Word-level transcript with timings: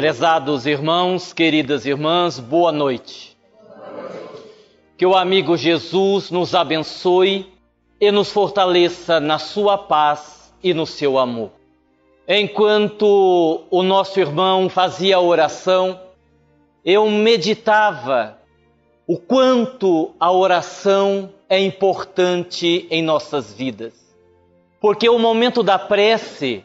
Prezados 0.00 0.64
irmãos, 0.64 1.34
queridas 1.34 1.84
irmãs, 1.84 2.40
boa 2.40 2.72
noite. 2.72 3.36
Que 4.96 5.04
o 5.04 5.14
amigo 5.14 5.58
Jesus 5.58 6.30
nos 6.30 6.54
abençoe 6.54 7.52
e 8.00 8.10
nos 8.10 8.32
fortaleça 8.32 9.20
na 9.20 9.38
sua 9.38 9.76
paz 9.76 10.54
e 10.62 10.72
no 10.72 10.86
seu 10.86 11.18
amor. 11.18 11.50
Enquanto 12.26 13.60
o 13.70 13.82
nosso 13.82 14.18
irmão 14.18 14.70
fazia 14.70 15.16
a 15.16 15.20
oração, 15.20 16.00
eu 16.82 17.06
meditava 17.10 18.38
o 19.06 19.18
quanto 19.18 20.14
a 20.18 20.32
oração 20.32 21.28
é 21.46 21.60
importante 21.60 22.86
em 22.90 23.02
nossas 23.02 23.52
vidas. 23.52 23.92
Porque 24.80 25.10
o 25.10 25.18
momento 25.18 25.62
da 25.62 25.78
prece 25.78 26.64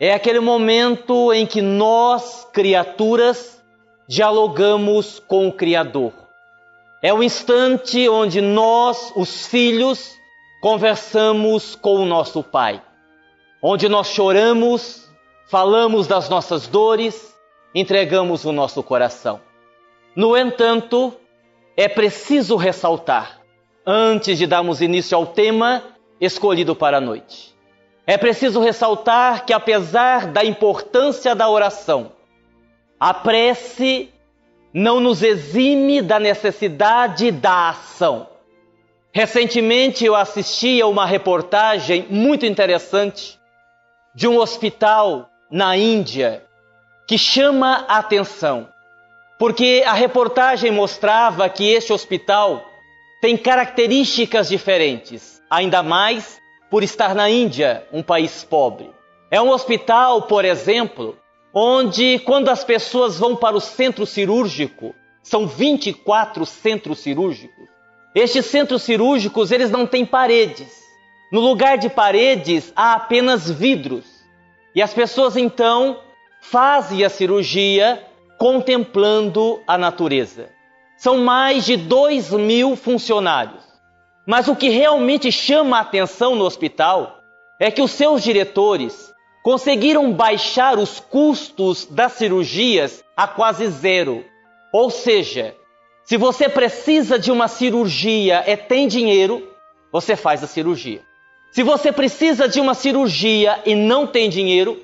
é 0.00 0.14
aquele 0.14 0.40
momento 0.40 1.30
em 1.30 1.46
que 1.46 1.60
nós, 1.60 2.48
criaturas, 2.54 3.62
dialogamos 4.08 5.20
com 5.20 5.46
o 5.46 5.52
Criador. 5.52 6.14
É 7.02 7.12
o 7.12 7.22
instante 7.22 8.08
onde 8.08 8.40
nós, 8.40 9.12
os 9.14 9.46
filhos, 9.46 10.16
conversamos 10.62 11.74
com 11.74 11.96
o 11.96 12.06
nosso 12.06 12.42
Pai. 12.42 12.82
Onde 13.62 13.90
nós 13.90 14.08
choramos, 14.08 15.06
falamos 15.46 16.06
das 16.06 16.30
nossas 16.30 16.66
dores, 16.66 17.36
entregamos 17.74 18.46
o 18.46 18.52
nosso 18.52 18.82
coração. 18.82 19.38
No 20.16 20.34
entanto, 20.34 21.14
é 21.76 21.88
preciso 21.88 22.56
ressaltar, 22.56 23.40
antes 23.86 24.38
de 24.38 24.46
darmos 24.46 24.80
início 24.80 25.16
ao 25.16 25.26
tema 25.26 25.84
escolhido 26.18 26.74
para 26.74 26.96
a 26.96 27.00
noite, 27.00 27.49
é 28.10 28.18
preciso 28.18 28.60
ressaltar 28.60 29.46
que, 29.46 29.52
apesar 29.52 30.26
da 30.26 30.44
importância 30.44 31.32
da 31.32 31.48
oração, 31.48 32.10
a 32.98 33.14
prece 33.14 34.12
não 34.74 34.98
nos 34.98 35.22
exime 35.22 36.02
da 36.02 36.18
necessidade 36.18 37.30
da 37.30 37.68
ação. 37.68 38.26
Recentemente 39.12 40.04
eu 40.04 40.16
assisti 40.16 40.82
a 40.82 40.88
uma 40.88 41.06
reportagem 41.06 42.04
muito 42.10 42.44
interessante 42.44 43.38
de 44.12 44.26
um 44.26 44.38
hospital 44.38 45.30
na 45.48 45.76
Índia 45.76 46.44
que 47.06 47.16
chama 47.16 47.84
a 47.86 47.98
atenção, 47.98 48.68
porque 49.38 49.84
a 49.86 49.92
reportagem 49.92 50.72
mostrava 50.72 51.48
que 51.48 51.70
este 51.70 51.92
hospital 51.92 52.68
tem 53.22 53.36
características 53.36 54.48
diferentes, 54.48 55.40
ainda 55.48 55.80
mais 55.80 56.39
por 56.70 56.84
estar 56.84 57.14
na 57.14 57.28
Índia, 57.28 57.86
um 57.92 58.02
país 58.02 58.44
pobre. 58.44 58.90
É 59.30 59.42
um 59.42 59.50
hospital, 59.50 60.22
por 60.22 60.44
exemplo, 60.44 61.18
onde 61.52 62.20
quando 62.20 62.48
as 62.48 62.62
pessoas 62.62 63.18
vão 63.18 63.34
para 63.34 63.56
o 63.56 63.60
centro 63.60 64.06
cirúrgico, 64.06 64.94
são 65.22 65.46
24 65.46 66.46
centros 66.46 67.00
cirúrgicos. 67.00 67.68
Estes 68.14 68.46
centros 68.46 68.82
cirúrgicos, 68.82 69.50
eles 69.50 69.70
não 69.70 69.86
têm 69.86 70.06
paredes. 70.06 70.80
No 71.30 71.40
lugar 71.40 71.78
de 71.78 71.88
paredes, 71.88 72.72
há 72.74 72.94
apenas 72.94 73.50
vidros. 73.50 74.04
E 74.74 74.80
as 74.80 74.94
pessoas 74.94 75.36
então 75.36 76.00
fazem 76.40 77.04
a 77.04 77.10
cirurgia 77.10 78.04
contemplando 78.38 79.60
a 79.66 79.76
natureza. 79.76 80.48
São 80.96 81.18
mais 81.18 81.64
de 81.64 81.76
2 81.76 82.30
mil 82.32 82.74
funcionários. 82.74 83.59
Mas 84.26 84.48
o 84.48 84.56
que 84.56 84.68
realmente 84.68 85.32
chama 85.32 85.78
a 85.78 85.80
atenção 85.80 86.36
no 86.36 86.44
hospital 86.44 87.20
é 87.58 87.70
que 87.70 87.82
os 87.82 87.90
seus 87.90 88.22
diretores 88.22 89.12
conseguiram 89.42 90.12
baixar 90.12 90.78
os 90.78 91.00
custos 91.00 91.86
das 91.86 92.12
cirurgias 92.12 93.02
a 93.16 93.26
quase 93.26 93.66
zero. 93.68 94.24
Ou 94.72 94.90
seja, 94.90 95.56
se 96.04 96.16
você 96.16 96.48
precisa 96.48 97.18
de 97.18 97.30
uma 97.30 97.48
cirurgia 97.48 98.44
e 98.46 98.56
tem 98.56 98.86
dinheiro, 98.86 99.48
você 99.90 100.14
faz 100.14 100.44
a 100.44 100.46
cirurgia. 100.46 101.02
Se 101.50 101.62
você 101.62 101.90
precisa 101.90 102.48
de 102.48 102.60
uma 102.60 102.74
cirurgia 102.74 103.60
e 103.64 103.74
não 103.74 104.06
tem 104.06 104.28
dinheiro, 104.28 104.80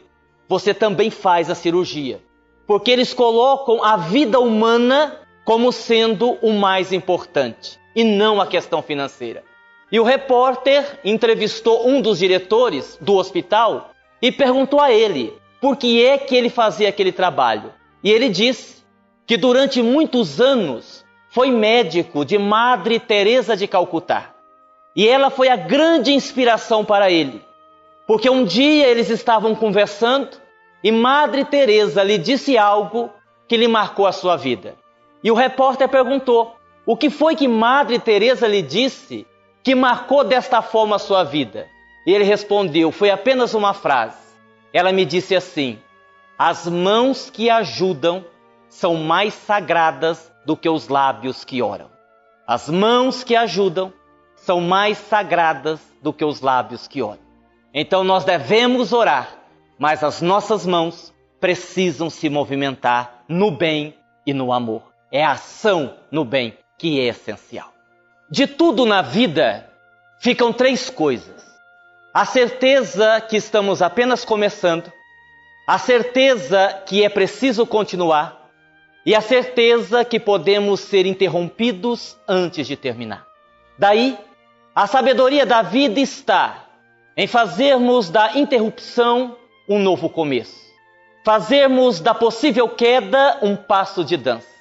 você 0.49 0.73
também 0.73 1.11
faz 1.11 1.51
a 1.51 1.55
cirurgia. 1.55 2.21
Porque 2.67 2.91
eles 2.91 3.13
colocam 3.13 3.85
a 3.85 3.97
vida 3.97 4.41
humana 4.41 5.21
como 5.45 5.71
sendo 5.71 6.33
o 6.43 6.53
mais 6.53 6.93
importante 6.93 7.79
e 7.97 8.05
não 8.05 8.41
a 8.41 8.47
questão 8.47 8.83
financeira. 8.83 9.43
E 9.91 9.99
o 9.99 10.05
repórter 10.05 11.01
entrevistou 11.03 11.89
um 11.89 12.03
dos 12.03 12.19
diretores 12.19 12.99
do 13.01 13.15
hospital 13.15 13.91
e 14.21 14.31
perguntou 14.31 14.79
a 14.79 14.93
ele 14.93 15.33
por 15.61 15.77
que 15.77 16.05
é 16.05 16.19
que 16.19 16.37
ele 16.37 16.51
fazia 16.51 16.91
aquele 16.91 17.11
trabalho. 17.11 17.73
E 18.05 18.13
ele 18.13 18.29
disse 18.29 18.85
que 19.27 19.37
durante 19.37 19.81
muitos 19.81 20.41
anos 20.41 21.05
foi 21.31 21.51
médico 21.51 22.25
de 22.25 22.37
Madre 22.37 23.01
Teresa 23.01 23.57
de 23.57 23.67
Calcutá. 23.67 24.35
E 24.95 25.09
ela 25.09 25.31
foi 25.31 25.49
a 25.49 25.57
grande 25.57 26.13
inspiração 26.13 26.85
para 26.85 27.11
ele. 27.11 27.43
Porque 28.07 28.29
um 28.29 28.45
dia 28.45 28.87
eles 28.87 29.11
estavam 29.11 29.55
conversando 29.55 30.37
e 30.83 30.93
Madre 30.93 31.45
Teresa 31.45 32.03
lhe 32.03 32.19
disse 32.19 32.57
algo 32.57 33.11
que 33.49 33.57
lhe 33.57 33.69
marcou 33.69 34.07
a 34.07 34.13
sua 34.13 34.37
vida. 34.37 34.75
E 35.23 35.31
o 35.31 35.35
repórter 35.35 35.89
perguntou: 35.89 36.56
o 36.87 36.97
que 36.97 37.11
foi 37.11 37.35
que 37.35 37.49
Madre 37.49 37.99
Teresa 37.99 38.47
lhe 38.47 38.63
disse 38.63 39.27
que 39.63 39.75
marcou 39.75 40.23
desta 40.23 40.63
forma 40.63 40.95
a 40.95 41.01
sua 41.01 41.25
vida? 41.25 41.67
E 42.07 42.13
ele 42.13 42.23
respondeu: 42.23 42.93
foi 42.93 43.11
apenas 43.11 43.55
uma 43.55 43.75
frase. 43.75 44.17
Ela 44.73 44.93
me 44.93 45.05
disse 45.05 45.35
assim: 45.35 45.81
as 46.39 46.69
mãos 46.69 47.29
que 47.29 47.51
ajudam 47.51 48.25
são 48.69 48.95
mais 48.95 49.35
sagradas 49.35 50.33
do 50.45 50.57
que 50.57 50.69
os 50.69 50.87
lábios 50.87 51.45
que 51.45 51.61
oram. 51.61 51.91
As 52.47 52.69
mãos 52.69 53.25
que 53.25 53.35
ajudam 53.35 53.93
são 54.37 54.61
mais 54.61 54.97
sagradas 54.97 55.81
do 56.01 56.13
que 56.13 56.25
os 56.25 56.41
lábios 56.41 56.87
que 56.87 57.03
oram. 57.03 57.19
Então 57.75 58.05
nós 58.05 58.25
devemos 58.25 58.93
orar, 58.93 59.37
mas 59.77 60.05
as 60.05 60.23
nossas 60.23 60.65
mãos 60.65 61.13
precisam 61.41 62.09
se 62.09 62.31
movimentar 62.31 63.25
no 63.29 63.51
bem 63.51 63.93
e 64.25 64.33
no 64.33 64.53
amor. 64.53 64.83
É 65.11 65.25
a 65.25 65.33
ação 65.33 65.97
no 66.13 66.25
bem 66.25 66.57
que 66.79 67.01
é 67.01 67.05
essencial. 67.05 67.73
De 68.29 68.47
tudo 68.47 68.85
na 68.85 69.03
vida 69.03 69.69
ficam 70.19 70.53
três 70.53 70.91
coisas: 70.91 71.45
a 72.13 72.25
certeza 72.25 73.21
que 73.21 73.37
estamos 73.37 73.83
apenas 73.83 74.25
começando, 74.25 74.93
a 75.67 75.79
certeza 75.79 76.83
que 76.87 77.05
é 77.05 77.09
preciso 77.09 77.67
continuar 77.67 78.51
e 79.05 79.15
a 79.15 79.21
certeza 79.21 80.05
que 80.05 80.19
podemos 80.19 80.81
ser 80.81 81.07
interrompidos 81.07 82.17
antes 82.27 82.67
de 82.67 82.77
terminar. 82.77 83.25
Daí, 83.79 84.19
a 84.75 84.87
sabedoria 84.87 85.47
da 85.47 85.63
vida 85.63 86.01
está 86.01 86.65
em 87.17 87.27
fazermos 87.27 88.11
da 88.11 88.37
interrupção 88.37 89.37
um 89.69 89.79
novo 89.79 90.09
começo, 90.11 90.61
fazermos 91.25 92.01
da 92.01 92.15
possível 92.15 92.69
queda 92.69 93.39
um 93.43 93.57
passo 93.57 94.05
de 94.05 94.17
dança 94.17 94.56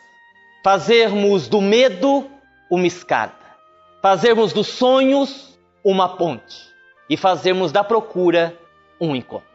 fazermos 0.65 1.47
do 1.47 1.61
medo 1.61 2.27
uma 2.71 2.87
escada, 2.87 3.35
fazermos 4.01 4.51
dos 4.51 4.65
sonhos 4.65 5.59
uma 5.83 6.17
ponte 6.17 6.57
e 7.07 7.15
fazermos 7.15 7.71
da 7.71 7.83
procura 7.83 8.57
um 8.99 9.15
encontro. 9.15 9.45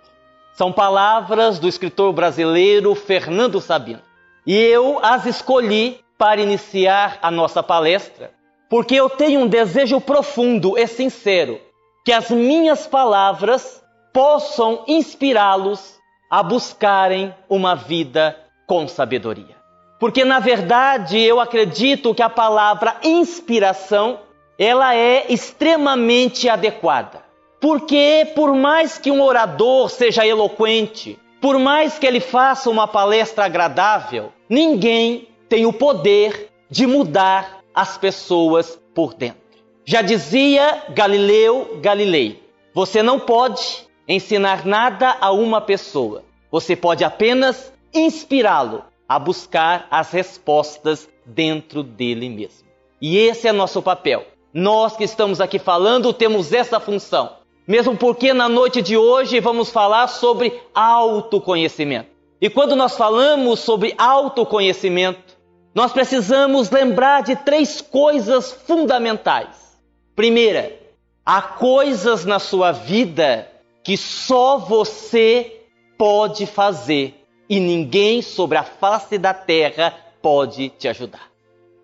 São 0.52 0.72
palavras 0.72 1.58
do 1.58 1.66
escritor 1.66 2.12
brasileiro 2.12 2.94
Fernando 2.94 3.60
Sabino. 3.60 4.00
E 4.46 4.54
eu 4.56 5.00
as 5.02 5.26
escolhi 5.26 5.98
para 6.16 6.40
iniciar 6.40 7.18
a 7.20 7.28
nossa 7.28 7.60
palestra, 7.60 8.30
porque 8.68 8.94
eu 8.94 9.10
tenho 9.10 9.40
um 9.40 9.48
desejo 9.48 10.00
profundo 10.00 10.78
e 10.78 10.86
sincero 10.86 11.60
que 12.04 12.12
as 12.12 12.30
minhas 12.30 12.86
palavras 12.86 13.82
possam 14.14 14.84
inspirá-los 14.86 15.98
a 16.30 16.40
buscarem 16.40 17.34
uma 17.48 17.74
vida 17.74 18.38
com 18.64 18.86
sabedoria. 18.86 19.59
Porque 20.00 20.24
na 20.24 20.40
verdade 20.40 21.20
eu 21.20 21.38
acredito 21.38 22.14
que 22.14 22.22
a 22.22 22.30
palavra 22.30 22.96
inspiração 23.04 24.20
ela 24.58 24.96
é 24.96 25.26
extremamente 25.28 26.48
adequada. 26.48 27.22
Porque 27.60 28.32
por 28.34 28.54
mais 28.54 28.96
que 28.96 29.10
um 29.10 29.20
orador 29.20 29.90
seja 29.90 30.26
eloquente, 30.26 31.18
por 31.38 31.58
mais 31.58 31.98
que 31.98 32.06
ele 32.06 32.18
faça 32.18 32.70
uma 32.70 32.88
palestra 32.88 33.44
agradável, 33.44 34.32
ninguém 34.48 35.28
tem 35.50 35.66
o 35.66 35.72
poder 35.72 36.48
de 36.70 36.86
mudar 36.86 37.60
as 37.74 37.98
pessoas 37.98 38.80
por 38.94 39.12
dentro. 39.12 39.38
Já 39.84 40.00
dizia 40.00 40.82
Galileu 40.88 41.78
Galilei: 41.82 42.42
você 42.72 43.02
não 43.02 43.20
pode 43.20 43.86
ensinar 44.08 44.64
nada 44.64 45.14
a 45.20 45.30
uma 45.30 45.60
pessoa, 45.60 46.24
você 46.50 46.74
pode 46.74 47.04
apenas 47.04 47.70
inspirá-lo 47.92 48.89
a 49.10 49.18
buscar 49.18 49.88
as 49.90 50.12
respostas 50.12 51.08
dentro 51.26 51.82
dele 51.82 52.28
mesmo. 52.28 52.68
E 53.02 53.18
esse 53.18 53.48
é 53.48 53.52
nosso 53.52 53.82
papel. 53.82 54.24
Nós 54.54 54.96
que 54.96 55.02
estamos 55.02 55.40
aqui 55.40 55.58
falando 55.58 56.12
temos 56.12 56.52
essa 56.52 56.78
função. 56.78 57.38
Mesmo 57.66 57.96
porque 57.96 58.32
na 58.32 58.48
noite 58.48 58.80
de 58.80 58.96
hoje 58.96 59.40
vamos 59.40 59.68
falar 59.68 60.06
sobre 60.06 60.62
autoconhecimento. 60.72 62.08
E 62.40 62.48
quando 62.48 62.76
nós 62.76 62.96
falamos 62.96 63.58
sobre 63.58 63.96
autoconhecimento, 63.98 65.36
nós 65.74 65.92
precisamos 65.92 66.70
lembrar 66.70 67.24
de 67.24 67.34
três 67.34 67.80
coisas 67.80 68.52
fundamentais. 68.52 69.76
Primeira, 70.14 70.78
há 71.26 71.42
coisas 71.42 72.24
na 72.24 72.38
sua 72.38 72.70
vida 72.70 73.50
que 73.82 73.96
só 73.96 74.56
você 74.56 75.64
pode 75.98 76.46
fazer 76.46 77.19
e 77.50 77.58
ninguém 77.58 78.22
sobre 78.22 78.56
a 78.56 78.62
face 78.62 79.18
da 79.18 79.34
terra 79.34 79.92
pode 80.22 80.68
te 80.68 80.86
ajudar. 80.86 81.28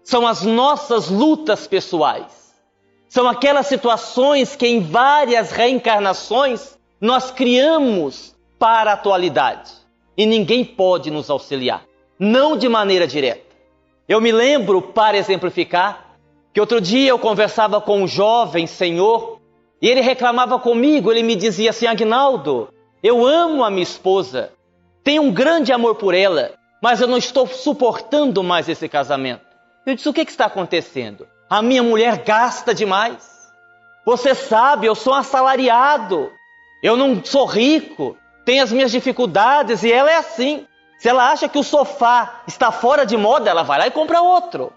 São 0.04 0.24
as 0.24 0.42
nossas 0.42 1.08
lutas 1.10 1.66
pessoais. 1.66 2.54
São 3.08 3.28
aquelas 3.28 3.66
situações 3.66 4.54
que 4.54 4.68
em 4.68 4.78
várias 4.78 5.50
reencarnações 5.50 6.78
nós 7.00 7.32
criamos 7.32 8.36
para 8.60 8.92
a 8.92 8.94
atualidade 8.94 9.72
e 10.16 10.24
ninguém 10.24 10.64
pode 10.64 11.10
nos 11.10 11.28
auxiliar, 11.28 11.84
não 12.16 12.56
de 12.56 12.68
maneira 12.68 13.06
direta. 13.06 13.44
Eu 14.08 14.20
me 14.20 14.30
lembro, 14.30 14.80
para 14.80 15.18
exemplificar, 15.18 16.16
que 16.52 16.60
outro 16.60 16.80
dia 16.80 17.10
eu 17.10 17.18
conversava 17.18 17.80
com 17.80 18.02
um 18.02 18.06
jovem 18.06 18.68
senhor 18.68 19.40
e 19.82 19.88
ele 19.88 20.00
reclamava 20.00 20.60
comigo, 20.60 21.10
ele 21.10 21.24
me 21.24 21.34
dizia 21.34 21.70
assim: 21.70 21.86
Agnaldo, 21.86 22.68
eu 23.02 23.26
amo 23.26 23.64
a 23.64 23.70
minha 23.70 23.82
esposa, 23.82 24.52
tenho 25.06 25.22
um 25.22 25.30
grande 25.32 25.72
amor 25.72 25.94
por 25.94 26.16
ela, 26.16 26.50
mas 26.82 27.00
eu 27.00 27.06
não 27.06 27.16
estou 27.16 27.46
suportando 27.46 28.42
mais 28.42 28.68
esse 28.68 28.88
casamento. 28.88 29.46
Eu 29.86 29.94
disse: 29.94 30.08
O 30.08 30.12
que, 30.12 30.24
que 30.24 30.32
está 30.32 30.46
acontecendo? 30.46 31.28
A 31.48 31.62
minha 31.62 31.80
mulher 31.80 32.24
gasta 32.24 32.74
demais. 32.74 33.52
Você 34.04 34.34
sabe, 34.34 34.88
eu 34.88 34.96
sou 34.96 35.14
assalariado, 35.14 36.32
eu 36.82 36.96
não 36.96 37.24
sou 37.24 37.46
rico, 37.46 38.18
tem 38.44 38.58
as 38.58 38.72
minhas 38.72 38.90
dificuldades 38.90 39.84
e 39.84 39.92
ela 39.92 40.10
é 40.10 40.16
assim. 40.16 40.66
Se 40.98 41.08
ela 41.08 41.30
acha 41.30 41.48
que 41.48 41.58
o 41.58 41.62
sofá 41.62 42.42
está 42.48 42.72
fora 42.72 43.06
de 43.06 43.16
moda, 43.16 43.48
ela 43.48 43.62
vai 43.62 43.78
lá 43.78 43.86
e 43.86 43.92
compra 43.92 44.20
outro. 44.20 44.72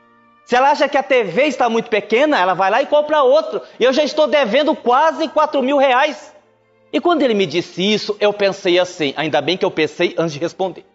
Se 0.46 0.56
ela 0.56 0.70
acha 0.70 0.88
que 0.88 0.98
a 0.98 1.02
TV 1.02 1.46
está 1.46 1.68
muito 1.68 1.90
pequena, 1.90 2.40
ela 2.40 2.54
vai 2.54 2.70
lá 2.70 2.84
e 2.84 2.86
compra 2.86 3.24
outro. 3.24 3.64
E 3.80 3.84
eu 3.84 3.92
já 3.92 4.04
estou 4.04 4.28
devendo 4.28 4.76
quase 4.76 5.28
4 5.28 5.60
mil 5.64 5.78
reais. 5.78 6.36
E 6.92 7.00
quando 7.00 7.22
ele 7.22 7.34
me 7.34 7.46
disse 7.46 7.82
isso, 7.82 8.18
eu 8.20 8.34
pensei 8.34 8.80
assim, 8.80 9.14
ainda 9.16 9.42
bem 9.42 9.58
que 9.58 9.66
eu 9.66 9.72
pensei 9.72 10.16
antes 10.18 10.34
de 10.34 10.40
responder. 10.40 10.86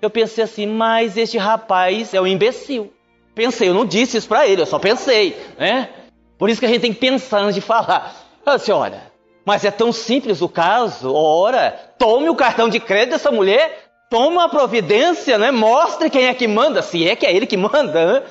Eu 0.00 0.10
pensei 0.10 0.44
assim, 0.44 0.66
mas 0.66 1.16
este 1.16 1.38
rapaz 1.38 2.12
é 2.12 2.20
um 2.20 2.26
imbecil. 2.26 2.92
Pensei, 3.34 3.68
eu 3.68 3.74
não 3.74 3.86
disse 3.86 4.16
isso 4.16 4.28
para 4.28 4.46
ele, 4.46 4.62
eu 4.62 4.66
só 4.66 4.78
pensei, 4.78 5.36
né? 5.58 5.88
Por 6.36 6.50
isso 6.50 6.60
que 6.60 6.66
a 6.66 6.68
gente 6.68 6.80
tem 6.80 6.92
que 6.92 7.00
pensar 7.00 7.40
antes 7.40 7.54
de 7.54 7.60
falar. 7.60 8.14
Eu 8.44 8.56
disse, 8.56 8.70
olha, 8.70 9.02
mas 9.44 9.64
é 9.64 9.70
tão 9.70 9.92
simples 9.92 10.42
o 10.42 10.48
caso. 10.48 11.12
Ora, 11.14 11.70
tome 11.98 12.28
o 12.28 12.34
cartão 12.34 12.68
de 12.68 12.78
crédito 12.78 13.10
dessa 13.10 13.30
mulher, 13.30 13.86
tome 14.10 14.36
uma 14.36 14.48
providência, 14.48 15.38
né? 15.38 15.50
mostre 15.50 16.10
quem 16.10 16.26
é 16.26 16.34
que 16.34 16.46
manda, 16.46 16.82
se 16.82 17.08
é 17.08 17.16
que 17.16 17.26
é 17.26 17.34
ele 17.34 17.46
que 17.46 17.56
manda. 17.56 18.20
Né? 18.20 18.22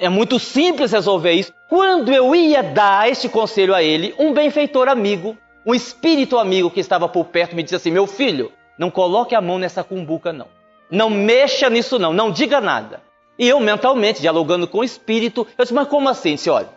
É 0.00 0.08
muito 0.08 0.38
simples 0.38 0.92
resolver 0.92 1.32
isso. 1.32 1.52
Quando 1.68 2.12
eu 2.12 2.34
ia 2.34 2.62
dar 2.62 3.08
este 3.08 3.28
conselho 3.28 3.74
a 3.74 3.82
ele, 3.82 4.14
um 4.18 4.32
benfeitor 4.32 4.88
amigo, 4.88 5.36
um 5.68 5.74
espírito 5.74 6.38
amigo 6.38 6.70
que 6.70 6.80
estava 6.80 7.06
por 7.06 7.26
perto, 7.26 7.54
me 7.54 7.62
disse 7.62 7.76
assim: 7.76 7.90
Meu 7.90 8.06
filho, 8.06 8.50
não 8.78 8.90
coloque 8.90 9.34
a 9.34 9.40
mão 9.40 9.58
nessa 9.58 9.84
cumbuca, 9.84 10.32
não. 10.32 10.46
Não 10.90 11.10
mexa 11.10 11.68
nisso, 11.68 11.98
não. 11.98 12.10
Não 12.10 12.30
diga 12.30 12.58
nada. 12.58 13.02
E 13.38 13.46
eu, 13.46 13.60
mentalmente, 13.60 14.22
dialogando 14.22 14.66
com 14.66 14.78
o 14.78 14.84
espírito, 14.84 15.46
eu 15.58 15.64
disse: 15.64 15.74
Mas 15.74 15.86
como 15.86 16.08
assim? 16.08 16.36
Disse: 16.36 16.48
Olha, 16.48 16.70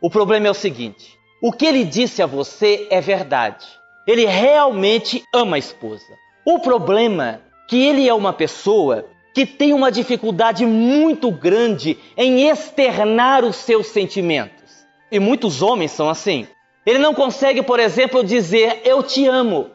o 0.00 0.08
problema 0.08 0.46
é 0.46 0.50
o 0.50 0.54
seguinte: 0.54 1.18
o 1.42 1.50
que 1.50 1.66
ele 1.66 1.84
disse 1.84 2.22
a 2.22 2.26
você 2.26 2.86
é 2.88 3.00
verdade. 3.00 3.66
Ele 4.06 4.24
realmente 4.24 5.24
ama 5.34 5.56
a 5.56 5.58
esposa. 5.58 6.06
O 6.44 6.60
problema 6.60 7.28
é 7.28 7.40
que 7.66 7.84
ele 7.84 8.08
é 8.08 8.14
uma 8.14 8.32
pessoa 8.32 9.06
que 9.34 9.44
tem 9.44 9.72
uma 9.72 9.90
dificuldade 9.90 10.64
muito 10.64 11.32
grande 11.32 11.98
em 12.16 12.48
externar 12.48 13.44
os 13.44 13.56
seus 13.56 13.88
sentimentos. 13.88 14.86
E 15.10 15.18
muitos 15.18 15.60
homens 15.62 15.90
são 15.90 16.08
assim. 16.08 16.46
Ele 16.86 17.00
não 17.00 17.12
consegue, 17.12 17.62
por 17.62 17.80
exemplo, 17.80 18.22
dizer 18.22 18.82
eu 18.84 19.02
te 19.02 19.26
amo. 19.26 19.70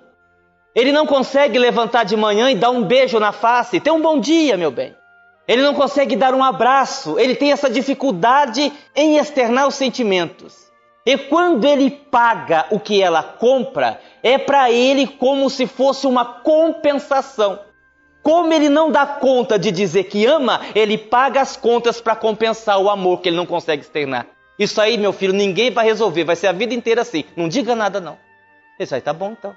Ele 0.73 0.93
não 0.93 1.05
consegue 1.05 1.59
levantar 1.59 2.05
de 2.05 2.15
manhã 2.15 2.49
e 2.49 2.55
dar 2.55 2.69
um 2.69 2.83
beijo 2.83 3.19
na 3.19 3.33
face, 3.33 3.81
ter 3.81 3.91
um 3.91 4.01
bom 4.01 4.17
dia, 4.17 4.55
meu 4.55 4.71
bem. 4.71 4.95
Ele 5.45 5.61
não 5.61 5.73
consegue 5.73 6.15
dar 6.15 6.33
um 6.33 6.41
abraço, 6.41 7.19
ele 7.19 7.35
tem 7.35 7.51
essa 7.51 7.69
dificuldade 7.69 8.71
em 8.95 9.17
externar 9.17 9.67
os 9.67 9.75
sentimentos. 9.75 10.71
E 11.05 11.17
quando 11.17 11.65
ele 11.65 11.89
paga 11.89 12.67
o 12.69 12.79
que 12.79 13.01
ela 13.01 13.21
compra, 13.21 13.99
é 14.23 14.37
para 14.37 14.71
ele 14.71 15.05
como 15.05 15.49
se 15.49 15.67
fosse 15.67 16.07
uma 16.07 16.23
compensação. 16.23 17.59
Como 18.23 18.53
ele 18.53 18.69
não 18.69 18.89
dá 18.91 19.05
conta 19.05 19.59
de 19.59 19.71
dizer 19.71 20.05
que 20.05 20.25
ama, 20.25 20.61
ele 20.73 20.97
paga 20.97 21.41
as 21.41 21.57
contas 21.57 21.99
para 21.99 22.15
compensar 22.15 22.79
o 22.79 22.89
amor 22.89 23.19
que 23.19 23.27
ele 23.27 23.35
não 23.35 23.47
consegue 23.47 23.81
externar. 23.81 24.27
Isso 24.57 24.79
aí, 24.79 24.97
meu 24.97 25.13
filho, 25.13 25.33
ninguém 25.33 25.71
vai 25.71 25.85
resolver, 25.85 26.23
vai 26.23 26.35
ser 26.35 26.47
a 26.47 26.51
vida 26.51 26.73
inteira 26.73 27.01
assim. 27.01 27.23
Não 27.35 27.47
diga 27.47 27.75
nada, 27.75 27.99
não. 27.99 28.17
Isso 28.79 28.93
aí 28.93 29.01
tá 29.01 29.13
bom, 29.13 29.31
então. 29.31 29.55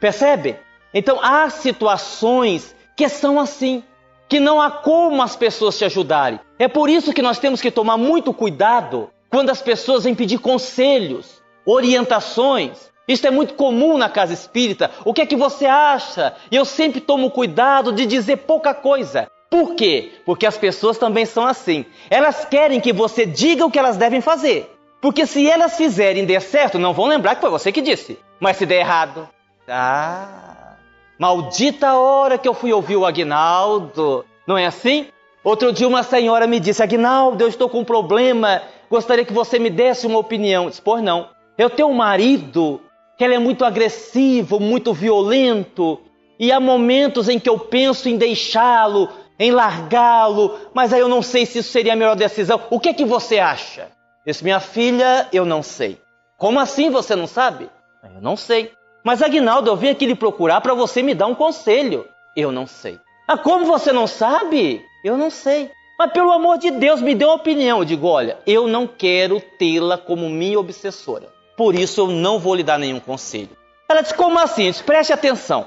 Percebe? 0.00 0.56
Então 0.92 1.18
há 1.22 1.48
situações 1.48 2.74
que 2.96 3.08
são 3.08 3.40
assim, 3.40 3.82
que 4.28 4.40
não 4.40 4.60
há 4.60 4.70
como 4.70 5.22
as 5.22 5.36
pessoas 5.36 5.78
te 5.78 5.84
ajudarem. 5.84 6.40
É 6.58 6.68
por 6.68 6.90
isso 6.90 7.12
que 7.12 7.22
nós 7.22 7.38
temos 7.38 7.60
que 7.60 7.70
tomar 7.70 7.96
muito 7.96 8.32
cuidado 8.32 9.10
quando 9.30 9.50
as 9.50 9.62
pessoas 9.62 10.04
vêm 10.04 10.14
pedir 10.14 10.38
conselhos, 10.38 11.42
orientações. 11.64 12.90
Isso 13.08 13.26
é 13.26 13.30
muito 13.30 13.54
comum 13.54 13.96
na 13.96 14.08
casa 14.08 14.32
espírita. 14.32 14.90
O 15.04 15.14
que 15.14 15.22
é 15.22 15.26
que 15.26 15.36
você 15.36 15.66
acha? 15.66 16.34
Eu 16.50 16.64
sempre 16.64 17.00
tomo 17.00 17.30
cuidado 17.30 17.92
de 17.92 18.06
dizer 18.06 18.38
pouca 18.38 18.74
coisa. 18.74 19.30
Por 19.52 19.74
quê? 19.74 20.12
Porque 20.24 20.46
as 20.46 20.56
pessoas 20.56 20.96
também 20.96 21.26
são 21.26 21.46
assim. 21.46 21.84
Elas 22.08 22.44
querem 22.46 22.80
que 22.80 22.92
você 22.92 23.26
diga 23.26 23.66
o 23.66 23.70
que 23.70 23.78
elas 23.78 23.98
devem 23.98 24.22
fazer. 24.22 24.74
Porque 24.98 25.26
se 25.26 25.46
elas 25.48 25.76
fizerem 25.76 26.24
der 26.24 26.40
certo, 26.40 26.78
não 26.78 26.94
vão 26.94 27.06
lembrar 27.06 27.34
que 27.34 27.42
foi 27.42 27.50
você 27.50 27.70
que 27.70 27.82
disse. 27.82 28.18
Mas 28.40 28.56
se 28.56 28.64
der 28.64 28.80
errado, 28.80 29.28
ah, 29.68 30.76
maldita 31.18 31.94
hora 31.94 32.38
que 32.38 32.48
eu 32.48 32.54
fui 32.54 32.72
ouvir 32.72 32.96
o 32.96 33.04
Agnaldo. 33.04 34.24
Não 34.46 34.56
é 34.56 34.64
assim? 34.64 35.08
Outro 35.44 35.70
dia 35.70 35.86
uma 35.86 36.02
senhora 36.02 36.46
me 36.46 36.58
disse: 36.58 36.82
Agnaldo, 36.82 37.44
eu 37.44 37.48
estou 37.48 37.68
com 37.68 37.80
um 37.80 37.84
problema 37.84 38.62
Gostaria 38.92 39.24
que 39.24 39.32
você 39.32 39.58
me 39.58 39.70
desse 39.70 40.06
uma 40.06 40.18
opinião. 40.18 40.68
Diz, 40.68 40.78
pois 40.78 41.02
não. 41.02 41.30
Eu 41.56 41.70
tenho 41.70 41.88
um 41.88 41.94
marido 41.94 42.78
que 43.16 43.24
ele 43.24 43.32
é 43.32 43.38
muito 43.38 43.64
agressivo, 43.64 44.60
muito 44.60 44.92
violento, 44.92 45.98
e 46.38 46.52
há 46.52 46.60
momentos 46.60 47.26
em 47.26 47.38
que 47.38 47.48
eu 47.48 47.58
penso 47.58 48.06
em 48.06 48.18
deixá-lo, 48.18 49.08
em 49.42 49.50
largá-lo, 49.50 50.56
mas 50.72 50.92
aí 50.92 51.00
eu 51.00 51.08
não 51.08 51.20
sei 51.20 51.44
se 51.44 51.58
isso 51.58 51.72
seria 51.72 51.94
a 51.94 51.96
melhor 51.96 52.14
decisão. 52.14 52.60
O 52.70 52.78
que 52.78 52.90
é 52.90 52.94
que 52.94 53.04
você 53.04 53.40
acha? 53.40 53.88
Disse, 54.24 54.44
minha 54.44 54.60
filha, 54.60 55.28
eu 55.32 55.44
não 55.44 55.64
sei. 55.64 56.00
Como 56.38 56.60
assim 56.60 56.90
você 56.90 57.16
não 57.16 57.26
sabe? 57.26 57.68
Eu 58.04 58.20
não 58.20 58.36
sei. 58.36 58.70
Mas 59.04 59.20
Agnaldo, 59.20 59.68
eu 59.68 59.76
vim 59.76 59.88
aqui 59.88 60.06
lhe 60.06 60.14
procurar 60.14 60.60
para 60.60 60.74
você 60.74 61.02
me 61.02 61.12
dar 61.12 61.26
um 61.26 61.34
conselho. 61.34 62.06
Eu 62.36 62.52
não 62.52 62.68
sei. 62.68 63.00
Ah, 63.26 63.36
como 63.36 63.66
você 63.66 63.92
não 63.92 64.06
sabe? 64.06 64.84
Eu 65.04 65.16
não 65.16 65.28
sei. 65.28 65.70
Mas 65.98 66.12
pelo 66.12 66.30
amor 66.30 66.58
de 66.58 66.70
Deus, 66.70 67.00
me 67.00 67.14
dê 67.14 67.24
uma 67.24 67.34
opinião. 67.34 67.78
Eu 67.78 67.84
digo, 67.84 68.06
olha, 68.06 68.38
eu 68.46 68.68
não 68.68 68.86
quero 68.86 69.40
tê-la 69.58 69.98
como 69.98 70.28
minha 70.28 70.58
obsessora. 70.58 71.28
Por 71.56 71.74
isso 71.74 72.00
eu 72.00 72.06
não 72.06 72.38
vou 72.38 72.54
lhe 72.54 72.62
dar 72.62 72.78
nenhum 72.78 73.00
conselho. 73.00 73.56
Ela 73.90 74.02
disse, 74.02 74.14
como 74.14 74.38
assim? 74.38 74.70
Disse, 74.70 74.84
preste 74.84 75.12
atenção. 75.12 75.66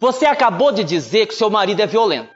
Você 0.00 0.24
acabou 0.24 0.72
de 0.72 0.82
dizer 0.82 1.26
que 1.26 1.34
seu 1.34 1.50
marido 1.50 1.80
é 1.80 1.86
violento. 1.86 2.28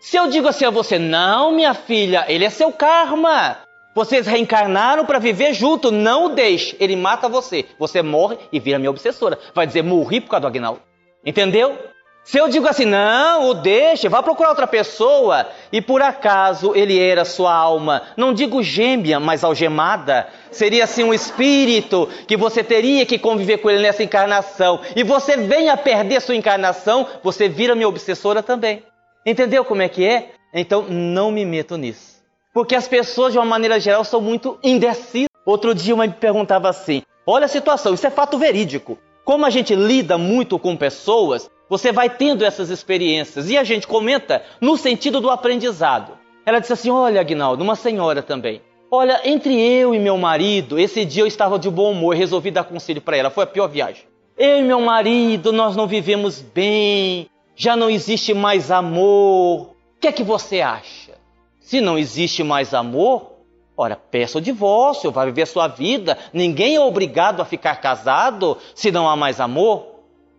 Se 0.00 0.16
eu 0.16 0.28
digo 0.28 0.48
assim 0.48 0.64
a 0.64 0.70
você, 0.70 0.98
não, 0.98 1.52
minha 1.52 1.74
filha, 1.74 2.24
ele 2.28 2.44
é 2.44 2.50
seu 2.50 2.70
karma. 2.70 3.58
Vocês 3.94 4.26
reencarnaram 4.26 5.06
para 5.06 5.18
viver 5.18 5.54
junto, 5.54 5.90
não 5.90 6.26
o 6.26 6.28
deixe. 6.30 6.76
Ele 6.80 6.96
mata 6.96 7.28
você. 7.28 7.64
Você 7.78 8.02
morre 8.02 8.36
e 8.52 8.58
vira 8.58 8.78
minha 8.78 8.90
obsessora. 8.90 9.38
Vai 9.54 9.66
dizer, 9.66 9.82
morri 9.82 10.20
por 10.20 10.30
causa 10.30 10.42
do 10.42 10.46
Agnaldo. 10.48 10.80
Entendeu? 11.24 11.78
Se 12.24 12.38
eu 12.38 12.48
digo 12.48 12.66
assim, 12.66 12.86
não, 12.86 13.50
o 13.50 13.54
deixe, 13.54 14.08
vá 14.08 14.22
procurar 14.22 14.48
outra 14.48 14.66
pessoa, 14.66 15.46
e 15.70 15.82
por 15.82 16.00
acaso 16.00 16.74
ele 16.74 16.98
era 16.98 17.22
sua 17.22 17.54
alma, 17.54 18.02
não 18.16 18.32
digo 18.32 18.62
gêmea, 18.62 19.20
mas 19.20 19.44
algemada, 19.44 20.26
seria 20.50 20.84
assim 20.84 21.04
um 21.04 21.12
espírito 21.12 22.08
que 22.26 22.34
você 22.34 22.64
teria 22.64 23.04
que 23.04 23.18
conviver 23.18 23.58
com 23.58 23.68
ele 23.68 23.82
nessa 23.82 24.02
encarnação, 24.02 24.80
e 24.96 25.02
você 25.02 25.36
vem 25.36 25.68
a 25.68 25.76
perder 25.76 26.22
sua 26.22 26.34
encarnação, 26.34 27.06
você 27.22 27.46
vira 27.46 27.74
minha 27.74 27.88
obsessora 27.88 28.42
também. 28.42 28.82
Entendeu 29.26 29.64
como 29.64 29.82
é 29.82 29.88
que 29.88 30.04
é? 30.04 30.32
Então 30.52 30.82
não 30.82 31.32
me 31.32 31.44
meto 31.44 31.76
nisso. 31.76 32.22
Porque 32.52 32.74
as 32.74 32.86
pessoas, 32.86 33.32
de 33.32 33.38
uma 33.38 33.44
maneira 33.44 33.80
geral, 33.80 34.04
são 34.04 34.20
muito 34.20 34.58
indecisas. 34.62 35.28
Outro 35.44 35.74
dia 35.74 35.94
uma 35.94 36.06
me 36.06 36.12
perguntava 36.12 36.68
assim: 36.68 37.02
olha 37.26 37.46
a 37.46 37.48
situação, 37.48 37.94
isso 37.94 38.06
é 38.06 38.10
fato 38.10 38.38
verídico. 38.38 38.98
Como 39.24 39.44
a 39.44 39.50
gente 39.50 39.74
lida 39.74 40.18
muito 40.18 40.58
com 40.58 40.76
pessoas, 40.76 41.50
você 41.68 41.90
vai 41.90 42.10
tendo 42.10 42.44
essas 42.44 42.70
experiências. 42.70 43.50
E 43.50 43.56
a 43.56 43.64
gente 43.64 43.86
comenta 43.86 44.42
no 44.60 44.76
sentido 44.76 45.20
do 45.20 45.30
aprendizado. 45.30 46.12
Ela 46.46 46.60
disse 46.60 46.72
assim: 46.72 46.90
Olha, 46.90 47.20
Agnaldo, 47.20 47.64
uma 47.64 47.74
senhora 47.74 48.22
também. 48.22 48.62
Olha, 48.90 49.20
entre 49.24 49.60
eu 49.60 49.92
e 49.92 49.98
meu 49.98 50.16
marido, 50.16 50.78
esse 50.78 51.04
dia 51.04 51.22
eu 51.22 51.26
estava 51.26 51.58
de 51.58 51.68
bom 51.68 51.90
humor, 51.90 52.14
resolvi 52.14 52.50
dar 52.50 52.64
conselho 52.64 53.00
para 53.00 53.16
ela. 53.16 53.30
Foi 53.30 53.42
a 53.42 53.46
pior 53.46 53.66
viagem. 53.66 54.04
Eu 54.36 54.58
e 54.58 54.62
meu 54.62 54.80
marido, 54.80 55.52
nós 55.52 55.74
não 55.74 55.86
vivemos 55.86 56.40
bem. 56.40 57.26
Já 57.56 57.76
não 57.76 57.88
existe 57.88 58.34
mais 58.34 58.70
amor. 58.70 59.70
O 59.96 60.00
que 60.00 60.08
é 60.08 60.12
que 60.12 60.22
você 60.22 60.60
acha? 60.60 61.12
Se 61.60 61.80
não 61.80 61.96
existe 61.96 62.42
mais 62.42 62.74
amor, 62.74 63.32
ora, 63.76 63.96
peça 63.96 64.38
o 64.38 64.40
divórcio, 64.40 65.10
vai 65.10 65.26
viver 65.26 65.42
a 65.42 65.46
sua 65.46 65.68
vida. 65.68 66.18
Ninguém 66.32 66.74
é 66.74 66.80
obrigado 66.80 67.40
a 67.40 67.44
ficar 67.44 67.76
casado 67.76 68.58
se 68.74 68.90
não 68.90 69.08
há 69.08 69.16
mais 69.16 69.40
amor. 69.40 69.86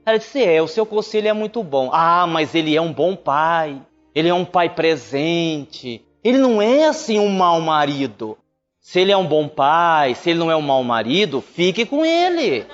Ela 0.05 0.19
disse: 0.19 0.43
É, 0.43 0.61
o 0.61 0.67
seu 0.67 0.85
conselho 0.85 1.27
é 1.27 1.33
muito 1.33 1.63
bom. 1.63 1.89
Ah, 1.91 2.27
mas 2.27 2.53
ele 2.53 2.75
é 2.75 2.81
um 2.81 2.93
bom 2.93 3.15
pai. 3.15 3.81
Ele 4.13 4.29
é 4.29 4.33
um 4.33 4.45
pai 4.45 4.69
presente. 4.69 6.05
Ele 6.23 6.37
não 6.37 6.61
é 6.61 6.85
assim 6.85 7.19
um 7.19 7.29
mau 7.29 7.59
marido. 7.59 8.37
Se 8.79 8.99
ele 8.99 9.11
é 9.11 9.17
um 9.17 9.25
bom 9.25 9.47
pai, 9.47 10.13
se 10.13 10.29
ele 10.29 10.39
não 10.39 10.51
é 10.51 10.55
um 10.55 10.61
mau 10.61 10.83
marido, 10.83 11.41
fique 11.41 11.85
com 11.85 12.05
ele. 12.05 12.67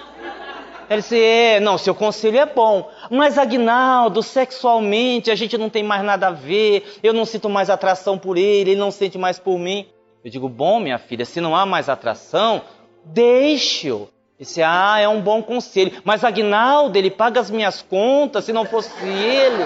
Ele 0.92 1.02
disse: 1.02 1.18
É, 1.18 1.60
não, 1.62 1.78
seu 1.78 1.96
conselho 1.96 2.38
é 2.38 2.46
bom. 2.46 2.90
Mas, 3.10 3.38
Agnaldo, 3.38 4.22
sexualmente 4.22 5.32
a 5.32 5.36
gente 5.36 5.58
não 5.58 5.70
tem 5.70 5.84
mais 5.84 6.04
nada 6.04 6.28
a 6.28 6.32
ver. 6.32 7.00
Eu 7.02 7.14
não 7.14 7.24
sinto 7.24 7.50
mais 7.50 7.70
atração 7.70 8.18
por 8.18 8.38
ele, 8.38 8.72
ele 8.72 8.80
não 8.80 8.92
sente 8.92 9.18
mais 9.18 9.40
por 9.40 9.58
mim. 9.58 9.86
Eu 10.22 10.30
digo: 10.30 10.50
Bom, 10.50 10.82
minha 10.82 10.98
filha, 10.98 11.24
se 11.24 11.40
não 11.40 11.56
há 11.56 11.66
mais 11.66 11.88
atração, 11.88 12.62
deixe-o. 13.06 14.10
Disse, 14.38 14.62
ah, 14.64 14.98
é 15.00 15.08
um 15.08 15.22
bom 15.22 15.42
conselho. 15.44 16.02
Mas 16.04 16.24
Agnaldo, 16.24 16.98
ele 16.98 17.12
paga 17.12 17.40
as 17.40 17.52
minhas 17.52 17.84
contas, 17.84 18.44
se 18.44 18.52
não 18.52 18.66
fosse 18.66 18.92
ele. 19.06 19.64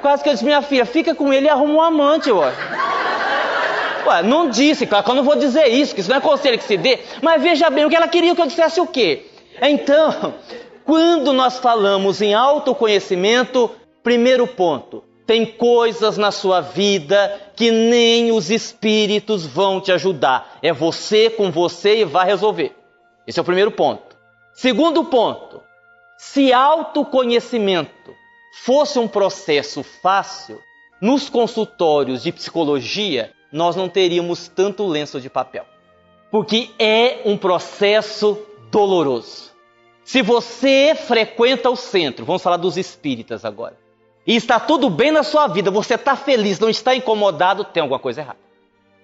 Quase 0.00 0.22
que 0.22 0.28
eu 0.28 0.32
disse, 0.32 0.44
minha 0.44 0.62
filha, 0.62 0.86
fica 0.86 1.12
com 1.12 1.32
ele 1.32 1.46
e 1.46 1.48
arruma 1.48 1.74
um 1.74 1.82
amante, 1.82 2.30
ué. 2.30 2.52
Ué, 4.06 4.22
não 4.22 4.48
disse, 4.48 4.86
claro 4.86 5.04
que 5.04 5.10
eu 5.10 5.14
não 5.16 5.24
vou 5.24 5.34
dizer 5.34 5.66
isso, 5.66 5.92
que 5.92 6.00
isso 6.00 6.08
não 6.08 6.18
é 6.18 6.20
conselho 6.20 6.56
que 6.56 6.62
se 6.62 6.76
dê. 6.76 7.00
Mas 7.20 7.42
veja 7.42 7.68
bem, 7.68 7.84
o 7.84 7.90
que 7.90 7.96
ela 7.96 8.06
queria 8.06 8.32
que 8.32 8.40
eu 8.40 8.46
dissesse 8.46 8.80
o 8.80 8.86
quê? 8.86 9.26
Então, 9.60 10.34
quando 10.84 11.32
nós 11.32 11.58
falamos 11.58 12.20
em 12.20 12.34
autoconhecimento, 12.34 13.70
primeiro 14.02 14.46
ponto, 14.46 15.02
tem 15.26 15.44
coisas 15.44 16.16
na 16.16 16.30
sua 16.30 16.60
vida 16.60 17.40
que 17.56 17.70
nem 17.70 18.30
os 18.30 18.50
espíritos 18.50 19.44
vão 19.44 19.80
te 19.80 19.90
ajudar. 19.90 20.58
É 20.62 20.72
você 20.72 21.28
com 21.28 21.50
você 21.50 22.00
e 22.00 22.04
vai 22.04 22.26
resolver. 22.26 22.72
Esse 23.26 23.38
é 23.38 23.42
o 23.42 23.44
primeiro 23.44 23.72
ponto. 23.72 24.16
Segundo 24.54 25.04
ponto, 25.04 25.60
se 26.16 26.52
autoconhecimento 26.52 28.14
fosse 28.64 28.98
um 28.98 29.08
processo 29.08 29.82
fácil, 29.82 30.60
nos 31.00 31.28
consultórios 31.28 32.22
de 32.22 32.32
psicologia 32.32 33.32
nós 33.52 33.76
não 33.76 33.88
teríamos 33.88 34.48
tanto 34.48 34.86
lenço 34.86 35.20
de 35.20 35.28
papel. 35.28 35.66
Porque 36.30 36.70
é 36.78 37.22
um 37.24 37.36
processo 37.36 38.38
doloroso. 38.76 39.52
Se 40.04 40.20
você 40.20 40.94
frequenta 40.94 41.70
o 41.70 41.76
centro, 41.76 42.26
vamos 42.26 42.42
falar 42.42 42.58
dos 42.58 42.76
espíritas 42.76 43.42
agora, 43.42 43.74
e 44.26 44.36
está 44.36 44.60
tudo 44.60 44.90
bem 44.90 45.10
na 45.10 45.22
sua 45.22 45.46
vida, 45.46 45.70
você 45.70 45.94
está 45.94 46.14
feliz, 46.14 46.60
não 46.60 46.68
está 46.68 46.94
incomodado, 46.94 47.64
tem 47.64 47.80
alguma 47.80 47.98
coisa 47.98 48.20
errada. 48.20 48.38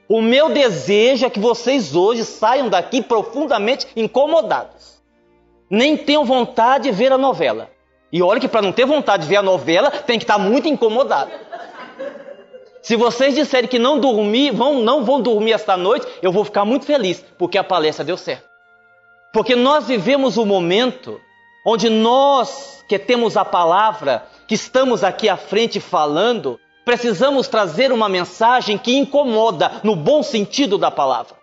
O 0.07 0.21
meu 0.21 0.50
desejo 0.50 1.25
é 1.25 1.31
que 1.31 1.41
vocês 1.41 1.97
hoje 1.97 2.23
saiam 2.23 2.69
daqui 2.69 3.00
profundamente 3.00 3.87
incomodados. 3.97 5.00
Nem 5.71 5.97
tenham 5.97 6.25
vontade 6.25 6.91
de 6.91 6.93
ver 6.93 7.11
a 7.11 7.17
novela. 7.17 7.71
E 8.12 8.23
olha 8.23 8.38
que 8.38 8.49
para 8.49 8.61
não 8.61 8.73
ter 8.73 8.85
vontade 8.85 9.23
de 9.23 9.29
ver 9.29 9.37
a 9.37 9.43
novela, 9.43 9.91
tem 9.91 10.19
que 10.19 10.25
estar 10.25 10.37
muito 10.37 10.69
incomodado. 10.69 11.31
Se 12.83 12.95
vocês 12.95 13.35
disserem 13.35 13.71
que 13.71 13.79
não 13.79 13.99
dormir, 13.99 14.50
vão, 14.50 14.81
não 14.81 15.02
vão 15.02 15.19
dormir 15.19 15.52
esta 15.52 15.79
noite, 15.79 16.07
eu 16.21 16.31
vou 16.31 16.45
ficar 16.45 16.67
muito 16.67 16.85
feliz, 16.85 17.25
porque 17.38 17.57
a 17.57 17.64
palestra 17.64 18.05
deu 18.05 18.19
certo. 18.19 18.52
Porque 19.33 19.57
nós 19.57 19.87
vivemos 19.87 20.37
um 20.37 20.45
momento 20.45 21.21
onde 21.67 21.89
nós 21.89 22.85
que 22.89 22.99
temos 22.99 23.37
a 23.37 23.45
palavra, 23.45 24.27
que 24.47 24.55
estamos 24.55 25.03
aqui 25.03 25.29
à 25.29 25.37
frente 25.37 25.81
falando, 25.81 26.59
Precisamos 26.85 27.47
trazer 27.47 27.93
uma 27.93 28.09
mensagem 28.09 28.77
que 28.77 28.97
incomoda, 28.97 29.81
no 29.85 29.95
bom 29.95 30.23
sentido 30.23 30.77
da 30.77 30.91
palavra. 30.91 31.37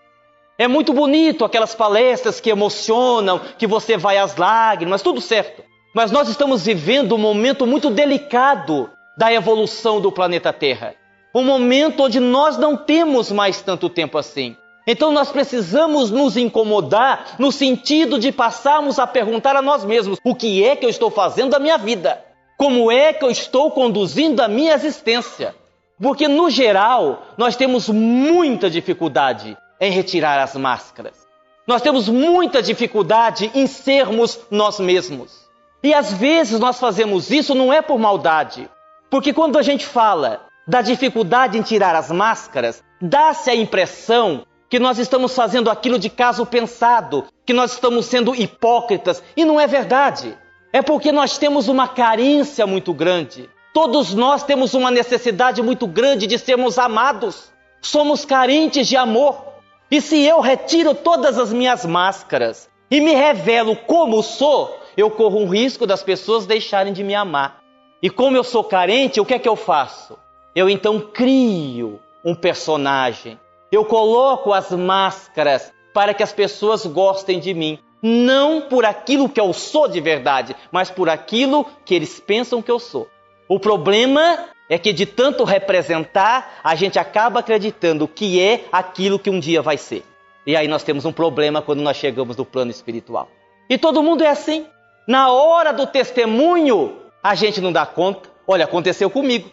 É 0.58 0.68
muito 0.68 0.92
bonito 0.92 1.46
aquelas 1.46 1.74
palestras 1.74 2.42
que 2.42 2.50
emocionam, 2.50 3.40
que 3.58 3.66
você 3.66 3.96
vai 3.96 4.18
às 4.18 4.36
lágrimas, 4.36 5.02
tudo 5.02 5.22
certo. 5.22 5.64
Mas 5.96 6.12
nós 6.12 6.28
estamos 6.28 6.66
vivendo 6.66 7.16
um 7.16 7.18
momento 7.18 7.66
muito 7.66 7.90
delicado 7.90 8.90
da 9.18 9.32
evolução 9.32 10.02
do 10.02 10.12
planeta 10.12 10.52
Terra. 10.52 10.94
Um 11.34 11.44
momento 11.44 12.04
onde 12.04 12.20
nós 12.20 12.58
não 12.58 12.76
temos 12.76 13.32
mais 13.32 13.62
tanto 13.62 13.90
tempo 13.90 14.18
assim. 14.18 14.58
Então 14.92 15.12
nós 15.12 15.32
precisamos 15.32 16.10
nos 16.10 16.36
incomodar 16.36 17.36
no 17.38 17.52
sentido 17.52 18.18
de 18.18 18.32
passarmos 18.32 18.98
a 18.98 19.06
perguntar 19.06 19.56
a 19.56 19.62
nós 19.62 19.86
mesmos: 19.86 20.18
o 20.24 20.34
que 20.34 20.66
é 20.66 20.76
que 20.76 20.84
eu 20.84 20.90
estou 20.90 21.12
fazendo 21.12 21.52
da 21.52 21.60
minha 21.60 21.78
vida? 21.78 22.26
Como 22.58 22.92
é 22.92 23.14
que 23.14 23.24
eu 23.24 23.30
estou 23.30 23.70
conduzindo 23.70 24.42
a 24.42 24.48
minha 24.48 24.74
existência? 24.74 25.54
Porque, 26.02 26.28
no 26.28 26.50
geral, 26.50 27.22
nós 27.38 27.56
temos 27.56 27.88
muita 27.88 28.68
dificuldade 28.68 29.56
em 29.80 29.92
retirar 29.92 30.42
as 30.42 30.56
máscaras. 30.56 31.24
Nós 31.68 31.84
temos 31.84 32.10
muita 32.10 32.60
dificuldade 32.60 33.52
em 33.54 33.68
sermos 33.68 34.40
nós 34.50 34.80
mesmos. 34.80 35.48
E 35.84 35.94
às 35.94 36.12
vezes 36.14 36.60
nós 36.60 36.80
fazemos 36.80 37.30
isso 37.30 37.54
não 37.54 37.72
é 37.72 37.80
por 37.80 38.00
maldade. 38.00 38.68
Porque 39.08 39.34
quando 39.34 39.60
a 39.60 39.62
gente 39.62 39.86
fala 39.86 40.48
da 40.68 40.82
dificuldade 40.82 41.60
em 41.60 41.62
tirar 41.62 41.96
as 41.96 42.10
máscaras, 42.10 42.84
dá-se 43.00 43.52
a 43.52 43.56
impressão 43.56 44.48
que 44.70 44.80
nós 44.80 45.00
estamos 45.00 45.36
fazendo 45.36 45.70
aquilo 45.70 45.98
de 45.98 46.10
caso 46.10 46.46
pensado, 46.46 47.26
que 47.46 47.54
nós 47.54 47.74
estamos 47.74 48.06
sendo 48.06 48.36
hipócritas, 48.36 49.24
e 49.36 49.44
não 49.44 49.60
é 49.60 49.66
verdade. 49.66 50.38
É 50.72 50.82
porque 50.82 51.12
nós 51.12 51.38
temos 51.40 51.68
uma 51.68 51.88
carência 51.88 52.68
muito 52.68 52.94
grande. 52.94 53.50
Todos 53.74 54.14
nós 54.14 54.44
temos 54.44 54.76
uma 54.76 54.92
necessidade 54.92 55.62
muito 55.64 55.88
grande 55.88 56.28
de 56.28 56.38
sermos 56.38 56.78
amados. 56.78 57.52
Somos 57.82 58.24
carentes 58.24 58.88
de 58.88 58.96
amor. 58.96 59.44
E 59.90 60.00
se 60.00 60.22
eu 60.24 60.40
retiro 60.40 60.94
todas 60.94 61.40
as 61.40 61.52
minhas 61.52 61.86
máscaras 61.86 62.70
e 62.92 63.02
me 63.02 63.14
revelo 63.14 63.76
como 63.76 64.22
sou, 64.22 64.80
eu 64.96 65.10
corro 65.10 65.40
um 65.40 65.50
risco 65.50 65.88
das 65.88 66.04
pessoas 66.04 66.46
deixarem 66.46 66.94
de 66.94 67.04
me 67.04 67.16
amar. 67.16 67.62
E 68.02 68.10
como 68.10 68.38
eu 68.38 68.44
sou 68.44 68.64
carente, 68.64 69.20
o 69.20 69.26
que 69.26 69.34
é 69.34 69.40
que 69.40 69.50
eu 69.50 69.56
faço? 69.56 70.18
Eu 70.56 70.70
então 70.70 71.00
crio 71.00 72.00
um 72.24 72.36
personagem. 72.36 73.40
Eu 73.72 73.86
coloco 73.86 74.54
as 74.54 74.72
máscaras 74.72 75.72
para 75.94 76.14
que 76.14 76.24
as 76.24 76.34
pessoas 76.34 76.86
gostem 76.86 77.40
de 77.40 77.54
mim 77.54 77.80
não 78.02 78.62
por 78.62 78.86
aquilo 78.86 79.28
que 79.28 79.40
eu 79.40 79.52
sou 79.54 79.88
de 79.88 80.00
verdade, 80.00 80.56
mas 80.72 80.90
por 80.90 81.10
aquilo 81.10 81.66
que 81.84 81.94
eles 81.94 82.20
pensam 82.20 82.62
que 82.62 82.72
eu 82.72 82.80
sou. 82.80 83.08
O 83.48 83.60
problema 83.60 84.46
é 84.70 84.78
que 84.78 84.94
de 84.94 85.06
tanto 85.06 85.44
representar, 85.44 86.60
a 86.64 86.76
gente 86.76 87.00
acaba 87.00 87.40
acreditando 87.40 88.08
que 88.08 88.40
é 88.40 88.66
aquilo 88.72 89.20
que 89.20 89.30
um 89.30 89.40
dia 89.40 89.62
vai 89.62 89.78
ser. 89.78 90.04
E 90.46 90.56
aí 90.56 90.68
nós 90.68 90.84
temos 90.84 91.06
um 91.06 91.12
problema 91.12 91.62
quando 91.62 91.82
nós 91.82 91.98
chegamos 91.98 92.38
no 92.38 92.46
plano 92.46 92.72
espiritual. 92.72 93.28
E 93.70 93.78
todo 93.78 94.04
mundo 94.04 94.24
é 94.24 94.30
assim. 94.30 94.66
Na 95.08 95.32
hora 95.32 95.72
do 95.72 95.86
testemunho, 95.88 96.98
a 97.22 97.36
gente 97.36 97.60
não 97.60 97.72
dá 97.72 97.86
conta. 97.86 98.30
Olha, 98.48 98.66
aconteceu 98.66 99.10
comigo. 99.10 99.50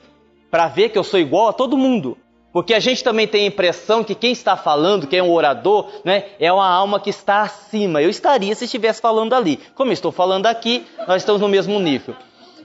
Para 0.51 0.69
ver 0.69 0.91
que 0.91 0.99
eu 0.99 1.05
sou 1.05 1.19
igual 1.19 1.49
a 1.49 1.53
todo 1.53 1.77
mundo. 1.77 2.17
Porque 2.57 2.73
a 2.73 2.81
gente 2.81 3.05
também 3.05 3.29
tem 3.29 3.45
a 3.45 3.49
impressão 3.49 4.03
que 4.03 4.15
quem 4.15 4.33
está 4.33 4.57
falando, 4.57 5.07
quem 5.07 5.19
é 5.19 5.23
um 5.23 5.31
orador, 5.31 5.91
né, 6.03 6.25
é 6.41 6.51
uma 6.51 6.67
alma 6.67 6.99
que 6.99 7.11
está 7.11 7.43
acima. 7.43 8.01
Eu 8.01 8.09
estaria 8.09 8.55
se 8.55 8.65
estivesse 8.65 8.99
falando 8.99 9.35
ali. 9.35 9.61
Como 9.75 9.91
eu 9.91 9.93
estou 9.93 10.11
falando 10.11 10.47
aqui, 10.47 10.87
nós 11.07 11.21
estamos 11.21 11.43
no 11.43 11.51
mesmo 11.51 11.79
nível. 11.79 12.17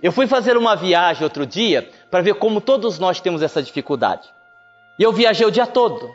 Eu 0.01 0.13
fui 0.13 0.27
fazer 0.27 0.55
uma 0.55 0.77
viagem 0.77 1.25
outro 1.25 1.45
dia 1.45 1.89
para 2.09 2.21
ver 2.21 2.35
como 2.35 2.61
todos 2.61 2.99
nós 2.99 3.19
temos 3.19 3.41
essa 3.41 3.61
dificuldade. 3.61 4.29
E 4.97 5.03
eu 5.03 5.11
viajei 5.11 5.45
o 5.45 5.51
dia 5.51 5.67
todo. 5.67 6.09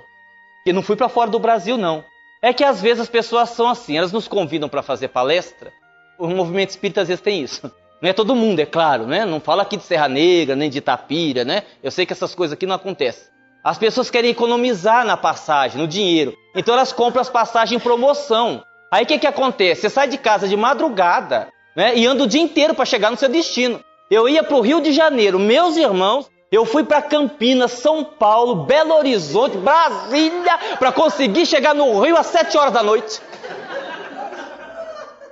E 0.65 0.73
não 0.73 0.81
fui 0.81 0.97
para 0.97 1.11
fora 1.11 1.31
do 1.31 1.39
Brasil, 1.39 1.77
não. 1.77 2.03
É 2.41 2.55
que 2.55 2.65
às 2.65 2.81
vezes 2.81 3.03
as 3.03 3.11
pessoas 3.11 3.51
são 3.51 3.69
assim, 3.69 3.99
elas 3.99 4.11
nos 4.11 4.27
convidam 4.27 4.71
para 4.71 4.83
fazer 4.83 5.09
palestra. 5.09 5.71
O 6.19 6.29
movimento 6.29 6.71
espírita 6.71 7.03
às 7.03 7.09
vezes 7.09 7.21
tem 7.21 7.43
isso. 7.43 7.71
Não 8.01 8.09
é 8.09 8.13
todo 8.15 8.35
mundo, 8.35 8.61
é 8.61 8.67
claro, 8.67 9.07
né? 9.07 9.25
Não 9.25 9.41
fala 9.41 9.63
aqui 9.63 9.77
de 9.77 9.83
Serra 9.83 10.07
Negra, 10.07 10.55
nem 10.55 10.69
de 10.69 10.79
Itapira, 10.79 11.45
né? 11.45 11.63
Eu 11.83 11.91
sei 11.91 12.05
que 12.05 12.13
essas 12.13 12.35
coisas 12.35 12.53
aqui 12.53 12.67
não 12.67 12.75
acontecem. 12.75 13.36
As 13.67 13.77
pessoas 13.77 14.09
querem 14.09 14.31
economizar 14.31 15.05
na 15.05 15.17
passagem, 15.17 15.81
no 15.81 15.89
dinheiro. 15.89 16.39
Então 16.55 16.73
elas 16.73 16.93
compram 16.93 17.21
as 17.21 17.29
passagens 17.29 17.81
em 17.81 17.83
promoção. 17.83 18.63
Aí 18.93 19.03
o 19.03 19.07
que, 19.09 19.19
que 19.19 19.27
acontece? 19.27 19.81
Você 19.81 19.91
sai 19.91 20.07
de 20.07 20.17
casa 20.17 20.47
de 20.47 20.57
madrugada 20.57 21.49
né, 21.75 21.93
e 21.97 22.07
anda 22.07 22.23
o 22.23 22.29
dia 22.29 22.41
inteiro 22.41 22.77
para 22.77 22.85
chegar 22.85 23.11
no 23.11 23.17
seu 23.17 23.29
destino. 23.29 23.81
Eu 24.09 24.29
ia 24.29 24.45
para 24.45 24.55
o 24.55 24.61
Rio 24.61 24.81
de 24.81 24.93
Janeiro, 24.93 25.37
meus 25.41 25.77
irmãos, 25.77 26.31
eu 26.53 26.65
fui 26.65 26.85
para 26.85 27.03
Campinas, 27.03 27.73
São 27.73 28.05
Paulo, 28.05 28.67
Belo 28.67 28.95
Horizonte, 28.95 29.57
Brasília, 29.57 30.59
para 30.79 30.93
conseguir 30.93 31.45
chegar 31.45 31.75
no 31.75 32.01
Rio 32.01 32.17
às 32.17 32.27
7 32.27 32.57
horas 32.57 32.73
da 32.73 32.85
noite. 32.85 33.21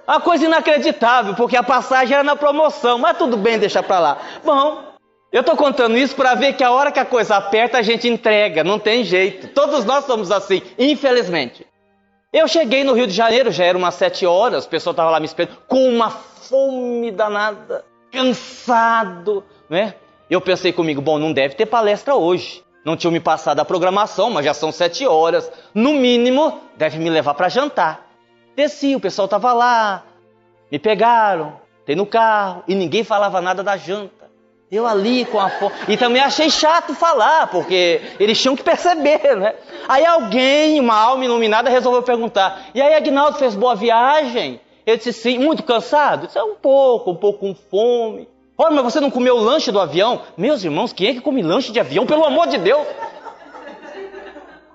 Uma 0.08 0.20
coisa 0.20 0.44
inacreditável, 0.44 1.34
porque 1.36 1.56
a 1.56 1.62
passagem 1.62 2.14
era 2.14 2.24
na 2.24 2.34
promoção, 2.34 2.98
mas 2.98 3.16
tudo 3.16 3.36
bem, 3.36 3.60
deixa 3.60 3.80
para 3.80 4.00
lá. 4.00 4.18
Bom, 4.44 4.93
eu 5.34 5.40
estou 5.40 5.56
contando 5.56 5.98
isso 5.98 6.14
para 6.14 6.36
ver 6.36 6.52
que 6.52 6.62
a 6.62 6.70
hora 6.70 6.92
que 6.92 7.00
a 7.00 7.04
coisa 7.04 7.34
aperta, 7.34 7.76
a 7.76 7.82
gente 7.82 8.06
entrega, 8.06 8.62
não 8.62 8.78
tem 8.78 9.02
jeito. 9.02 9.48
Todos 9.48 9.84
nós 9.84 10.04
somos 10.04 10.30
assim, 10.30 10.62
infelizmente. 10.78 11.66
Eu 12.32 12.46
cheguei 12.46 12.84
no 12.84 12.92
Rio 12.92 13.08
de 13.08 13.12
Janeiro, 13.12 13.50
já 13.50 13.64
era 13.64 13.76
umas 13.76 13.96
sete 13.96 14.24
horas, 14.24 14.64
o 14.64 14.68
pessoal 14.68 14.92
estava 14.92 15.10
lá 15.10 15.18
me 15.18 15.26
esperando, 15.26 15.58
com 15.66 15.88
uma 15.88 16.08
fome 16.08 17.10
danada. 17.10 17.84
cansado, 18.12 19.42
né? 19.68 19.96
Eu 20.30 20.40
pensei 20.40 20.72
comigo, 20.72 21.02
bom, 21.02 21.18
não 21.18 21.32
deve 21.32 21.56
ter 21.56 21.66
palestra 21.66 22.14
hoje. 22.14 22.62
Não 22.84 22.96
tinham 22.96 23.10
me 23.10 23.18
passado 23.18 23.58
a 23.58 23.64
programação, 23.64 24.30
mas 24.30 24.44
já 24.44 24.54
são 24.54 24.70
sete 24.70 25.04
horas. 25.04 25.50
No 25.74 25.94
mínimo, 25.94 26.60
deve 26.76 26.96
me 27.00 27.10
levar 27.10 27.34
para 27.34 27.48
jantar. 27.48 28.06
Desci, 28.54 28.94
o 28.94 29.00
pessoal 29.00 29.24
estava 29.24 29.52
lá, 29.52 30.04
me 30.70 30.78
pegaram, 30.78 31.60
tem 31.84 31.96
no 31.96 32.06
carro, 32.06 32.62
e 32.68 32.74
ninguém 32.76 33.02
falava 33.02 33.40
nada 33.40 33.64
da 33.64 33.76
janta. 33.76 34.23
Eu 34.74 34.88
ali 34.88 35.24
com 35.24 35.38
a 35.38 35.48
fome. 35.50 35.72
E 35.86 35.96
também 35.96 36.20
achei 36.20 36.50
chato 36.50 36.94
falar, 36.94 37.46
porque 37.46 38.00
eles 38.18 38.40
tinham 38.42 38.56
que 38.56 38.62
perceber, 38.64 39.36
né? 39.38 39.54
Aí 39.88 40.04
alguém, 40.04 40.80
uma 40.80 40.96
alma 40.96 41.24
iluminada, 41.24 41.70
resolveu 41.70 42.02
perguntar: 42.02 42.60
E 42.74 42.82
aí, 42.82 42.92
Agnaldo 42.94 43.38
fez 43.38 43.54
boa 43.54 43.76
viagem? 43.76 44.60
Eu 44.84 44.96
disse 44.96 45.12
sim, 45.12 45.38
muito 45.38 45.62
cansado? 45.62 46.24
Eu 46.24 46.26
disse, 46.26 46.38
é 46.38 46.42
um 46.42 46.56
pouco, 46.56 47.12
um 47.12 47.16
pouco 47.16 47.38
com 47.38 47.54
fome. 47.54 48.28
Olha, 48.58 48.74
mas 48.74 48.84
você 48.84 49.00
não 49.00 49.10
comeu 49.10 49.36
o 49.36 49.40
lanche 49.40 49.70
do 49.70 49.78
avião? 49.78 50.22
Meus 50.36 50.64
irmãos, 50.64 50.92
quem 50.92 51.08
é 51.08 51.14
que 51.14 51.20
come 51.20 51.40
lanche 51.40 51.70
de 51.70 51.78
avião? 51.78 52.04
Pelo 52.04 52.24
amor 52.24 52.48
de 52.48 52.58
Deus! 52.58 52.84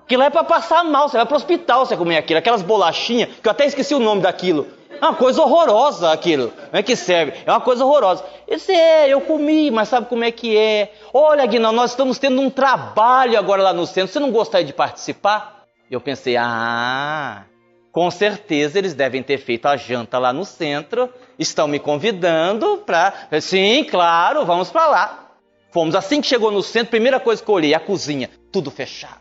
Que 0.08 0.16
lá 0.16 0.24
é 0.24 0.30
para 0.30 0.42
passar 0.42 0.82
mal, 0.82 1.08
você 1.08 1.18
vai 1.18 1.26
para 1.26 1.34
o 1.34 1.36
hospital 1.36 1.84
você 1.84 1.96
comer 1.96 2.16
aquilo, 2.16 2.38
aquelas 2.38 2.62
bolachinhas, 2.62 3.28
que 3.40 3.46
eu 3.46 3.52
até 3.52 3.66
esqueci 3.66 3.94
o 3.94 4.00
nome 4.00 4.22
daquilo. 4.22 4.66
É 5.00 5.04
uma 5.04 5.14
coisa 5.14 5.40
horrorosa 5.42 6.12
aquilo. 6.12 6.52
Não 6.72 6.78
é 6.78 6.82
que 6.82 6.94
serve, 6.94 7.32
é 7.46 7.50
uma 7.50 7.60
coisa 7.60 7.84
horrorosa. 7.84 8.24
Esse 8.46 8.72
é, 8.72 9.08
eu 9.08 9.20
comi, 9.22 9.70
mas 9.70 9.88
sabe 9.88 10.06
como 10.08 10.24
é 10.24 10.30
que 10.30 10.56
é? 10.56 10.92
Olha, 11.12 11.46
Guinão, 11.46 11.72
nós 11.72 11.92
estamos 11.92 12.18
tendo 12.18 12.40
um 12.40 12.50
trabalho 12.50 13.38
agora 13.38 13.62
lá 13.62 13.72
no 13.72 13.86
centro, 13.86 14.12
você 14.12 14.20
não 14.20 14.30
gostaria 14.30 14.66
de 14.66 14.72
participar? 14.72 15.64
Eu 15.90 16.00
pensei, 16.00 16.36
ah, 16.36 17.44
com 17.90 18.10
certeza 18.10 18.78
eles 18.78 18.94
devem 18.94 19.22
ter 19.22 19.38
feito 19.38 19.66
a 19.66 19.76
janta 19.76 20.18
lá 20.18 20.32
no 20.32 20.44
centro, 20.44 21.12
estão 21.38 21.66
me 21.66 21.78
convidando 21.78 22.78
para. 22.78 23.12
Sim, 23.40 23.84
claro, 23.84 24.44
vamos 24.44 24.70
para 24.70 24.86
lá. 24.86 25.30
Fomos 25.72 25.94
assim 25.94 26.20
que 26.20 26.26
chegou 26.26 26.50
no 26.50 26.62
centro, 26.62 26.90
primeira 26.90 27.18
coisa 27.18 27.42
que 27.42 27.48
eu 27.48 27.54
olhei, 27.54 27.74
a 27.74 27.80
cozinha, 27.80 28.28
tudo 28.52 28.70
fechado. 28.70 29.20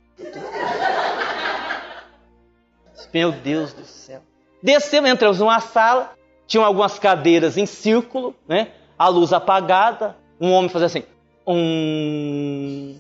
Meu 3.14 3.32
Deus 3.32 3.74
do 3.74 3.86
céu. 3.86 4.22
Descemos, 4.62 5.10
entramos 5.10 5.40
numa 5.40 5.60
sala, 5.60 6.14
tinham 6.48 6.66
algumas 6.66 7.00
cadeiras 7.00 7.58
em 7.58 7.66
círculo, 7.66 8.36
né? 8.48 8.70
A 8.98 9.08
luz 9.08 9.32
apagada, 9.32 10.16
um 10.40 10.52
homem 10.52 10.70
fazia 10.70 10.88
assim, 10.88 11.04
um... 11.46 12.96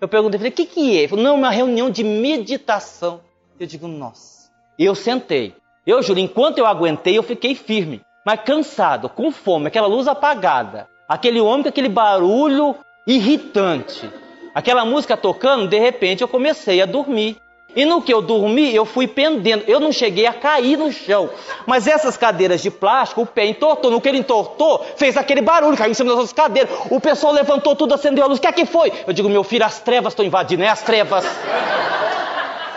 Eu 0.00 0.08
perguntei, 0.08 0.38
falei, 0.38 0.52
o 0.52 0.54
que 0.54 0.66
que 0.66 0.96
é? 0.96 1.00
Ele 1.00 1.08
falou, 1.08 1.24
não, 1.24 1.36
uma 1.36 1.50
reunião 1.50 1.88
de 1.88 2.04
meditação. 2.04 3.20
Eu 3.58 3.66
digo, 3.66 3.86
nossa. 3.86 4.50
Eu 4.78 4.94
sentei. 4.94 5.54
Eu 5.86 6.02
juro, 6.02 6.18
enquanto 6.18 6.58
eu 6.58 6.66
aguentei, 6.66 7.16
eu 7.16 7.22
fiquei 7.22 7.54
firme, 7.54 8.00
mas 8.24 8.40
cansado, 8.40 9.08
com 9.08 9.30
fome, 9.30 9.68
aquela 9.68 9.86
luz 9.86 10.08
apagada, 10.08 10.88
aquele 11.08 11.40
homem 11.40 11.62
com 11.62 11.68
aquele 11.68 11.88
barulho 11.88 12.74
irritante. 13.06 14.10
Aquela 14.54 14.84
música 14.84 15.16
tocando, 15.16 15.68
de 15.68 15.78
repente 15.78 16.22
eu 16.22 16.28
comecei 16.28 16.80
a 16.80 16.86
dormir. 16.86 17.36
E 17.76 17.84
no 17.84 18.00
que 18.00 18.12
eu 18.12 18.22
dormi, 18.22 18.74
eu 18.74 18.84
fui 18.84 19.06
pendendo. 19.06 19.64
Eu 19.66 19.80
não 19.80 19.90
cheguei 19.90 20.26
a 20.26 20.32
cair 20.32 20.78
no 20.78 20.92
chão. 20.92 21.28
Mas 21.66 21.86
essas 21.86 22.16
cadeiras 22.16 22.62
de 22.62 22.70
plástico, 22.70 23.22
o 23.22 23.26
pé 23.26 23.46
entortou. 23.46 23.90
No 23.90 24.00
que 24.00 24.08
ele 24.08 24.18
entortou, 24.18 24.84
fez 24.96 25.16
aquele 25.16 25.40
barulho, 25.40 25.76
caiu 25.76 25.90
em 25.90 25.94
cima 25.94 26.10
das 26.10 26.18
outras 26.18 26.32
cadeiras. 26.32 26.70
O 26.90 27.00
pessoal 27.00 27.32
levantou 27.32 27.74
tudo, 27.74 27.94
acendeu 27.94 28.24
a 28.24 28.26
luz. 28.28 28.38
O 28.38 28.42
que 28.42 28.46
é 28.46 28.52
que 28.52 28.64
foi? 28.64 28.92
Eu 29.06 29.12
digo, 29.12 29.28
meu 29.28 29.42
filho, 29.42 29.64
as 29.64 29.80
trevas 29.80 30.12
estão 30.12 30.24
invadindo. 30.24 30.62
É 30.62 30.68
as 30.68 30.82
trevas. 30.82 31.24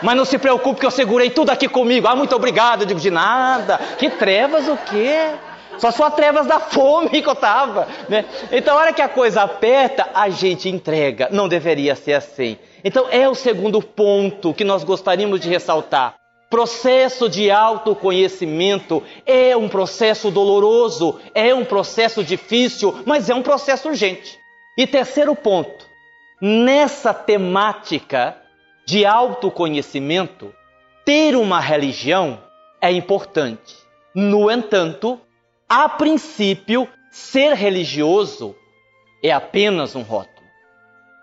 Mas 0.02 0.16
não 0.16 0.26
se 0.26 0.38
preocupe 0.38 0.80
que 0.80 0.86
eu 0.86 0.92
segurei 0.92 1.30
tudo 1.30 1.50
aqui 1.50 1.68
comigo. 1.68 2.08
Ah, 2.08 2.16
muito 2.16 2.36
obrigado. 2.36 2.82
Eu 2.82 2.88
digo, 2.88 3.00
de 3.00 3.12
nada. 3.12 3.80
Que 3.98 4.10
trevas 4.10 4.68
o 4.68 4.78
quê? 4.78 5.30
Só 5.78 5.92
só 5.92 6.10
trevas 6.10 6.48
da 6.48 6.60
fome 6.60 7.22
que 7.22 7.28
eu 7.28 7.34
estava. 7.34 7.88
Né? 8.10 8.26
Então, 8.52 8.76
a 8.76 8.82
hora 8.82 8.94
que 8.94 9.02
a 9.02 9.08
coisa 9.08 9.44
aperta, 9.44 10.10
a 10.14 10.30
gente 10.30 10.70
entrega. 10.70 11.30
Não 11.32 11.48
deveria 11.48 11.96
ser 11.96 12.14
assim. 12.14 12.58
Então, 12.84 13.08
é 13.10 13.28
o 13.28 13.36
segundo 13.36 13.82
ponto 13.82 14.54
que 14.54 14.64
nós 14.64 14.84
gostaríamos 14.84 15.40
de 15.40 15.50
ressaltar. 15.50 16.16
Processo 16.50 17.28
de 17.28 17.52
autoconhecimento 17.52 19.04
é 19.26 19.56
um 19.58 19.68
processo 19.68 20.32
doloroso, 20.32 21.20
é 21.36 21.54
um 21.54 21.66
processo 21.66 22.24
difícil, 22.24 23.02
mas 23.06 23.30
é 23.30 23.36
um 23.36 23.42
processo 23.42 23.90
urgente. 23.90 24.40
E 24.78 24.88
terceiro 24.88 25.36
ponto, 25.36 25.86
nessa 26.42 27.14
temática 27.14 28.38
de 28.86 29.06
autoconhecimento, 29.06 30.54
ter 31.04 31.36
uma 31.36 31.60
religião 31.60 32.42
é 32.82 32.92
importante. 32.92 33.76
No 34.16 34.50
entanto, 34.50 35.20
a 35.68 35.90
princípio, 35.90 36.88
ser 37.12 37.54
religioso 37.54 38.56
é 39.22 39.32
apenas 39.32 39.96
um 39.96 40.02
rótulo. 40.02 40.37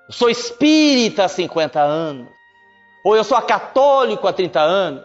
Eu 0.09 0.15
sou 0.15 0.29
espírita 0.31 1.25
há 1.25 1.29
50 1.29 1.81
anos. 1.81 2.29
Ou 3.05 3.17
eu 3.17 3.25
sou 3.25 3.41
católico 3.43 4.27
há 4.27 4.33
30 4.33 4.61
anos. 4.61 5.03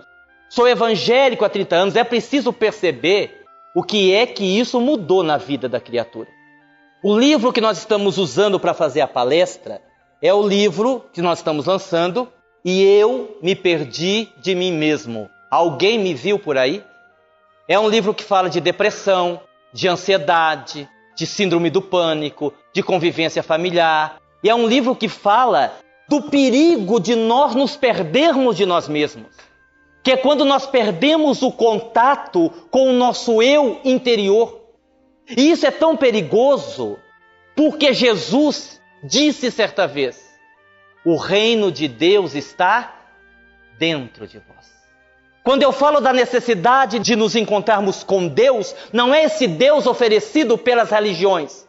Sou 0.49 0.67
evangélico 0.67 1.45
há 1.45 1.49
30 1.49 1.75
anos. 1.75 1.95
É 1.95 2.03
preciso 2.03 2.51
perceber 2.51 3.45
o 3.75 3.83
que 3.83 4.13
é 4.13 4.25
que 4.25 4.43
isso 4.43 4.79
mudou 4.79 5.23
na 5.23 5.37
vida 5.37 5.69
da 5.69 5.79
criatura. 5.79 6.27
O 7.03 7.17
livro 7.17 7.53
que 7.53 7.61
nós 7.61 7.77
estamos 7.77 8.17
usando 8.17 8.59
para 8.59 8.73
fazer 8.73 9.01
a 9.01 9.07
palestra 9.07 9.81
é 10.21 10.33
o 10.33 10.45
livro 10.45 11.05
que 11.13 11.21
nós 11.21 11.39
estamos 11.39 11.65
lançando 11.65 12.27
e 12.63 12.83
eu 12.83 13.37
me 13.41 13.55
perdi 13.55 14.27
de 14.37 14.53
mim 14.53 14.71
mesmo. 14.73 15.29
Alguém 15.49 15.97
me 15.97 16.13
viu 16.13 16.37
por 16.37 16.57
aí? 16.57 16.83
É 17.67 17.79
um 17.79 17.87
livro 17.87 18.13
que 18.13 18.23
fala 18.23 18.49
de 18.49 18.59
depressão, 18.59 19.39
de 19.71 19.87
ansiedade, 19.87 20.89
de 21.15 21.25
síndrome 21.25 21.69
do 21.69 21.81
pânico, 21.81 22.53
de 22.73 22.83
convivência 22.83 23.41
familiar. 23.41 24.19
E 24.43 24.49
é 24.49 24.55
um 24.55 24.67
livro 24.67 24.95
que 24.95 25.09
fala 25.09 25.73
do 26.07 26.23
perigo 26.23 26.99
de 26.99 27.15
nós 27.15 27.53
nos 27.53 27.75
perdermos 27.75 28.55
de 28.55 28.65
nós 28.65 28.87
mesmos. 28.87 29.35
Que 30.01 30.11
é 30.11 30.17
quando 30.17 30.45
nós 30.45 30.65
perdemos 30.65 31.41
o 31.41 31.51
contato 31.51 32.49
com 32.71 32.89
o 32.89 32.93
nosso 32.93 33.41
eu 33.41 33.79
interior. 33.83 34.61
E 35.29 35.51
isso 35.51 35.67
é 35.67 35.71
tão 35.71 35.95
perigoso 35.95 36.97
porque 37.55 37.93
Jesus 37.93 38.81
disse 39.03 39.51
certa 39.51 39.85
vez: 39.85 40.33
o 41.05 41.17
reino 41.17 41.71
de 41.71 41.87
Deus 41.87 42.33
está 42.33 42.95
dentro 43.77 44.25
de 44.25 44.39
vós. 44.39 44.69
Quando 45.43 45.63
eu 45.63 45.71
falo 45.71 45.99
da 45.99 46.13
necessidade 46.13 46.99
de 46.99 47.15
nos 47.15 47.35
encontrarmos 47.35 48.03
com 48.03 48.27
Deus, 48.27 48.75
não 48.93 49.13
é 49.13 49.23
esse 49.23 49.47
Deus 49.47 49.87
oferecido 49.87 50.57
pelas 50.57 50.91
religiões, 50.91 51.67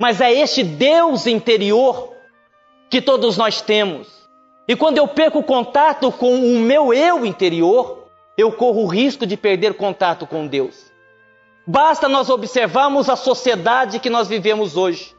mas 0.00 0.18
é 0.22 0.32
este 0.32 0.64
Deus 0.64 1.26
interior 1.26 2.14
que 2.88 3.02
todos 3.02 3.36
nós 3.36 3.60
temos. 3.60 4.08
E 4.66 4.74
quando 4.74 4.96
eu 4.96 5.06
perco 5.06 5.42
contato 5.42 6.10
com 6.10 6.34
o 6.34 6.58
meu 6.58 6.94
eu 6.94 7.26
interior, 7.26 8.06
eu 8.34 8.50
corro 8.50 8.84
o 8.84 8.86
risco 8.86 9.26
de 9.26 9.36
perder 9.36 9.74
contato 9.74 10.26
com 10.26 10.46
Deus. 10.46 10.90
Basta 11.66 12.08
nós 12.08 12.30
observarmos 12.30 13.10
a 13.10 13.14
sociedade 13.14 14.00
que 14.00 14.08
nós 14.08 14.26
vivemos 14.26 14.74
hoje. 14.74 15.14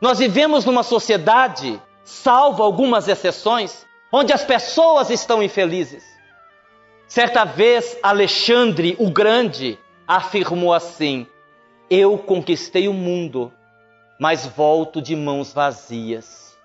Nós 0.00 0.18
vivemos 0.18 0.64
numa 0.64 0.82
sociedade, 0.82 1.78
salvo 2.02 2.62
algumas 2.62 3.08
exceções, 3.08 3.86
onde 4.10 4.32
as 4.32 4.42
pessoas 4.42 5.10
estão 5.10 5.42
infelizes. 5.42 6.02
Certa 7.06 7.44
vez, 7.44 7.98
Alexandre 8.02 8.96
o 8.98 9.10
Grande 9.10 9.78
afirmou 10.08 10.72
assim: 10.72 11.26
Eu 11.90 12.16
conquistei 12.16 12.88
o 12.88 12.94
mundo, 12.94 13.52
mas 14.18 14.46
volto 14.46 15.00
de 15.00 15.14
mãos 15.14 15.52
vazias. 15.52 16.56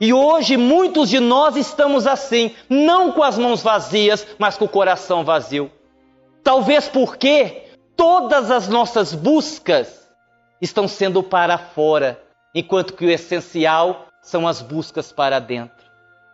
E 0.00 0.12
hoje 0.12 0.56
muitos 0.56 1.08
de 1.08 1.20
nós 1.20 1.56
estamos 1.56 2.06
assim, 2.06 2.54
não 2.68 3.12
com 3.12 3.22
as 3.22 3.38
mãos 3.38 3.62
vazias, 3.62 4.26
mas 4.38 4.56
com 4.56 4.64
o 4.64 4.68
coração 4.68 5.24
vazio. 5.24 5.70
Talvez 6.42 6.88
porque 6.88 7.68
todas 7.96 8.50
as 8.50 8.68
nossas 8.68 9.14
buscas 9.14 10.10
estão 10.60 10.88
sendo 10.88 11.22
para 11.22 11.56
fora, 11.56 12.20
enquanto 12.54 12.94
que 12.94 13.04
o 13.04 13.10
essencial 13.10 14.06
são 14.20 14.46
as 14.48 14.60
buscas 14.60 15.12
para 15.12 15.38
dentro. 15.38 15.86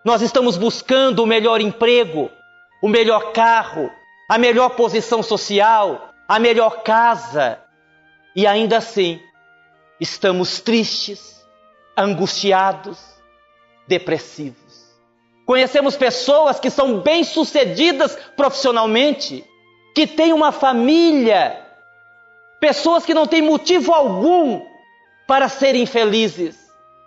Nós 0.04 0.22
estamos 0.22 0.56
buscando 0.56 1.22
o 1.22 1.26
melhor 1.26 1.60
emprego, 1.60 2.30
o 2.82 2.88
melhor 2.88 3.32
carro, 3.32 3.90
a 4.30 4.38
melhor 4.38 4.70
posição 4.70 5.22
social, 5.22 6.08
a 6.26 6.38
melhor 6.38 6.82
casa. 6.82 7.58
E 8.34 8.46
ainda 8.46 8.78
assim, 8.78 9.20
estamos 10.00 10.60
tristes, 10.60 11.46
angustiados, 11.96 12.98
depressivos. 13.86 14.68
Conhecemos 15.44 15.96
pessoas 15.96 16.60
que 16.60 16.70
são 16.70 17.00
bem-sucedidas 17.00 18.16
profissionalmente, 18.36 19.44
que 19.94 20.06
têm 20.06 20.32
uma 20.32 20.52
família, 20.52 21.66
pessoas 22.60 23.04
que 23.04 23.14
não 23.14 23.26
têm 23.26 23.42
motivo 23.42 23.92
algum 23.92 24.62
para 25.26 25.48
serem 25.48 25.86
felizes, 25.86 26.56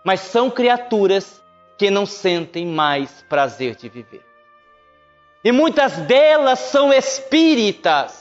mas 0.03 0.21
são 0.21 0.49
criaturas 0.49 1.41
que 1.77 1.89
não 1.89 2.05
sentem 2.05 2.65
mais 2.65 3.23
prazer 3.29 3.75
de 3.75 3.89
viver. 3.89 4.25
E 5.43 5.51
muitas 5.51 5.97
delas 5.97 6.59
são 6.59 6.93
espíritas. 6.93 8.20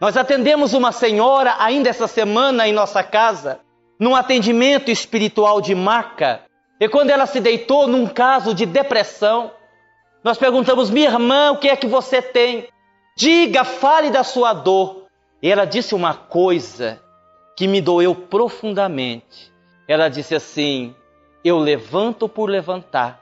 Nós 0.00 0.16
atendemos 0.16 0.72
uma 0.72 0.92
senhora 0.92 1.56
ainda 1.58 1.90
essa 1.90 2.06
semana 2.06 2.66
em 2.66 2.72
nossa 2.72 3.02
casa, 3.02 3.60
num 3.98 4.16
atendimento 4.16 4.90
espiritual 4.90 5.60
de 5.60 5.74
maca, 5.74 6.42
e 6.80 6.88
quando 6.88 7.10
ela 7.10 7.26
se 7.26 7.38
deitou 7.40 7.86
num 7.86 8.06
caso 8.06 8.54
de 8.54 8.64
depressão, 8.64 9.52
nós 10.24 10.38
perguntamos, 10.38 10.88
minha 10.88 11.10
irmã, 11.10 11.52
o 11.52 11.58
que 11.58 11.68
é 11.68 11.76
que 11.76 11.86
você 11.86 12.22
tem? 12.22 12.68
Diga, 13.14 13.64
fale 13.64 14.10
da 14.10 14.24
sua 14.24 14.54
dor. 14.54 15.04
E 15.42 15.50
ela 15.50 15.66
disse 15.66 15.94
uma 15.94 16.14
coisa 16.14 17.02
que 17.54 17.68
me 17.68 17.82
doeu 17.82 18.14
profundamente. 18.14 19.52
Ela 19.86 20.08
disse 20.08 20.34
assim: 20.34 20.94
Eu 21.44 21.58
levanto 21.58 22.28
por 22.28 22.48
levantar 22.48 23.20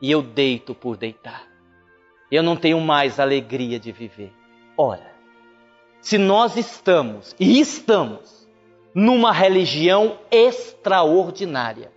e 0.00 0.10
eu 0.10 0.22
deito 0.22 0.74
por 0.74 0.96
deitar. 0.96 1.42
Eu 2.30 2.42
não 2.42 2.54
tenho 2.54 2.80
mais 2.80 3.18
alegria 3.18 3.80
de 3.80 3.90
viver. 3.90 4.32
Ora, 4.76 5.15
se 6.06 6.18
nós 6.18 6.56
estamos, 6.56 7.34
e 7.36 7.58
estamos, 7.58 8.46
numa 8.94 9.32
religião 9.32 10.16
extraordinária, 10.30 11.90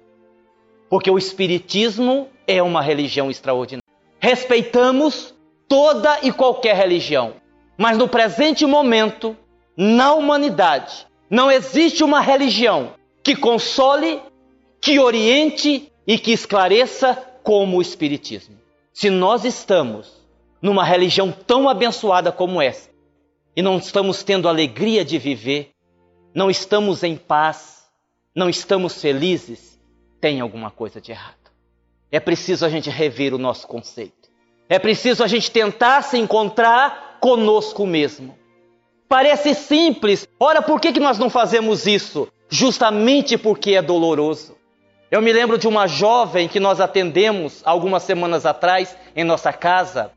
porque 0.89 1.12
o 1.12 1.17
Espiritismo 1.19 2.28
é 2.48 2.60
uma 2.60 2.82
religião 2.82 3.30
extraordinária. 3.30 3.88
Respeitamos 4.19 5.36
toda 5.67 6.22
e 6.24 6.32
qualquer 6.32 6.76
religião, 6.76 7.36
mas 7.78 8.00
no 8.00 8.08
presente 8.08 8.65
momento, 8.65 9.38
na 9.78 10.12
humanidade, 10.13 11.06
não 11.30 11.52
existe 11.52 12.04
uma 12.04 12.19
religião 12.19 12.93
que 13.22 13.36
console, 13.36 14.19
que 14.82 14.98
oriente 14.98 15.93
e 16.08 16.17
que 16.17 16.32
esclareça 16.32 17.13
como 17.43 17.78
o 17.78 17.82
Espiritismo. 17.82 18.56
Se 18.91 19.12
nós 19.12 19.45
estamos 19.45 20.12
numa 20.60 20.84
religião 20.84 21.32
tão 21.32 21.69
abençoada 21.69 22.32
como 22.32 22.60
essa 22.60 22.88
e 23.60 23.62
não 23.62 23.78
estamos 23.78 24.24
tendo 24.24 24.48
alegria 24.48 25.04
de 25.04 25.17
viver, 25.17 25.72
não 26.34 26.50
estamos 26.50 27.04
em 27.04 27.17
paz, 27.17 27.89
não 28.34 28.50
estamos 28.50 29.02
felizes, 29.02 29.78
tem 30.22 30.39
alguma 30.39 30.72
coisa 30.72 31.02
de 31.02 31.12
errado. 31.12 31.52
É 32.10 32.22
preciso 32.22 32.65
a 32.65 32.69
gente 32.69 32.89
rever 32.89 33.34
o 33.34 33.38
nosso 33.38 33.67
conceito. 33.67 34.30
É 34.69 34.80
preciso 34.80 35.26
a 35.26 35.28
gente 35.28 35.52
tentar 35.52 36.04
se 36.04 36.17
encontrar 36.17 37.17
conosco 37.19 37.86
mesmo. 37.86 38.39
Parece 39.10 39.54
simples. 39.54 40.26
Ora, 40.39 40.62
por 40.62 40.80
que, 40.80 40.93
que 40.93 41.00
nós 41.02 41.19
não 41.19 41.30
fazemos 41.30 41.86
isso? 41.86 42.30
Justamente 42.48 43.38
porque 43.38 43.72
é 43.72 43.82
doloroso. 43.82 44.56
Eu 45.12 45.22
me 45.22 45.34
lembro 45.34 45.58
de 45.58 45.67
uma 45.67 45.86
jovem 45.86 46.48
que 46.48 46.62
nós 46.62 46.80
atendemos 46.80 47.62
algumas 47.65 48.04
semanas 48.04 48.45
atrás 48.45 48.95
em 49.13 49.26
nossa 49.26 49.52
casa. 49.52 50.13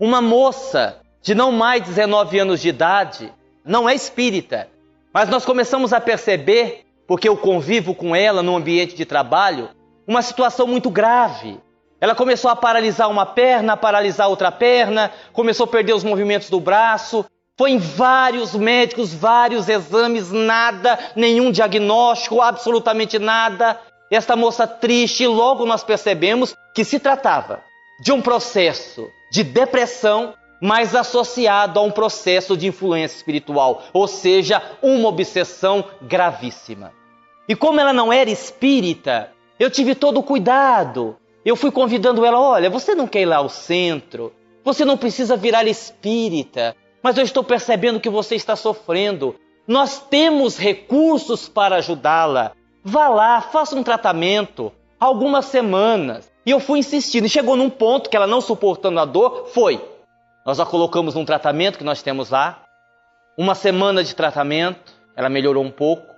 Uma 0.00 0.22
moça 0.22 1.02
de 1.22 1.34
não 1.34 1.52
mais 1.52 1.82
de 1.82 1.88
19 1.88 2.38
anos 2.38 2.60
de 2.60 2.68
idade, 2.68 3.32
não 3.64 3.88
é 3.88 3.94
espírita, 3.94 4.68
mas 5.12 5.28
nós 5.28 5.44
começamos 5.44 5.92
a 5.92 6.00
perceber, 6.00 6.86
porque 7.06 7.28
eu 7.28 7.36
convivo 7.36 7.94
com 7.94 8.14
ela 8.14 8.42
no 8.42 8.56
ambiente 8.56 8.94
de 8.94 9.04
trabalho, 9.04 9.70
uma 10.06 10.22
situação 10.22 10.66
muito 10.66 10.90
grave. 10.90 11.60
Ela 12.00 12.14
começou 12.14 12.50
a 12.50 12.56
paralisar 12.56 13.10
uma 13.10 13.26
perna, 13.26 13.72
a 13.72 13.76
paralisar 13.76 14.28
outra 14.28 14.52
perna, 14.52 15.12
começou 15.32 15.64
a 15.64 15.68
perder 15.68 15.94
os 15.94 16.04
movimentos 16.04 16.48
do 16.48 16.60
braço. 16.60 17.24
Foi 17.56 17.72
em 17.72 17.78
vários 17.78 18.54
médicos, 18.54 19.12
vários 19.12 19.68
exames, 19.68 20.30
nada, 20.30 20.98
nenhum 21.16 21.50
diagnóstico, 21.50 22.40
absolutamente 22.40 23.18
nada. 23.18 23.80
Esta 24.10 24.36
moça 24.36 24.66
triste, 24.66 25.26
logo 25.26 25.66
nós 25.66 25.82
percebemos 25.82 26.54
que 26.74 26.84
se 26.84 27.00
tratava 27.00 27.60
de 28.00 28.12
um 28.12 28.22
processo 28.22 29.10
de 29.32 29.42
depressão, 29.42 30.34
mas 30.60 30.94
associado 30.94 31.78
a 31.78 31.82
um 31.82 31.90
processo 31.90 32.56
de 32.56 32.66
influência 32.66 33.16
espiritual, 33.16 33.84
ou 33.92 34.06
seja, 34.06 34.62
uma 34.82 35.08
obsessão 35.08 35.84
gravíssima. 36.02 36.92
E 37.48 37.54
como 37.54 37.80
ela 37.80 37.92
não 37.92 38.12
era 38.12 38.30
espírita, 38.30 39.30
eu 39.58 39.70
tive 39.70 39.94
todo 39.94 40.18
o 40.18 40.22
cuidado 40.22 41.16
eu 41.48 41.56
fui 41.56 41.70
convidando 41.70 42.24
ela: 42.24 42.38
olha, 42.38 42.68
você 42.68 42.94
não 42.94 43.06
quer 43.06 43.22
ir 43.22 43.26
lá 43.26 43.36
ao 43.36 43.48
centro, 43.48 44.32
você 44.62 44.84
não 44.84 44.98
precisa 44.98 45.36
virar 45.36 45.66
espírita, 45.66 46.76
mas 47.02 47.16
eu 47.16 47.24
estou 47.24 47.42
percebendo 47.42 48.00
que 48.00 48.10
você 48.10 48.34
está 48.34 48.54
sofrendo. 48.54 49.34
Nós 49.66 49.98
temos 49.98 50.58
recursos 50.58 51.48
para 51.48 51.76
ajudá-la. 51.76 52.52
Vá 52.82 53.08
lá, 53.08 53.40
faça 53.40 53.76
um 53.76 53.82
tratamento, 53.82 54.72
algumas 55.00 55.46
semanas. 55.46 56.30
E 56.44 56.50
eu 56.50 56.60
fui 56.60 56.78
insistindo, 56.78 57.26
e 57.26 57.30
chegou 57.30 57.56
num 57.56 57.68
ponto 57.68 58.08
que 58.08 58.16
ela 58.16 58.26
não 58.26 58.40
suportando 58.40 58.98
a 59.00 59.04
dor, 59.04 59.48
foi. 59.52 59.82
Nós 60.48 60.58
a 60.58 60.64
colocamos 60.64 61.14
num 61.14 61.26
tratamento 61.26 61.76
que 61.76 61.84
nós 61.84 62.00
temos 62.00 62.30
lá. 62.30 62.64
Uma 63.36 63.54
semana 63.54 64.02
de 64.02 64.16
tratamento, 64.16 64.94
ela 65.14 65.28
melhorou 65.28 65.62
um 65.62 65.70
pouco. 65.70 66.16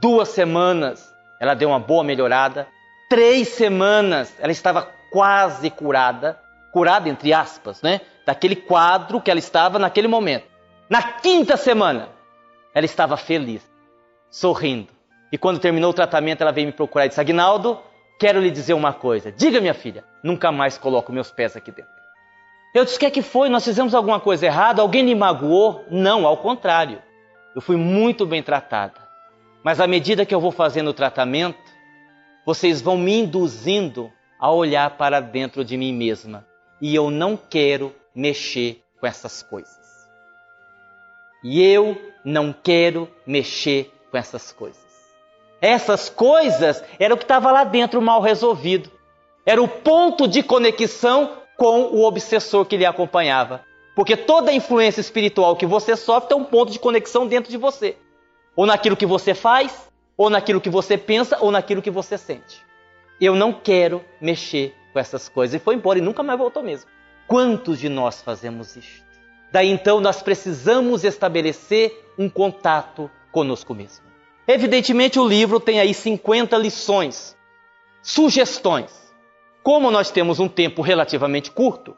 Duas 0.00 0.28
semanas, 0.28 1.12
ela 1.40 1.54
deu 1.54 1.70
uma 1.70 1.80
boa 1.80 2.04
melhorada 2.04 2.68
três 3.08 3.48
semanas 3.48 4.32
ela 4.38 4.52
estava 4.52 4.88
quase 5.10 5.70
curada, 5.70 6.38
curada 6.70 7.08
entre 7.08 7.32
aspas, 7.32 7.82
né? 7.82 8.00
Daquele 8.24 8.54
quadro 8.54 9.20
que 9.20 9.28
ela 9.28 9.40
estava 9.40 9.76
naquele 9.76 10.06
momento. 10.06 10.46
Na 10.88 11.02
quinta 11.02 11.56
semana, 11.56 12.10
ela 12.72 12.86
estava 12.86 13.16
feliz, 13.16 13.68
sorrindo. 14.30 14.92
E 15.32 15.36
quando 15.36 15.58
terminou 15.58 15.90
o 15.90 15.94
tratamento, 15.94 16.42
ela 16.42 16.52
veio 16.52 16.68
me 16.68 16.72
procurar 16.72 17.06
e 17.06 17.08
disse: 17.08 17.20
Agnaldo, 17.20 17.80
quero 18.20 18.40
lhe 18.40 18.52
dizer 18.52 18.74
uma 18.74 18.92
coisa. 18.92 19.32
Diga, 19.32 19.60
minha 19.60 19.74
filha, 19.74 20.04
nunca 20.22 20.52
mais 20.52 20.78
coloco 20.78 21.10
meus 21.10 21.32
pés 21.32 21.56
aqui 21.56 21.72
dentro. 21.72 21.97
Eu 22.74 22.84
disse: 22.84 22.96
O 22.96 23.00
que 23.00 23.06
é 23.06 23.10
que 23.10 23.22
foi? 23.22 23.48
Nós 23.48 23.64
fizemos 23.64 23.94
alguma 23.94 24.20
coisa 24.20 24.46
errada? 24.46 24.82
Alguém 24.82 25.02
me 25.02 25.14
magoou? 25.14 25.84
Não, 25.90 26.26
ao 26.26 26.36
contrário. 26.36 27.02
Eu 27.54 27.60
fui 27.60 27.76
muito 27.76 28.26
bem 28.26 28.42
tratada. 28.42 28.94
Mas 29.62 29.80
à 29.80 29.86
medida 29.86 30.24
que 30.24 30.34
eu 30.34 30.40
vou 30.40 30.52
fazendo 30.52 30.88
o 30.88 30.94
tratamento, 30.94 31.58
vocês 32.46 32.80
vão 32.80 32.96
me 32.96 33.20
induzindo 33.20 34.12
a 34.38 34.50
olhar 34.50 34.90
para 34.96 35.20
dentro 35.20 35.64
de 35.64 35.76
mim 35.76 35.92
mesma. 35.92 36.46
E 36.80 36.94
eu 36.94 37.10
não 37.10 37.36
quero 37.36 37.94
mexer 38.14 38.82
com 39.00 39.06
essas 39.06 39.42
coisas. 39.42 39.76
E 41.42 41.62
eu 41.62 42.00
não 42.24 42.52
quero 42.52 43.08
mexer 43.26 43.92
com 44.10 44.16
essas 44.16 44.52
coisas. 44.52 44.86
Essas 45.60 46.08
coisas 46.08 46.82
era 46.98 47.12
o 47.12 47.16
que 47.16 47.24
estava 47.24 47.50
lá 47.50 47.64
dentro 47.64 48.00
mal 48.00 48.20
resolvido. 48.20 48.90
Era 49.44 49.62
o 49.62 49.68
ponto 49.68 50.28
de 50.28 50.42
conexão 50.42 51.38
com 51.58 51.82
o 51.86 52.04
obsessor 52.04 52.64
que 52.64 52.76
lhe 52.76 52.86
acompanhava. 52.86 53.64
Porque 53.94 54.16
toda 54.16 54.52
influência 54.52 55.00
espiritual 55.00 55.56
que 55.56 55.66
você 55.66 55.96
sofre 55.96 56.28
tem 56.28 56.38
um 56.38 56.44
ponto 56.44 56.70
de 56.70 56.78
conexão 56.78 57.26
dentro 57.26 57.50
de 57.50 57.56
você. 57.56 57.96
Ou 58.54 58.64
naquilo 58.64 58.96
que 58.96 59.04
você 59.04 59.34
faz, 59.34 59.90
ou 60.16 60.30
naquilo 60.30 60.60
que 60.60 60.70
você 60.70 60.96
pensa, 60.96 61.36
ou 61.40 61.50
naquilo 61.50 61.82
que 61.82 61.90
você 61.90 62.16
sente. 62.16 62.64
Eu 63.20 63.34
não 63.34 63.52
quero 63.52 64.04
mexer 64.20 64.72
com 64.92 65.00
essas 65.00 65.28
coisas. 65.28 65.60
E 65.60 65.64
foi 65.64 65.74
embora 65.74 65.98
e 65.98 66.02
nunca 66.02 66.22
mais 66.22 66.38
voltou 66.38 66.62
mesmo. 66.62 66.88
Quantos 67.26 67.80
de 67.80 67.88
nós 67.88 68.22
fazemos 68.22 68.76
isto? 68.76 69.04
Daí 69.50 69.68
então 69.68 70.00
nós 70.00 70.22
precisamos 70.22 71.02
estabelecer 71.02 71.92
um 72.16 72.30
contato 72.30 73.10
conosco 73.32 73.74
mesmo. 73.74 74.04
Evidentemente 74.46 75.18
o 75.18 75.26
livro 75.26 75.58
tem 75.58 75.80
aí 75.80 75.92
50 75.92 76.56
lições, 76.56 77.36
sugestões. 78.00 79.07
Como 79.68 79.90
nós 79.90 80.10
temos 80.10 80.40
um 80.40 80.48
tempo 80.48 80.80
relativamente 80.80 81.50
curto, 81.50 81.94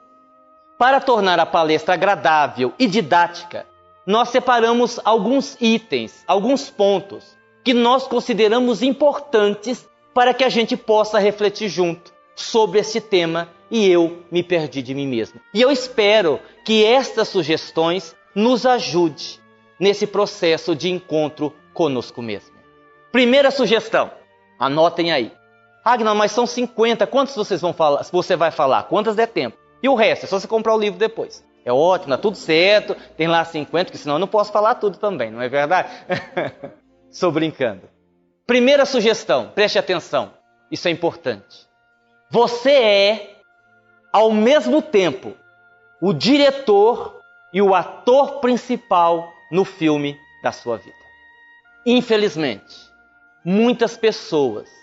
para 0.77 1.01
tornar 1.01 1.39
a 1.39 1.47
palestra 1.47 1.95
agradável 1.95 2.75
e 2.77 2.89
didática, 2.89 3.65
nós 4.05 4.31
separamos 4.31 4.99
alguns 5.05 5.57
itens, 5.61 6.25
alguns 6.27 6.69
pontos 6.69 7.39
que 7.63 7.73
nós 7.73 8.09
consideramos 8.09 8.83
importantes 8.83 9.89
para 10.13 10.35
que 10.35 10.43
a 10.43 10.49
gente 10.49 10.77
possa 10.77 11.21
refletir 11.21 11.69
junto 11.69 12.13
sobre 12.35 12.81
esse 12.81 13.01
tema 13.01 13.49
e 13.71 13.89
eu 13.89 14.25
me 14.33 14.43
perdi 14.43 14.83
de 14.83 14.93
mim 14.93 15.07
mesmo. 15.07 15.41
E 15.55 15.63
eu 15.63 15.71
espero 15.71 16.41
que 16.65 16.85
estas 16.85 17.29
sugestões 17.29 18.17
nos 18.35 18.67
ajude 18.67 19.41
nesse 19.79 20.09
processo 20.09 20.75
de 20.75 20.91
encontro 20.91 21.55
conosco 21.73 22.21
mesmo. 22.21 22.57
Primeira 23.13 23.53
sugestão, 23.53 24.11
anotem 24.59 25.13
aí. 25.13 25.31
Agna, 25.85 26.15
mas 26.15 26.33
são 26.33 26.47
50, 26.47 27.07
quantos 27.07 27.35
vocês 27.35 27.61
vão 27.61 27.73
falar, 27.73 28.03
você 28.05 28.37
vai 28.37 28.51
falar? 28.51 28.85
Quantas 28.85 29.17
der 29.17 29.29
tempo? 29.29 29.57
E 29.83 29.89
o 29.89 29.95
resto, 29.95 30.25
é 30.25 30.29
só 30.29 30.39
você 30.39 30.47
comprar 30.47 30.75
o 30.75 30.79
livro 30.79 30.99
depois. 30.99 31.45
É 31.65 31.73
ótimo, 31.73 32.11
tá 32.11 32.19
tudo 32.19 32.37
certo, 32.37 32.95
tem 33.17 33.27
lá 33.27 33.45
50, 33.45 33.91
que 33.91 33.99
senão 33.99 34.17
eu 34.17 34.19
não 34.19 34.29
posso 34.29 34.53
falar 34.53 34.75
tudo 34.77 34.99
também, 34.99 35.31
não 35.31 35.41
é 35.41 35.49
verdade? 35.49 35.91
Estou 37.11 37.33
brincando. 37.33 37.83
Primeira 38.47 38.85
sugestão, 38.85 39.51
preste 39.55 39.79
atenção, 39.79 40.33
isso 40.71 40.89
é 40.89 40.91
importante. 40.91 41.69
Você 42.31 42.73
é, 42.73 43.37
ao 44.13 44.33
mesmo 44.33 44.81
tempo, 44.83 45.35
o 46.01 46.13
diretor 46.13 47.21
e 47.53 47.61
o 47.61 47.75
ator 47.75 48.41
principal 48.41 49.29
no 49.51 49.65
filme 49.65 50.19
da 50.43 50.53
sua 50.53 50.77
vida. 50.77 50.97
Infelizmente, 51.85 52.75
muitas 53.45 53.97
pessoas 53.97 54.80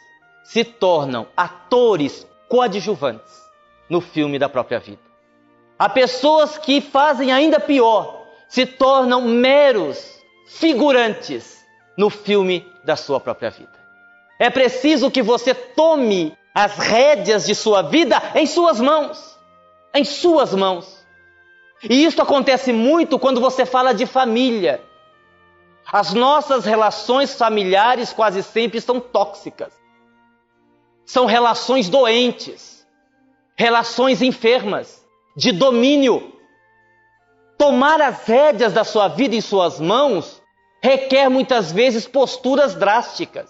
se 0.47 0.63
tornam 0.63 1.27
atores 1.35 2.25
coadjuvantes 2.47 3.43
no 3.89 3.99
filme 3.99 4.39
da 4.39 4.47
própria 4.47 4.79
vida. 4.79 5.01
Há 5.77 5.89
pessoas 5.89 6.57
que 6.57 6.79
fazem 6.79 7.33
ainda 7.33 7.59
pior, 7.59 8.25
se 8.47 8.65
tornam 8.65 9.23
meros 9.23 10.23
figurantes 10.47 11.61
no 11.97 12.09
filme 12.09 12.65
da 12.85 12.95
sua 12.95 13.19
própria 13.19 13.49
vida. 13.49 13.77
É 14.39 14.49
preciso 14.49 15.11
que 15.11 15.21
você 15.21 15.53
tome 15.53 16.33
as 16.55 16.77
rédeas 16.77 17.45
de 17.45 17.53
sua 17.53 17.81
vida 17.81 18.15
em 18.33 18.47
suas 18.47 18.79
mãos. 18.79 19.37
Em 19.93 20.05
suas 20.05 20.53
mãos. 20.53 21.05
E 21.83 22.05
isso 22.05 22.21
acontece 22.21 22.71
muito 22.71 23.19
quando 23.19 23.41
você 23.41 23.65
fala 23.65 23.93
de 23.93 24.05
família. 24.05 24.81
As 25.91 26.13
nossas 26.13 26.63
relações 26.63 27.35
familiares 27.35 28.13
quase 28.13 28.41
sempre 28.41 28.79
são 28.79 28.97
tóxicas. 28.97 29.86
São 31.07 31.25
relações 31.25 31.87
doentes, 31.87 32.85
relações 33.55 34.21
enfermas, 34.21 35.03
de 35.37 35.53
domínio. 35.53 36.33
Tomar 37.57 38.01
as 38.01 38.25
rédeas 38.25 38.73
da 38.73 38.83
sua 38.83 39.07
vida 39.07 39.33
em 39.33 39.39
suas 39.41 39.79
mãos 39.79 40.41
requer 40.83 41.29
muitas 41.29 41.71
vezes 41.71 42.05
posturas 42.05 42.75
drásticas. 42.75 43.49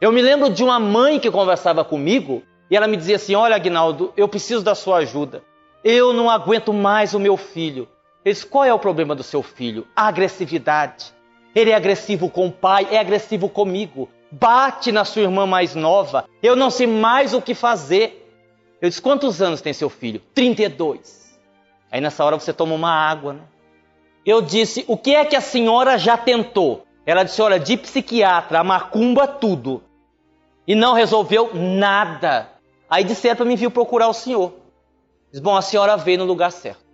Eu 0.00 0.10
me 0.10 0.20
lembro 0.20 0.50
de 0.50 0.64
uma 0.64 0.80
mãe 0.80 1.20
que 1.20 1.30
conversava 1.30 1.84
comigo 1.84 2.42
e 2.68 2.76
ela 2.76 2.88
me 2.88 2.96
dizia 2.96 3.16
assim: 3.16 3.36
Olha, 3.36 3.54
Agnaldo, 3.54 4.12
eu 4.16 4.26
preciso 4.26 4.64
da 4.64 4.74
sua 4.74 4.98
ajuda. 4.98 5.44
Eu 5.84 6.12
não 6.12 6.28
aguento 6.28 6.72
mais 6.72 7.14
o 7.14 7.20
meu 7.20 7.36
filho. 7.36 7.88
Eu 8.24 8.32
disse, 8.32 8.44
qual 8.44 8.64
é 8.64 8.74
o 8.74 8.78
problema 8.78 9.14
do 9.14 9.22
seu 9.22 9.42
filho? 9.42 9.86
A 9.96 10.08
agressividade. 10.08 11.14
Ele 11.54 11.70
é 11.70 11.74
agressivo 11.74 12.28
com 12.28 12.48
o 12.48 12.52
pai, 12.52 12.86
é 12.90 12.98
agressivo 12.98 13.48
comigo. 13.48 14.08
Bate 14.30 14.92
na 14.92 15.04
sua 15.04 15.22
irmã 15.22 15.46
mais 15.46 15.74
nova. 15.74 16.28
Eu 16.42 16.54
não 16.54 16.70
sei 16.70 16.86
mais 16.86 17.34
o 17.34 17.42
que 17.42 17.54
fazer. 17.54 18.28
Eu 18.80 18.88
disse: 18.88 19.02
quantos 19.02 19.42
anos 19.42 19.60
tem 19.60 19.72
seu 19.72 19.90
filho? 19.90 20.20
32. 20.34 21.38
Aí 21.90 22.00
nessa 22.00 22.24
hora 22.24 22.38
você 22.38 22.52
toma 22.52 22.74
uma 22.74 22.92
água, 22.92 23.34
né? 23.34 23.42
Eu 24.24 24.40
disse: 24.40 24.84
o 24.86 24.96
que 24.96 25.14
é 25.14 25.24
que 25.24 25.36
a 25.36 25.40
senhora 25.40 25.98
já 25.98 26.16
tentou? 26.16 26.86
Ela 27.04 27.24
disse: 27.24 27.42
olha, 27.42 27.58
de 27.58 27.76
psiquiatra, 27.76 28.62
macumba, 28.62 29.26
tudo. 29.26 29.82
E 30.66 30.74
não 30.74 30.94
resolveu 30.94 31.50
nada. 31.54 32.48
Aí 32.88 33.02
disseram 33.04 33.36
para 33.36 33.46
mim 33.46 33.56
vir 33.56 33.70
procurar 33.70 34.08
o 34.08 34.14
senhor. 34.14 34.52
Diz: 35.30 35.40
bom, 35.40 35.56
a 35.56 35.62
senhora 35.62 35.96
veio 35.96 36.18
no 36.18 36.24
lugar 36.24 36.52
certo. 36.52 36.84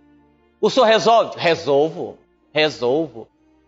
O 0.59 0.69
senhor 0.69 0.85
resolve? 0.85 1.37
Resolvo, 1.37 2.17
resolvo 2.51 3.27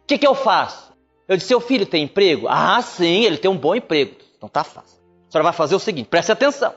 que, 0.10 0.17
que 0.17 0.25
eu 0.25 0.34
faço? 0.34 0.88
Eu 1.29 1.37
disse, 1.37 1.47
seu 1.49 1.61
filho 1.61 1.85
tem 1.85 2.05
emprego? 2.05 2.47
Ah, 2.49 2.81
sim, 2.81 3.23
ele 3.23 3.37
tem 3.37 3.51
um 3.51 3.55
bom 3.55 3.75
emprego. 3.75 4.15
Então 4.35 4.49
tá 4.49 4.63
fácil. 4.63 4.97
A 5.27 5.31
senhora 5.31 5.43
vai 5.43 5.53
fazer 5.53 5.75
o 5.75 5.79
seguinte, 5.79 6.07
preste 6.07 6.31
atenção. 6.31 6.73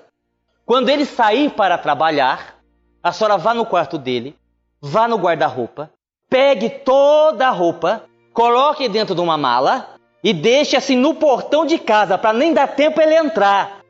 Quando 0.67 0.91
ele 0.91 1.07
sair 1.07 1.51
para 1.51 1.79
trabalhar, 1.79 2.59
a 3.03 3.11
senhora 3.13 3.39
vá 3.39 3.55
no 3.55 3.65
quarto 3.65 3.97
dele, 3.97 4.37
vá 4.79 5.09
no 5.09 5.17
guarda-roupa, 5.17 5.91
pegue 6.29 6.69
toda 6.69 7.49
a 7.49 7.51
roupa, 7.51 8.05
coloque 8.35 8.91
dentro 8.91 9.15
de 9.15 9.23
uma 9.23 9.39
mala 9.39 9.97
e 10.23 10.35
deixe 10.35 10.77
assim 10.77 10.97
no 10.97 11.15
portão 11.15 11.65
de 11.65 11.79
casa, 11.79 12.19
para 12.19 12.35
nem 12.35 12.53
dar 12.53 12.69
tempo 12.69 13.01
ele 13.01 13.15
entrar. 13.15 13.81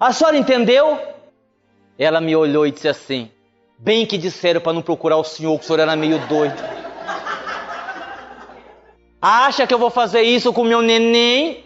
A 0.00 0.12
senhora 0.12 0.36
entendeu? 0.36 0.98
Ela 1.96 2.20
me 2.20 2.34
olhou 2.34 2.66
e 2.66 2.72
disse 2.72 2.88
assim: 2.88 3.30
Bem 3.78 4.04
que 4.04 4.18
disseram 4.18 4.60
para 4.60 4.72
não 4.72 4.82
procurar 4.82 5.16
o 5.16 5.24
senhor, 5.24 5.56
que 5.58 5.64
o 5.64 5.66
senhor 5.66 5.78
era 5.78 5.94
meio 5.94 6.18
doido. 6.26 6.81
Acha 9.24 9.68
que 9.68 9.72
eu 9.72 9.78
vou 9.78 9.88
fazer 9.88 10.22
isso 10.22 10.52
com 10.52 10.64
meu 10.64 10.82
neném? 10.82 11.64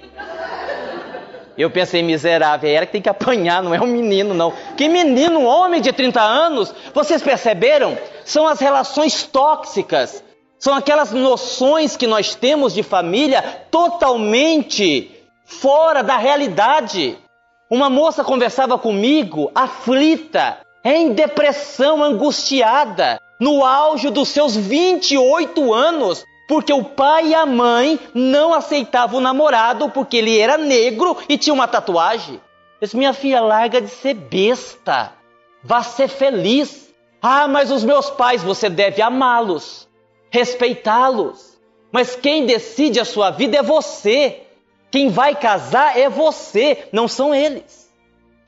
Eu 1.56 1.70
pensei, 1.70 2.02
miserável, 2.02 2.68
é 2.68 2.74
ela 2.74 2.84
que 2.84 2.92
tem 2.92 3.00
que 3.00 3.08
apanhar, 3.08 3.62
não 3.62 3.74
é 3.74 3.80
um 3.80 3.86
menino, 3.86 4.34
não. 4.34 4.52
Que 4.76 4.90
menino, 4.90 5.40
um 5.40 5.46
homem 5.46 5.80
de 5.80 5.90
30 5.90 6.20
anos? 6.20 6.74
Vocês 6.92 7.22
perceberam? 7.22 7.96
São 8.26 8.46
as 8.46 8.60
relações 8.60 9.22
tóxicas. 9.22 10.22
São 10.58 10.74
aquelas 10.74 11.12
noções 11.12 11.96
que 11.96 12.06
nós 12.06 12.34
temos 12.34 12.74
de 12.74 12.82
família 12.82 13.42
totalmente 13.70 15.10
fora 15.46 16.02
da 16.02 16.18
realidade. 16.18 17.16
Uma 17.70 17.88
moça 17.88 18.22
conversava 18.22 18.76
comigo, 18.76 19.50
aflita, 19.54 20.58
em 20.84 21.14
depressão, 21.14 22.02
angustiada, 22.02 23.18
no 23.40 23.64
auge 23.64 24.10
dos 24.10 24.28
seus 24.28 24.54
28 24.54 25.72
anos, 25.72 26.22
porque 26.46 26.72
o 26.72 26.84
pai 26.84 27.28
e 27.28 27.34
a 27.34 27.44
mãe 27.44 27.98
não 28.14 28.54
aceitavam 28.54 29.18
o 29.18 29.22
namorado 29.22 29.90
porque 29.90 30.18
ele 30.18 30.38
era 30.38 30.56
negro 30.56 31.16
e 31.28 31.36
tinha 31.36 31.52
uma 31.52 31.66
tatuagem. 31.66 32.34
Eu 32.80 32.86
disse, 32.86 32.96
minha 32.96 33.12
filha, 33.12 33.40
larga 33.40 33.80
de 33.80 33.88
ser 33.88 34.14
besta. 34.14 35.12
Vá 35.62 35.82
ser 35.82 36.08
feliz. 36.08 36.94
Ah, 37.20 37.48
mas 37.48 37.70
os 37.70 37.82
meus 37.82 38.10
pais, 38.10 38.44
você 38.44 38.68
deve 38.68 39.02
amá-los, 39.02 39.88
respeitá-los. 40.30 41.58
Mas 41.90 42.14
quem 42.14 42.46
decide 42.46 43.00
a 43.00 43.04
sua 43.04 43.30
vida 43.30 43.56
é 43.56 43.62
você. 43.62 44.42
Quem 44.90 45.08
vai 45.08 45.34
casar 45.34 45.98
é 45.98 46.08
você, 46.08 46.86
não 46.92 47.08
são 47.08 47.34
eles. 47.34 47.90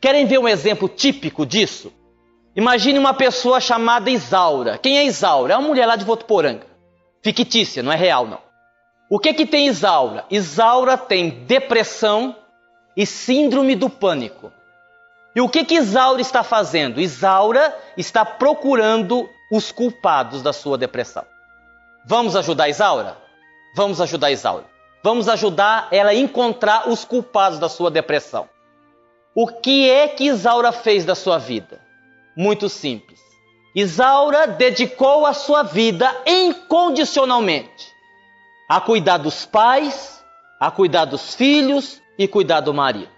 Querem 0.00 0.26
ver 0.26 0.38
um 0.38 0.46
exemplo 0.46 0.88
típico 0.88 1.44
disso? 1.44 1.92
Imagine 2.54 2.98
uma 2.98 3.14
pessoa 3.14 3.60
chamada 3.60 4.10
Isaura. 4.10 4.78
Quem 4.78 4.98
é 4.98 5.04
Isaura? 5.04 5.54
É 5.54 5.56
uma 5.56 5.66
mulher 5.66 5.86
lá 5.86 5.96
de 5.96 6.04
Votuporanga 6.04 6.67
fictícia, 7.32 7.82
não 7.82 7.92
é 7.92 7.96
real 7.96 8.26
não. 8.26 8.40
O 9.10 9.18
que 9.18 9.34
que 9.34 9.46
tem 9.46 9.66
Isaura? 9.66 10.24
Isaura 10.30 10.96
tem 10.96 11.30
depressão 11.44 12.36
e 12.96 13.04
síndrome 13.04 13.74
do 13.74 13.90
pânico. 13.90 14.52
E 15.34 15.40
o 15.40 15.48
que 15.48 15.64
que 15.64 15.74
Isaura 15.74 16.20
está 16.20 16.42
fazendo? 16.42 17.00
Isaura 17.00 17.76
está 17.96 18.24
procurando 18.24 19.28
os 19.52 19.70
culpados 19.70 20.42
da 20.42 20.52
sua 20.52 20.76
depressão. 20.78 21.24
Vamos 22.04 22.34
ajudar 22.34 22.68
Isaura? 22.68 23.16
Vamos 23.76 24.00
ajudar 24.00 24.30
Isaura. 24.30 24.64
Vamos 25.02 25.28
ajudar 25.28 25.88
ela 25.90 26.10
a 26.10 26.14
encontrar 26.14 26.88
os 26.88 27.04
culpados 27.04 27.58
da 27.58 27.68
sua 27.68 27.90
depressão. 27.90 28.48
O 29.34 29.46
que 29.46 29.88
é 29.88 30.08
que 30.08 30.24
Isaura 30.24 30.72
fez 30.72 31.04
da 31.04 31.14
sua 31.14 31.38
vida? 31.38 31.80
Muito 32.36 32.68
simples. 32.68 33.27
Isaura 33.74 34.46
dedicou 34.46 35.26
a 35.26 35.32
sua 35.32 35.62
vida 35.62 36.10
incondicionalmente 36.26 37.92
a 38.68 38.80
cuidar 38.80 39.16
dos 39.16 39.46
pais, 39.46 40.22
a 40.60 40.70
cuidar 40.70 41.06
dos 41.06 41.34
filhos 41.34 42.02
e 42.18 42.28
cuidar 42.28 42.60
do 42.60 42.74
marido. 42.74 43.10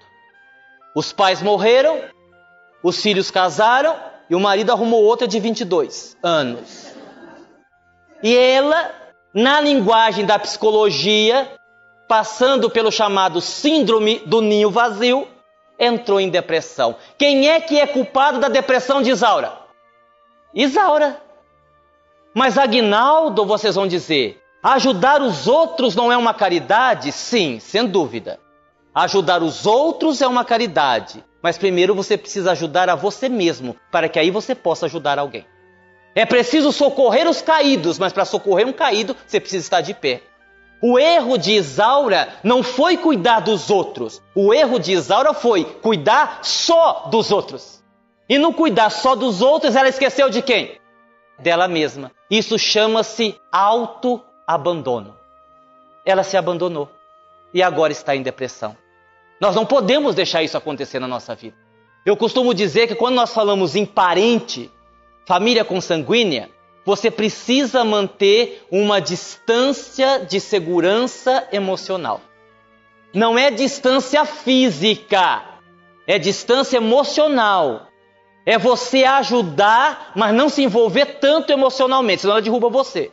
Os 0.94 1.12
pais 1.12 1.42
morreram, 1.42 2.00
os 2.82 3.00
filhos 3.00 3.30
casaram 3.30 3.96
e 4.28 4.34
o 4.34 4.40
marido 4.40 4.70
arrumou 4.70 5.02
outra 5.02 5.26
de 5.26 5.40
22 5.40 6.16
anos. 6.22 6.94
E 8.22 8.36
ela, 8.36 8.92
na 9.34 9.60
linguagem 9.60 10.24
da 10.24 10.38
psicologia, 10.38 11.50
passando 12.06 12.68
pelo 12.70 12.92
chamado 12.92 13.40
síndrome 13.40 14.20
do 14.26 14.40
ninho 14.40 14.70
vazio, 14.70 15.26
entrou 15.78 16.20
em 16.20 16.28
depressão. 16.28 16.96
Quem 17.16 17.48
é 17.48 17.60
que 17.60 17.80
é 17.80 17.86
culpado 17.86 18.38
da 18.38 18.48
depressão 18.48 19.00
de 19.00 19.10
Isaura? 19.10 19.59
Isaura. 20.54 21.20
Mas 22.34 22.58
Agnaldo, 22.58 23.44
vocês 23.44 23.74
vão 23.74 23.86
dizer, 23.86 24.40
ajudar 24.62 25.22
os 25.22 25.46
outros 25.46 25.94
não 25.94 26.10
é 26.10 26.16
uma 26.16 26.34
caridade? 26.34 27.12
Sim, 27.12 27.58
sem 27.60 27.86
dúvida. 27.86 28.38
Ajudar 28.94 29.42
os 29.42 29.66
outros 29.66 30.20
é 30.20 30.26
uma 30.26 30.44
caridade, 30.44 31.24
mas 31.40 31.56
primeiro 31.56 31.94
você 31.94 32.16
precisa 32.16 32.52
ajudar 32.52 32.88
a 32.88 32.96
você 32.96 33.28
mesmo, 33.28 33.76
para 33.90 34.08
que 34.08 34.18
aí 34.18 34.30
você 34.30 34.54
possa 34.54 34.86
ajudar 34.86 35.18
alguém. 35.18 35.46
É 36.14 36.26
preciso 36.26 36.72
socorrer 36.72 37.28
os 37.28 37.40
caídos, 37.40 37.98
mas 37.98 38.12
para 38.12 38.24
socorrer 38.24 38.66
um 38.66 38.72
caído, 38.72 39.16
você 39.26 39.38
precisa 39.38 39.64
estar 39.64 39.80
de 39.80 39.94
pé. 39.94 40.22
O 40.82 40.98
erro 40.98 41.36
de 41.36 41.52
Isaura 41.52 42.28
não 42.42 42.62
foi 42.62 42.96
cuidar 42.96 43.40
dos 43.40 43.70
outros. 43.70 44.20
O 44.34 44.52
erro 44.52 44.78
de 44.78 44.92
Isaura 44.92 45.32
foi 45.34 45.64
cuidar 45.64 46.40
só 46.42 47.08
dos 47.10 47.30
outros. 47.30 47.80
E 48.30 48.38
no 48.38 48.54
cuidar 48.54 48.90
só 48.90 49.16
dos 49.16 49.42
outros, 49.42 49.74
ela 49.74 49.88
esqueceu 49.88 50.30
de 50.30 50.40
quem? 50.40 50.78
Dela 51.36 51.66
mesma. 51.66 52.12
Isso 52.30 52.56
chama-se 52.56 53.40
autoabandono. 53.50 55.16
Ela 56.04 56.22
se 56.22 56.36
abandonou 56.36 56.88
e 57.52 57.60
agora 57.60 57.90
está 57.90 58.14
em 58.14 58.22
depressão. 58.22 58.76
Nós 59.40 59.56
não 59.56 59.66
podemos 59.66 60.14
deixar 60.14 60.44
isso 60.44 60.56
acontecer 60.56 61.00
na 61.00 61.08
nossa 61.08 61.34
vida. 61.34 61.56
Eu 62.06 62.16
costumo 62.16 62.54
dizer 62.54 62.86
que 62.86 62.94
quando 62.94 63.16
nós 63.16 63.34
falamos 63.34 63.74
em 63.74 63.84
parente, 63.84 64.70
família 65.26 65.64
consanguínea, 65.64 66.48
você 66.84 67.10
precisa 67.10 67.84
manter 67.84 68.64
uma 68.70 69.00
distância 69.00 70.20
de 70.20 70.38
segurança 70.38 71.48
emocional. 71.50 72.20
Não 73.12 73.36
é 73.36 73.50
distância 73.50 74.24
física, 74.24 75.42
é 76.06 76.16
distância 76.16 76.76
emocional. 76.76 77.89
É 78.46 78.58
você 78.58 79.04
ajudar, 79.04 80.12
mas 80.16 80.34
não 80.34 80.48
se 80.48 80.62
envolver 80.62 81.18
tanto 81.20 81.52
emocionalmente, 81.52 82.22
senão 82.22 82.34
ela 82.34 82.42
derruba 82.42 82.68
você. 82.68 83.12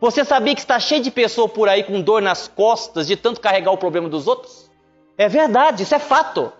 Você 0.00 0.24
sabia 0.24 0.54
que 0.54 0.60
está 0.60 0.78
cheio 0.80 1.02
de 1.02 1.10
pessoas 1.10 1.50
por 1.52 1.68
aí 1.68 1.82
com 1.82 2.00
dor 2.00 2.22
nas 2.22 2.48
costas 2.48 3.06
de 3.06 3.16
tanto 3.16 3.40
carregar 3.40 3.70
o 3.70 3.78
problema 3.78 4.08
dos 4.08 4.26
outros? 4.26 4.70
É 5.18 5.28
verdade, 5.28 5.82
isso 5.82 5.94
é 5.94 5.98
fato. 5.98 6.52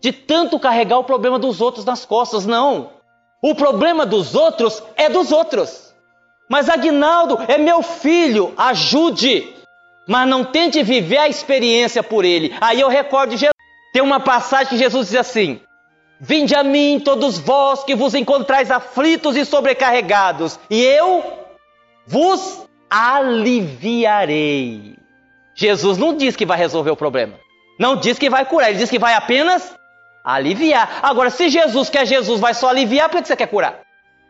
De 0.00 0.12
tanto 0.12 0.58
carregar 0.58 0.98
o 0.98 1.04
problema 1.04 1.38
dos 1.38 1.60
outros 1.60 1.84
nas 1.84 2.04
costas, 2.04 2.44
não. 2.44 2.90
O 3.42 3.54
problema 3.54 4.04
dos 4.04 4.34
outros 4.34 4.82
é 4.96 5.08
dos 5.08 5.32
outros. 5.32 5.94
Mas 6.50 6.68
Agnaldo 6.68 7.38
é 7.48 7.56
meu 7.56 7.82
filho, 7.82 8.52
ajude. 8.56 9.54
Mas 10.06 10.28
não 10.28 10.44
tente 10.44 10.82
viver 10.82 11.18
a 11.18 11.28
experiência 11.28 12.02
por 12.02 12.24
ele. 12.24 12.54
Aí 12.60 12.80
eu 12.80 12.88
recordo 12.88 13.30
de 13.30 13.36
Jesus. 13.36 13.52
Tem 13.92 14.02
uma 14.02 14.20
passagem 14.20 14.68
que 14.68 14.76
Jesus 14.76 15.08
diz 15.08 15.16
assim: 15.16 15.60
Vinde 16.24 16.54
a 16.54 16.62
mim, 16.62 17.02
todos 17.04 17.36
vós 17.36 17.82
que 17.82 17.96
vos 17.96 18.14
encontrais 18.14 18.70
aflitos 18.70 19.36
e 19.36 19.44
sobrecarregados, 19.44 20.56
e 20.70 20.80
eu 20.80 21.20
vos 22.06 22.64
aliviarei. 22.88 24.94
Jesus 25.52 25.98
não 25.98 26.16
diz 26.16 26.36
que 26.36 26.46
vai 26.46 26.56
resolver 26.56 26.92
o 26.92 26.96
problema. 26.96 27.34
Não 27.76 27.96
diz 27.96 28.20
que 28.20 28.30
vai 28.30 28.44
curar, 28.44 28.70
ele 28.70 28.78
diz 28.78 28.88
que 28.88 29.00
vai 29.00 29.14
apenas 29.14 29.74
aliviar. 30.24 31.00
Agora, 31.02 31.28
se 31.28 31.48
Jesus 31.48 31.90
quer 31.90 32.06
Jesus 32.06 32.38
vai 32.38 32.54
só 32.54 32.68
aliviar, 32.68 33.08
por 33.08 33.20
que 33.20 33.26
você 33.26 33.34
quer 33.34 33.48
curar? 33.48 33.80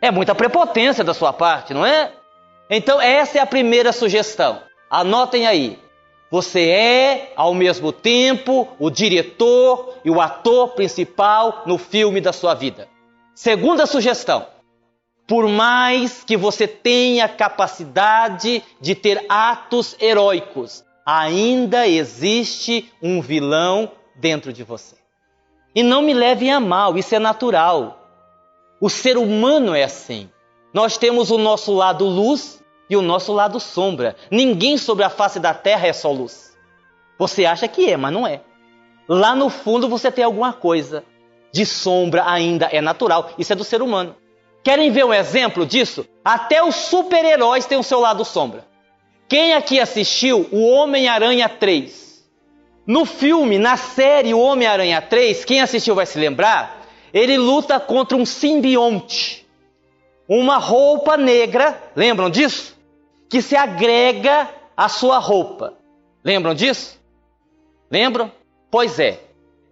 É 0.01 0.11
muita 0.11 0.35
prepotência 0.35 1.05
da 1.05 1.13
sua 1.13 1.35
parte, 1.35 1.75
não 1.75 1.85
é? 1.85 2.11
Então, 2.71 3.03
essa 3.03 3.37
é 3.37 3.43
a 3.43 3.47
primeira 3.47 3.93
sugestão. 3.93 4.63
Anotem 4.91 5.47
aí. 5.47 5.79
Você 6.33 6.71
é, 6.71 7.33
ao 7.37 7.53
mesmo 7.53 7.93
tempo, 7.93 8.67
o 8.79 8.89
diretor 8.89 9.99
e 10.03 10.11
o 10.11 10.19
ator 10.19 10.71
principal 10.71 11.65
no 11.67 11.77
filme 11.77 12.23
da 12.23 12.33
sua 12.33 12.55
vida. 12.55 12.89
Segunda 13.35 13.85
sugestão. 13.85 14.47
Por 15.29 15.47
mais 15.47 16.25
que 16.25 16.35
você 16.35 16.67
tenha 16.67 17.29
capacidade 17.29 18.65
de 18.81 18.95
ter 18.95 19.27
atos 19.29 19.95
heróicos, 20.01 20.83
ainda 21.05 21.87
existe 21.87 22.91
um 23.03 23.21
vilão 23.21 23.93
dentro 24.17 24.55
de 24.55 24.65
você. 24.65 24.97
E 25.75 25.83
não 25.83 26.01
me 26.01 26.15
levem 26.15 26.51
a 26.51 26.59
mal, 26.59 26.97
isso 26.97 27.15
é 27.15 27.19
natural. 27.19 28.09
O 28.81 28.89
ser 28.89 29.19
humano 29.19 29.75
é 29.75 29.85
assim. 29.85 30.31
Nós 30.73 30.97
temos 30.97 31.31
o 31.31 31.37
nosso 31.37 31.75
lado 31.75 32.07
luz 32.07 32.62
e 32.93 32.97
o 32.97 33.01
nosso 33.01 33.33
lado 33.33 33.59
sombra. 33.59 34.15
Ninguém 34.31 34.77
sobre 34.77 35.03
a 35.03 35.09
face 35.09 35.41
da 35.41 35.55
terra 35.55 35.87
é 35.87 35.95
só 35.95 36.13
luz. 36.13 36.55
Você 37.19 37.47
acha 37.47 37.67
que 37.67 37.91
é, 37.91 37.97
mas 37.97 38.13
não 38.13 38.27
é. 38.27 38.43
Lá 39.09 39.35
no 39.35 39.49
fundo 39.49 39.89
você 39.89 40.13
tem 40.13 40.23
alguma 40.23 40.53
coisa 40.53 41.03
de 41.51 41.65
sombra 41.65 42.23
ainda, 42.27 42.67
é 42.67 42.83
natural. 42.83 43.31
Isso 43.39 43.51
é 43.51 43.57
do 43.57 43.65
ser 43.65 43.81
humano. 43.81 44.15
Querem 44.63 44.91
ver 44.91 45.07
um 45.07 45.15
exemplo 45.15 45.65
disso? 45.65 46.07
Até 46.23 46.63
os 46.63 46.75
super-heróis 46.75 47.65
têm 47.65 47.79
o 47.79 47.83
seu 47.83 47.99
lado 47.99 48.27
sombra. 48.27 48.67
Quem 49.27 49.55
aqui 49.55 49.81
assistiu 49.81 50.47
o 50.53 50.67
Homem-Aranha 50.67 51.49
3? 51.49 52.23
No 52.87 53.07
filme, 53.07 53.59
na 53.59 53.79
série 53.79 54.35
O 54.35 54.41
Homem-Aranha 54.41 55.01
3, 55.01 55.47
quem 55.47 55.63
assistiu 55.63 55.95
vai 55.95 56.05
se 56.05 56.19
lembrar, 56.19 56.83
ele 57.15 57.39
luta 57.39 57.81
contra 57.81 58.19
um 58.19 58.27
simbionte. 58.27 59.47
Uma 60.29 60.59
roupa 60.59 61.17
negra, 61.17 61.91
lembram 61.97 62.29
disso? 62.29 62.72
Que 63.33 63.43
se 63.43 63.57
agrega 63.57 64.49
à 64.77 64.89
sua 64.89 65.19
roupa. 65.19 65.75
Lembram 66.23 66.55
disso? 66.55 67.01
Lembram? 67.91 68.31
Pois 68.71 69.01
é. 69.01 69.19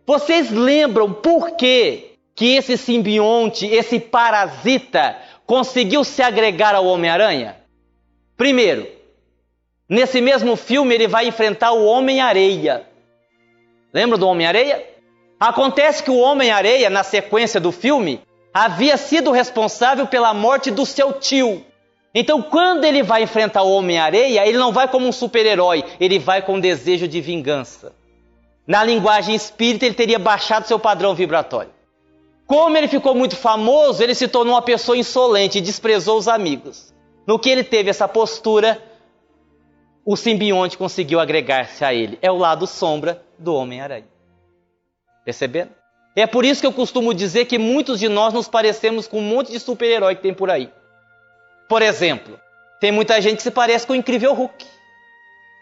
Vocês 0.05 0.51
lembram 0.51 1.13
por 1.13 1.53
que, 1.53 2.17
que 2.35 2.57
esse 2.57 2.77
simbionte, 2.77 3.67
esse 3.67 4.01
parasita, 4.01 5.17
conseguiu 5.47 6.03
se 6.03 6.23
agregar 6.23 6.75
ao 6.75 6.87
Homem-Aranha? 6.87 7.57
Primeiro, 8.37 8.99
Nesse 9.91 10.21
mesmo 10.21 10.55
filme, 10.55 10.95
ele 10.95 11.09
vai 11.09 11.27
enfrentar 11.27 11.73
o 11.73 11.85
Homem-Areia. 11.85 12.87
Lembra 13.93 14.17
do 14.17 14.29
Homem-Areia? 14.29 14.87
Acontece 15.41 16.01
que 16.01 16.13
o 16.13 16.19
Homem-Areia, 16.19 16.89
na 16.89 17.03
sequência 17.03 17.59
do 17.59 17.73
filme, 17.73 18.23
havia 18.55 18.97
sido 18.97 19.33
responsável 19.33 20.07
pela 20.07 20.33
morte 20.33 20.71
do 20.71 20.87
seu 20.87 21.15
tio. 21.15 21.67
Então, 22.15 22.43
quando 22.43 22.85
ele 22.85 23.03
vai 23.03 23.23
enfrentar 23.23 23.63
o 23.63 23.73
Homem-Areia, 23.73 24.47
ele 24.47 24.59
não 24.59 24.73
vai 24.73 24.89
como 24.89 25.07
um 25.07 25.13
super-herói, 25.13 25.85
ele 26.01 26.19
vai 26.19 26.43
com 26.43 26.59
desejo 26.59 27.07
de 27.07 27.21
vingança. 27.21 27.93
Na 28.67 28.83
linguagem 28.83 29.35
espírita, 29.35 29.87
ele 29.87 29.95
teria 29.95 30.19
baixado 30.19 30.67
seu 30.67 30.79
padrão 30.79 31.15
vibratório. 31.15 31.71
Como 32.47 32.77
ele 32.77 32.89
ficou 32.89 33.15
muito 33.15 33.37
famoso, 33.37 34.03
ele 34.03 34.15
se 34.15 34.27
tornou 34.27 34.55
uma 34.55 34.63
pessoa 34.63 34.97
insolente 34.97 35.59
e 35.59 35.61
desprezou 35.61 36.19
os 36.19 36.27
amigos. 36.27 36.93
No 37.25 37.39
que 37.39 37.49
ele 37.49 37.63
teve 37.63 37.91
essa 37.91 38.09
postura, 38.09 38.83
o 40.05 40.17
simbionte 40.17 40.77
conseguiu 40.77 41.21
agregar-se 41.21 41.85
a 41.85 41.95
ele. 41.95 42.19
É 42.21 42.31
o 42.31 42.37
lado 42.37 42.67
sombra 42.67 43.23
do 43.39 43.55
Homem-Aranha. 43.55 44.09
Percebendo? 45.25 45.71
É 46.17 46.27
por 46.27 46.45
isso 46.45 46.61
que 46.61 46.67
eu 46.67 46.73
costumo 46.73 47.15
dizer 47.15 47.45
que 47.45 47.57
muitos 47.57 48.01
de 48.01 48.09
nós 48.09 48.35
nos 48.35 48.49
parecemos 48.49 49.07
com 49.07 49.21
um 49.21 49.23
monte 49.23 49.53
de 49.53 49.61
super-herói 49.61 50.17
que 50.17 50.23
tem 50.23 50.35
por 50.35 50.51
aí. 50.51 50.73
Por 51.71 51.83
exemplo, 51.83 52.37
tem 52.81 52.91
muita 52.91 53.21
gente 53.21 53.37
que 53.37 53.45
se 53.45 53.51
parece 53.53 53.87
com 53.87 53.93
o 53.93 53.97
incrível 53.97 54.35
Hulk. 54.35 54.67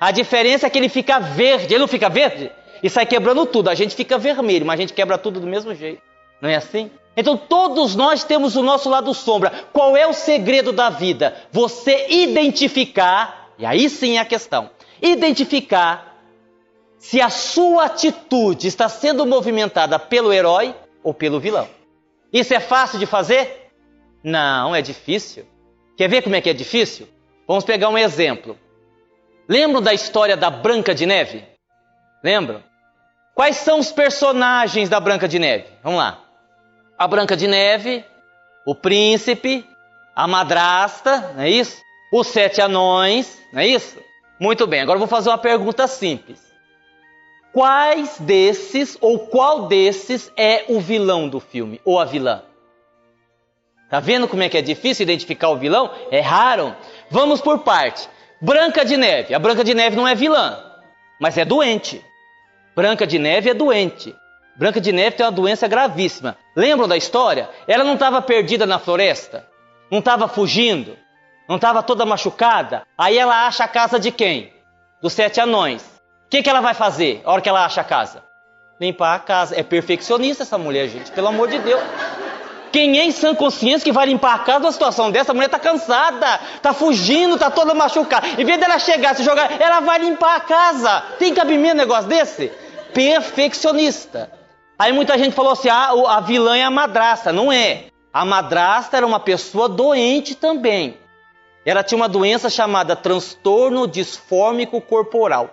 A 0.01 0.11
diferença 0.11 0.67
é 0.67 0.71
que 0.71 0.79
ele 0.79 0.89
fica 0.89 1.19
verde. 1.19 1.67
Ele 1.67 1.81
não 1.81 1.87
fica 1.87 2.09
verde? 2.09 2.51
E 2.83 2.89
sai 2.89 3.05
quebrando 3.05 3.45
tudo. 3.45 3.69
A 3.69 3.75
gente 3.75 3.95
fica 3.95 4.17
vermelho, 4.17 4.65
mas 4.65 4.79
a 4.79 4.81
gente 4.81 4.95
quebra 4.95 5.19
tudo 5.19 5.39
do 5.39 5.47
mesmo 5.47 5.75
jeito. 5.75 6.01
Não 6.41 6.49
é 6.49 6.55
assim? 6.55 6.91
Então 7.15 7.37
todos 7.37 7.95
nós 7.95 8.25
temos 8.25 8.57
o 8.57 8.63
nosso 8.63 8.89
lado 8.89 9.13
sombra. 9.13 9.67
Qual 9.71 9.95
é 9.99 10.07
o 10.07 10.15
segredo 10.15 10.73
da 10.73 10.89
vida? 10.89 11.37
Você 11.53 12.07
identificar 12.09 13.51
e 13.59 13.67
aí 13.67 13.91
sim 13.91 14.17
é 14.17 14.21
a 14.21 14.25
questão: 14.25 14.71
identificar 15.03 16.17
se 16.97 17.21
a 17.21 17.29
sua 17.29 17.85
atitude 17.85 18.67
está 18.67 18.89
sendo 18.89 19.27
movimentada 19.27 19.99
pelo 19.99 20.33
herói 20.33 20.75
ou 21.05 21.13
pelo 21.13 21.39
vilão. 21.39 21.69
Isso 22.33 22.55
é 22.55 22.61
fácil 22.61 22.99
de 22.99 23.05
fazer? 23.05 23.69
Não, 24.25 24.75
é 24.75 24.81
difícil. 24.81 25.45
Quer 25.99 26.09
ver 26.09 26.23
como 26.23 26.37
é 26.37 26.41
que 26.41 26.49
é 26.49 26.55
difícil? 26.55 27.09
Vamos 27.45 27.65
pegar 27.65 27.89
um 27.89 27.99
exemplo. 27.99 28.57
Lembram 29.49 29.83
da 29.83 29.93
história 29.93 30.37
da 30.37 30.49
Branca 30.49 30.95
de 30.95 31.05
Neve? 31.05 31.45
Lembram? 32.23 32.63
Quais 33.35 33.57
são 33.57 33.81
os 33.81 33.91
personagens 33.91 34.89
da 34.89 35.01
Branca 35.01 35.27
de 35.27 35.41
Neve? 35.41 35.67
Vamos 35.83 35.99
lá. 35.99 36.23
A 36.97 37.09
Branca 37.09 37.37
de 37.37 37.49
Neve, 37.49 38.05
o 38.65 38.77
príncipe, 38.77 39.67
a 40.15 40.29
madrasta, 40.29 41.33
não 41.35 41.43
é 41.43 41.51
isso? 41.51 41.83
Os 42.13 42.29
sete 42.29 42.61
anões, 42.61 43.37
não 43.53 43.61
é 43.61 43.67
isso? 43.67 43.99
Muito 44.39 44.69
bem, 44.69 44.81
agora 44.81 45.01
vou 45.01 45.09
fazer 45.09 45.31
uma 45.31 45.39
pergunta 45.39 45.89
simples. 45.89 46.41
Quais 47.53 48.19
desses 48.21 48.97
ou 49.01 49.27
qual 49.27 49.67
desses 49.67 50.31
é 50.37 50.65
o 50.69 50.79
vilão 50.79 51.29
do 51.29 51.41
filme 51.41 51.81
ou 51.85 51.99
a 51.99 52.05
vilã? 52.05 52.45
Tá 53.89 54.01
vendo 54.01 54.29
como 54.29 54.43
é 54.43 54.49
que 54.49 54.59
é 54.59 54.63
difícil 54.63 55.05
identificar 55.05 55.49
o 55.49 55.57
vilão? 55.57 55.91
É 56.11 56.21
raro. 56.21 56.77
Vamos 57.11 57.41
por 57.41 57.61
parte. 57.61 58.09
Branca 58.41 58.85
de 58.85 58.97
Neve. 58.97 59.35
A 59.35 59.39
Branca 59.39 59.65
de 59.65 59.75
Neve 59.75 59.97
não 59.97 60.07
é 60.07 60.15
vilã, 60.15 60.63
mas 61.21 61.37
é 61.39 61.45
doente. 61.45 62.05
Branca 62.77 63.07
de 63.07 63.19
Neve 63.19 63.51
é 63.51 63.55
doente. 63.55 64.15
Branca 64.57 64.81
de 64.81 64.93
Neve 64.93 65.17
tem 65.17 65.25
uma 65.27 65.33
doença 65.33 65.67
gravíssima. 65.67 66.37
Lembram 66.55 66.87
da 66.87 66.97
história? 66.97 67.49
Ela 67.67 67.83
não 67.83 67.95
estava 67.95 68.21
perdida 68.21 68.67
na 68.67 68.79
floresta, 68.79 69.47
não 69.91 70.01
estava 70.01 70.29
fugindo, 70.29 70.97
não 71.49 71.57
estava 71.57 71.83
toda 71.83 72.05
machucada? 72.05 72.83
Aí 72.97 73.17
ela 73.17 73.47
acha 73.47 73.65
a 73.65 73.69
casa 73.69 73.99
de 73.99 74.11
quem? 74.11 74.53
Dos 75.01 75.13
sete 75.13 75.41
anões. 75.41 75.83
O 76.27 76.29
que, 76.29 76.43
que 76.43 76.51
ela 76.51 76.61
vai 76.61 76.75
fazer 76.75 77.23
a 77.25 77.33
hora 77.33 77.41
que 77.41 77.49
ela 77.49 77.65
acha 77.65 77.81
a 77.81 77.85
casa? 77.85 78.23
Limpar 78.81 79.15
a 79.15 79.19
casa. 79.19 79.59
É 79.59 79.63
perfeccionista 79.63 80.43
essa 80.43 80.59
mulher, 80.59 80.89
gente, 80.89 81.11
pelo 81.11 81.29
amor 81.29 81.49
de 81.49 81.59
Deus. 81.59 81.81
Quem 82.71 82.99
é 82.99 83.05
em 83.05 83.11
sã 83.11 83.35
consciência 83.35 83.85
que 83.85 83.93
vai 83.93 84.07
limpar 84.07 84.35
a 84.35 84.39
casa 84.41 84.61
numa 84.61 84.73
situação 84.73 85.11
dessa? 85.11 85.33
A 85.33 85.35
mulher 85.35 85.47
está 85.47 85.59
cansada, 85.59 86.41
está 86.55 86.73
fugindo, 86.73 87.35
está 87.35 87.51
toda 87.51 87.75
machucada. 87.75 88.27
Em 88.39 88.45
vez 88.45 88.61
dela 88.61 88.79
chegar, 88.79 89.15
se 89.15 89.23
jogar, 89.23 89.61
ela 89.61 89.81
vai 89.81 89.99
limpar 89.99 90.37
a 90.37 90.41
casa. 90.41 91.03
Tem 91.19 91.33
cabimento 91.35 91.75
um 91.75 91.79
negócio 91.79 92.09
desse? 92.09 92.53
Perfeccionista. 92.93 94.31
Aí 94.79 94.93
muita 94.93 95.19
gente 95.19 95.35
falou 95.35 95.53
assim: 95.53 95.69
ah, 95.69 95.91
a 96.09 96.21
vilã 96.21 96.57
é 96.57 96.63
a 96.63 96.71
madrasta. 96.71 97.33
Não 97.33 97.51
é. 97.51 97.87
A 98.13 98.25
madrasta 98.25 98.97
era 98.97 99.07
uma 99.07 99.21
pessoa 99.21 99.69
doente 99.69 100.35
também. 100.35 100.97
Ela 101.65 101.83
tinha 101.83 101.97
uma 101.97 102.09
doença 102.09 102.49
chamada 102.49 102.97
transtorno 102.97 103.87
disfórmico 103.87 104.81
corporal. 104.81 105.51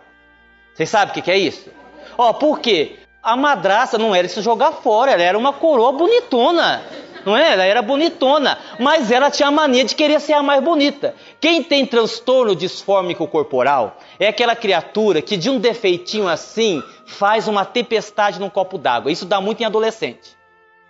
Vocês 0.73 0.89
sabem 0.89 1.11
o 1.11 1.23
que, 1.23 1.31
é 1.31 1.37
isso? 1.37 1.69
Ó, 2.17 2.33
por 2.33 2.59
quê? 2.59 2.99
A 3.25 3.35
madraça 3.35 3.97
não 3.97 4.13
era 4.13 4.27
se 4.29 4.39
jogar 4.39 4.71
fora, 4.71 5.11
ela 5.11 5.23
era 5.23 5.35
uma 5.35 5.51
coroa 5.51 5.91
bonitona. 5.91 6.83
Não 7.25 7.35
é? 7.35 7.53
Ela 7.53 7.65
era 7.65 7.81
bonitona, 7.81 8.55
mas 8.79 9.09
ela 9.09 9.31
tinha 9.31 9.47
a 9.47 9.51
mania 9.51 9.83
de 9.83 9.95
querer 9.95 10.21
ser 10.21 10.33
a 10.33 10.43
mais 10.43 10.63
bonita. 10.63 11.15
Quem 11.41 11.63
tem 11.63 11.87
transtorno 11.87 12.55
disfórmico 12.55 13.27
corporal 13.27 13.97
é 14.19 14.27
aquela 14.27 14.55
criatura 14.55 15.23
que 15.23 15.37
de 15.37 15.49
um 15.49 15.57
defeitinho 15.57 16.27
assim 16.27 16.83
faz 17.07 17.47
uma 17.47 17.65
tempestade 17.65 18.39
num 18.39 18.47
copo 18.47 18.77
d'água. 18.77 19.11
Isso 19.11 19.25
dá 19.25 19.41
muito 19.41 19.59
em 19.59 19.65
adolescente. 19.65 20.37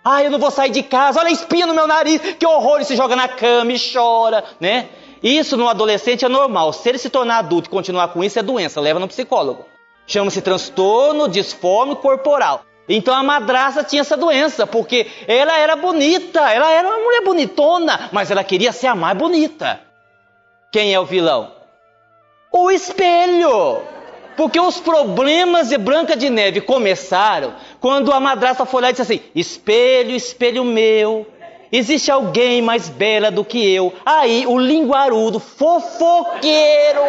Ah, 0.04 0.22
eu 0.22 0.30
não 0.30 0.38
vou 0.38 0.50
sair 0.50 0.70
de 0.70 0.82
casa, 0.82 1.18
olha 1.18 1.30
a 1.30 1.32
espinha 1.32 1.66
no 1.66 1.72
meu 1.72 1.86
nariz, 1.86 2.20
que 2.38 2.46
horror, 2.46 2.82
e 2.82 2.84
se 2.84 2.96
joga 2.96 3.16
na 3.16 3.28
cama 3.28 3.72
e 3.72 3.78
chora, 3.78 4.44
né? 4.60 4.90
Isso 5.22 5.56
no 5.56 5.66
adolescente 5.66 6.22
é 6.22 6.28
normal. 6.28 6.74
Se 6.74 6.86
ele 6.86 6.98
se 6.98 7.08
tornar 7.08 7.38
adulto 7.38 7.70
e 7.70 7.70
continuar 7.70 8.08
com 8.08 8.22
isso, 8.22 8.38
é 8.38 8.42
doença, 8.42 8.78
leva 8.78 9.00
no 9.00 9.08
psicólogo. 9.08 9.64
Chama-se 10.06 10.40
transtorno 10.40 11.28
disforme 11.28 11.96
corporal. 11.96 12.64
Então 12.88 13.14
a 13.14 13.22
madraça 13.22 13.82
tinha 13.82 14.02
essa 14.02 14.16
doença, 14.16 14.66
porque 14.66 15.06
ela 15.26 15.58
era 15.58 15.74
bonita, 15.74 16.40
ela 16.52 16.70
era 16.70 16.86
uma 16.86 16.98
mulher 16.98 17.22
bonitona, 17.22 18.08
mas 18.12 18.30
ela 18.30 18.44
queria 18.44 18.72
ser 18.72 18.86
a 18.86 18.94
mais 18.94 19.16
bonita. 19.16 19.80
Quem 20.70 20.94
é 20.94 21.00
o 21.00 21.04
vilão? 21.04 21.52
O 22.52 22.70
espelho! 22.70 23.82
Porque 24.36 24.60
os 24.60 24.78
problemas 24.78 25.70
de 25.70 25.78
Branca 25.78 26.14
de 26.14 26.28
Neve 26.28 26.60
começaram 26.60 27.54
quando 27.80 28.12
a 28.12 28.20
madrasta 28.20 28.66
foi 28.66 28.82
lá 28.82 28.90
e 28.90 28.92
disse 28.92 29.02
assim: 29.02 29.20
Espelho, 29.34 30.10
espelho 30.10 30.62
meu, 30.62 31.26
existe 31.72 32.10
alguém 32.10 32.60
mais 32.60 32.88
bela 32.88 33.30
do 33.30 33.44
que 33.44 33.74
eu. 33.74 33.94
Aí 34.04 34.46
o 34.46 34.58
linguarudo, 34.58 35.40
fofoqueiro, 35.40 37.00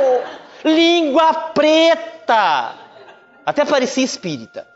língua 0.64 1.34
preta, 1.54 2.87
até 3.48 3.64
parecia 3.64 4.04
espírita. 4.04 4.68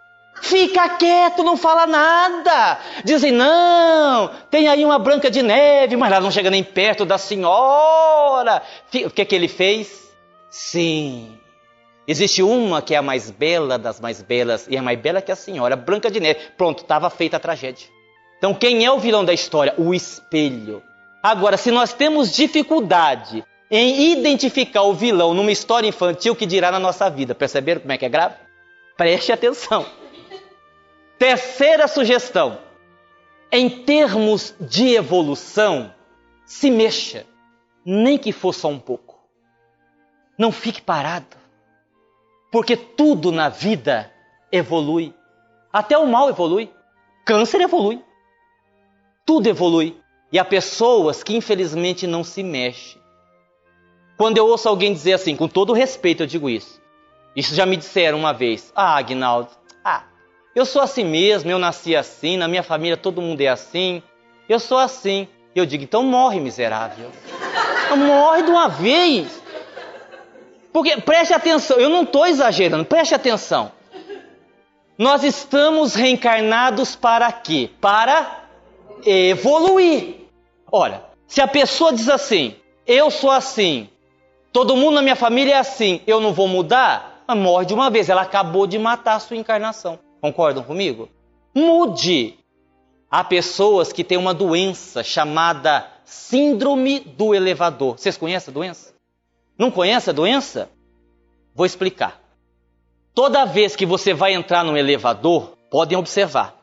Fica 0.41 0.87
quieto, 0.89 1.43
não 1.43 1.57
fala 1.57 1.85
nada. 1.85 2.79
Dizem, 3.03 3.31
não, 3.31 4.31
tem 4.49 4.67
aí 4.69 4.85
uma 4.85 4.97
branca 4.97 5.29
de 5.29 5.43
neve, 5.43 5.97
mas 5.97 6.09
ela 6.11 6.21
não 6.21 6.31
chega 6.31 6.49
nem 6.49 6.63
perto 6.63 7.05
da 7.05 7.17
senhora. 7.17 8.63
O 9.05 9.09
que 9.09 9.21
é 9.21 9.25
que 9.25 9.35
ele 9.35 9.49
fez? 9.49 10.09
Sim, 10.49 11.37
Existe 12.07 12.41
uma 12.41 12.81
que 12.81 12.95
é 12.95 12.97
a 12.97 13.01
mais 13.01 13.29
bela 13.29 13.77
das 13.77 13.99
mais 13.99 14.21
belas 14.21 14.67
e 14.67 14.75
é 14.75 14.81
mais 14.81 14.99
bela 14.99 15.21
que 15.21 15.31
a 15.31 15.35
senhora, 15.35 15.75
Branca 15.75 16.09
de 16.09 16.19
Neve. 16.19 16.39
Pronto, 16.57 16.81
estava 16.81 17.09
feita 17.09 17.37
a 17.37 17.39
tragédia. 17.39 17.87
Então, 18.37 18.53
quem 18.53 18.83
é 18.83 18.91
o 18.91 18.99
vilão 18.99 19.23
da 19.23 19.33
história? 19.33 19.73
O 19.77 19.93
espelho. 19.93 20.81
Agora, 21.21 21.57
se 21.57 21.69
nós 21.71 21.93
temos 21.93 22.33
dificuldade 22.33 23.43
em 23.69 24.11
identificar 24.11 24.81
o 24.81 24.93
vilão 24.93 25.33
numa 25.33 25.51
história 25.51 25.87
infantil, 25.87 26.35
que 26.35 26.45
dirá 26.47 26.71
na 26.71 26.79
nossa 26.79 27.09
vida? 27.09 27.35
Perceberam 27.35 27.81
como 27.81 27.93
é 27.93 27.97
que 27.97 28.05
é 28.05 28.09
grave? 28.09 28.35
Preste 29.01 29.31
atenção. 29.31 29.83
Terceira 31.17 31.87
sugestão. 31.87 32.59
Em 33.51 33.67
termos 33.67 34.53
de 34.59 34.93
evolução, 34.93 35.91
se 36.45 36.69
mexa, 36.69 37.25
nem 37.83 38.15
que 38.15 38.31
for 38.31 38.53
só 38.53 38.67
um 38.67 38.77
pouco. 38.77 39.19
Não 40.37 40.51
fique 40.51 40.83
parado. 40.83 41.35
Porque 42.51 42.77
tudo 42.77 43.31
na 43.31 43.49
vida 43.49 44.13
evolui. 44.51 45.15
Até 45.73 45.97
o 45.97 46.05
mal 46.05 46.29
evolui. 46.29 46.71
Câncer 47.25 47.61
evolui. 47.61 48.03
Tudo 49.25 49.47
evolui. 49.47 49.99
E 50.31 50.37
há 50.37 50.45
pessoas 50.45 51.23
que 51.23 51.35
infelizmente 51.35 52.05
não 52.05 52.23
se 52.23 52.43
mexem. 52.43 53.01
Quando 54.15 54.37
eu 54.37 54.45
ouço 54.45 54.69
alguém 54.69 54.93
dizer 54.93 55.13
assim, 55.13 55.35
com 55.35 55.47
todo 55.47 55.73
respeito 55.73 56.21
eu 56.21 56.27
digo 56.27 56.47
isso. 56.47 56.80
Isso 57.35 57.55
já 57.55 57.65
me 57.65 57.77
disseram 57.77 58.17
uma 58.17 58.33
vez. 58.33 58.71
Ah, 58.75 58.97
Agnaldo, 58.97 59.49
ah, 59.83 60.03
eu 60.53 60.65
sou 60.65 60.81
assim 60.81 61.03
mesmo, 61.03 61.49
eu 61.49 61.57
nasci 61.57 61.95
assim, 61.95 62.37
na 62.37 62.47
minha 62.47 62.63
família 62.63 62.97
todo 62.97 63.21
mundo 63.21 63.41
é 63.41 63.47
assim. 63.47 64.03
Eu 64.49 64.59
sou 64.59 64.77
assim. 64.77 65.27
Eu 65.55 65.65
digo, 65.65 65.83
então 65.83 66.03
morre, 66.03 66.39
miserável. 66.39 67.09
morre 67.97 68.43
de 68.43 68.49
uma 68.49 68.67
vez. 68.67 69.41
Porque 70.71 70.97
preste 71.01 71.33
atenção, 71.33 71.77
eu 71.77 71.89
não 71.89 72.03
estou 72.03 72.25
exagerando, 72.25 72.85
preste 72.85 73.13
atenção. 73.13 73.71
Nós 74.97 75.23
estamos 75.23 75.95
reencarnados 75.95 76.95
para 76.95 77.31
quê? 77.31 77.69
Para 77.81 78.45
evoluir. 79.05 80.27
Olha, 80.71 81.03
se 81.27 81.41
a 81.41 81.47
pessoa 81.47 81.91
diz 81.91 82.07
assim, 82.07 82.55
eu 82.85 83.09
sou 83.11 83.31
assim, 83.31 83.89
todo 84.53 84.75
mundo 84.75 84.95
na 84.95 85.01
minha 85.01 85.15
família 85.15 85.55
é 85.55 85.57
assim, 85.57 86.01
eu 86.07 86.21
não 86.21 86.33
vou 86.33 86.47
mudar, 86.47 87.10
ela 87.31 87.35
morre 87.35 87.65
de 87.65 87.73
uma 87.73 87.89
vez, 87.89 88.09
ela 88.09 88.23
acabou 88.23 88.67
de 88.67 88.77
matar 88.77 89.15
a 89.15 89.19
sua 89.19 89.37
encarnação. 89.37 89.97
Concordam 90.19 90.63
comigo? 90.63 91.09
Mude. 91.55 92.37
Há 93.09 93.23
pessoas 93.23 93.93
que 93.93 94.03
têm 94.03 94.17
uma 94.17 94.33
doença 94.33 95.01
chamada 95.01 95.87
Síndrome 96.03 96.99
do 96.99 97.33
Elevador. 97.33 97.97
Vocês 97.97 98.17
conhecem 98.17 98.51
a 98.51 98.53
doença? 98.53 98.93
Não 99.57 99.71
conhece 99.71 100.09
a 100.09 100.13
doença? 100.13 100.69
Vou 101.55 101.65
explicar. 101.65 102.19
Toda 103.13 103.45
vez 103.45 103.75
que 103.75 103.85
você 103.85 104.13
vai 104.13 104.33
entrar 104.33 104.63
no 104.63 104.77
elevador, 104.77 105.57
podem 105.69 105.97
observar. 105.97 106.55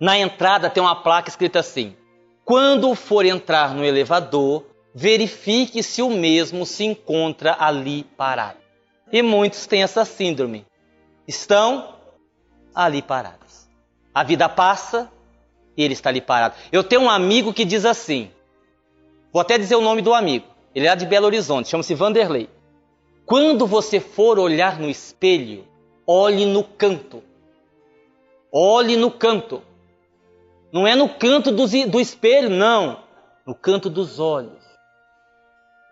Na 0.00 0.18
entrada 0.18 0.70
tem 0.70 0.82
uma 0.82 0.96
placa 0.96 1.28
escrita 1.28 1.60
assim: 1.60 1.96
Quando 2.44 2.94
for 2.94 3.24
entrar 3.24 3.74
no 3.74 3.84
elevador, 3.84 4.64
verifique 4.94 5.82
se 5.82 6.02
o 6.02 6.10
mesmo 6.10 6.64
se 6.64 6.84
encontra 6.84 7.56
ali 7.58 8.04
parado. 8.16 8.61
E 9.12 9.22
muitos 9.22 9.66
têm 9.66 9.82
essa 9.82 10.04
síndrome. 10.04 10.66
Estão 11.28 11.94
ali 12.74 13.02
parados. 13.02 13.68
A 14.14 14.24
vida 14.24 14.48
passa 14.48 15.12
e 15.76 15.82
ele 15.84 15.92
está 15.92 16.08
ali 16.08 16.20
parado. 16.20 16.54
Eu 16.72 16.82
tenho 16.82 17.02
um 17.02 17.10
amigo 17.10 17.52
que 17.52 17.64
diz 17.64 17.84
assim: 17.84 18.30
Vou 19.32 19.40
até 19.40 19.58
dizer 19.58 19.76
o 19.76 19.80
nome 19.80 20.02
do 20.02 20.14
amigo. 20.14 20.46
Ele 20.74 20.86
é 20.86 20.96
de 20.96 21.06
Belo 21.06 21.26
Horizonte, 21.26 21.68
chama-se 21.68 21.94
Vanderlei. 21.94 22.48
Quando 23.26 23.66
você 23.66 24.00
for 24.00 24.38
olhar 24.38 24.80
no 24.80 24.88
espelho, 24.88 25.66
olhe 26.06 26.46
no 26.46 26.64
canto. 26.64 27.22
Olhe 28.50 28.96
no 28.96 29.10
canto. 29.10 29.62
Não 30.72 30.86
é 30.86 30.94
no 30.94 31.08
canto 31.08 31.50
do, 31.52 32.00
espelho, 32.00 32.48
não. 32.50 33.00
No 33.46 33.54
canto 33.54 33.88
dos 33.88 34.18
olhos. 34.18 34.61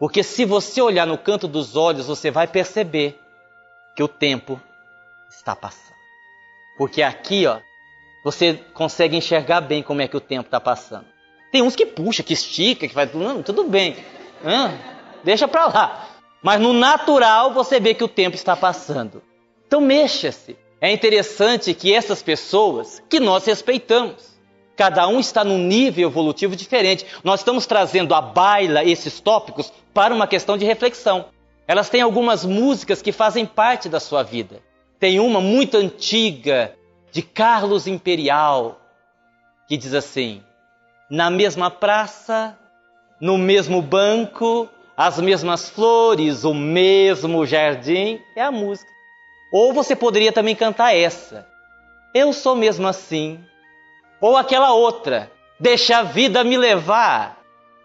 Porque 0.00 0.22
se 0.22 0.46
você 0.46 0.80
olhar 0.80 1.06
no 1.06 1.18
canto 1.18 1.46
dos 1.46 1.76
olhos, 1.76 2.06
você 2.06 2.30
vai 2.30 2.46
perceber 2.46 3.20
que 3.94 4.02
o 4.02 4.08
tempo 4.08 4.58
está 5.28 5.54
passando. 5.54 5.94
Porque 6.78 7.02
aqui, 7.02 7.46
ó, 7.46 7.58
você 8.24 8.54
consegue 8.72 9.14
enxergar 9.14 9.60
bem 9.60 9.82
como 9.82 10.00
é 10.00 10.08
que 10.08 10.16
o 10.16 10.20
tempo 10.20 10.46
está 10.46 10.58
passando. 10.58 11.04
Tem 11.52 11.60
uns 11.60 11.76
que 11.76 11.84
puxa, 11.84 12.22
que 12.22 12.32
estica, 12.32 12.88
que 12.88 12.94
faz. 12.94 13.12
Não, 13.12 13.42
tudo 13.42 13.64
bem. 13.64 13.94
Deixa 15.22 15.46
para 15.46 15.66
lá. 15.66 16.08
Mas 16.42 16.58
no 16.58 16.72
natural 16.72 17.52
você 17.52 17.78
vê 17.78 17.92
que 17.92 18.02
o 18.02 18.08
tempo 18.08 18.34
está 18.34 18.56
passando. 18.56 19.22
Então 19.66 19.82
mexa-se. 19.82 20.56
É 20.80 20.90
interessante 20.90 21.74
que 21.74 21.92
essas 21.92 22.22
pessoas 22.22 23.02
que 23.06 23.20
nós 23.20 23.44
respeitamos, 23.44 24.39
cada 24.80 25.06
um 25.06 25.20
está 25.20 25.44
num 25.44 25.58
nível 25.58 26.08
evolutivo 26.08 26.56
diferente. 26.56 27.04
Nós 27.22 27.40
estamos 27.40 27.66
trazendo 27.66 28.14
à 28.14 28.22
baila 28.22 28.82
esses 28.82 29.20
tópicos 29.20 29.70
para 29.92 30.14
uma 30.14 30.26
questão 30.26 30.56
de 30.56 30.64
reflexão. 30.64 31.26
Elas 31.68 31.90
têm 31.90 32.00
algumas 32.00 32.46
músicas 32.46 33.02
que 33.02 33.12
fazem 33.12 33.44
parte 33.44 33.90
da 33.90 34.00
sua 34.00 34.22
vida. 34.22 34.62
Tem 34.98 35.20
uma 35.20 35.38
muito 35.38 35.76
antiga 35.76 36.74
de 37.12 37.20
Carlos 37.20 37.86
Imperial 37.86 38.80
que 39.68 39.76
diz 39.76 39.92
assim: 39.92 40.42
Na 41.10 41.28
mesma 41.28 41.70
praça 41.70 42.56
no 43.20 43.36
mesmo 43.36 43.82
banco, 43.82 44.66
as 44.96 45.20
mesmas 45.20 45.68
flores, 45.68 46.42
o 46.42 46.54
mesmo 46.54 47.44
jardim, 47.44 48.18
é 48.34 48.40
a 48.40 48.50
música. 48.50 48.90
Ou 49.52 49.74
você 49.74 49.94
poderia 49.94 50.32
também 50.32 50.56
cantar 50.56 50.96
essa. 50.96 51.46
Eu 52.14 52.32
sou 52.32 52.56
mesmo 52.56 52.88
assim. 52.88 53.44
Ou 54.20 54.36
aquela 54.36 54.72
outra. 54.72 55.30
Deixa 55.58 55.98
a 55.98 56.02
vida 56.02 56.44
me 56.44 56.56
levar. 56.56 57.38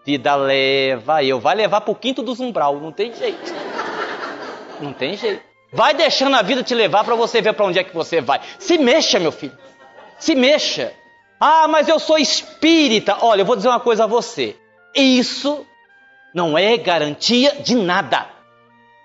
Vida 0.04 0.34
leva 0.36 1.22
eu. 1.24 1.40
Vai 1.40 1.54
levar 1.54 1.80
para 1.80 1.90
o 1.90 1.94
quinto 1.94 2.22
dos 2.22 2.40
umbral. 2.40 2.80
Não 2.80 2.92
tem 2.92 3.12
jeito. 3.12 3.54
Não 4.80 4.92
tem 4.92 5.16
jeito. 5.16 5.42
Vai 5.72 5.94
deixando 5.94 6.36
a 6.36 6.42
vida 6.42 6.62
te 6.62 6.74
levar 6.74 7.04
para 7.04 7.14
você 7.14 7.40
ver 7.40 7.52
para 7.52 7.66
onde 7.66 7.78
é 7.78 7.84
que 7.84 7.94
você 7.94 8.20
vai. 8.20 8.40
Se 8.58 8.78
mexa, 8.78 9.18
meu 9.18 9.32
filho. 9.32 9.56
Se 10.18 10.34
mexa. 10.34 10.92
Ah, 11.40 11.66
mas 11.68 11.88
eu 11.88 11.98
sou 11.98 12.18
espírita. 12.18 13.18
Olha, 13.20 13.42
eu 13.42 13.46
vou 13.46 13.56
dizer 13.56 13.68
uma 13.68 13.80
coisa 13.80 14.04
a 14.04 14.06
você. 14.06 14.56
Isso 14.94 15.66
não 16.34 16.56
é 16.56 16.76
garantia 16.76 17.56
de 17.60 17.74
nada. 17.74 18.26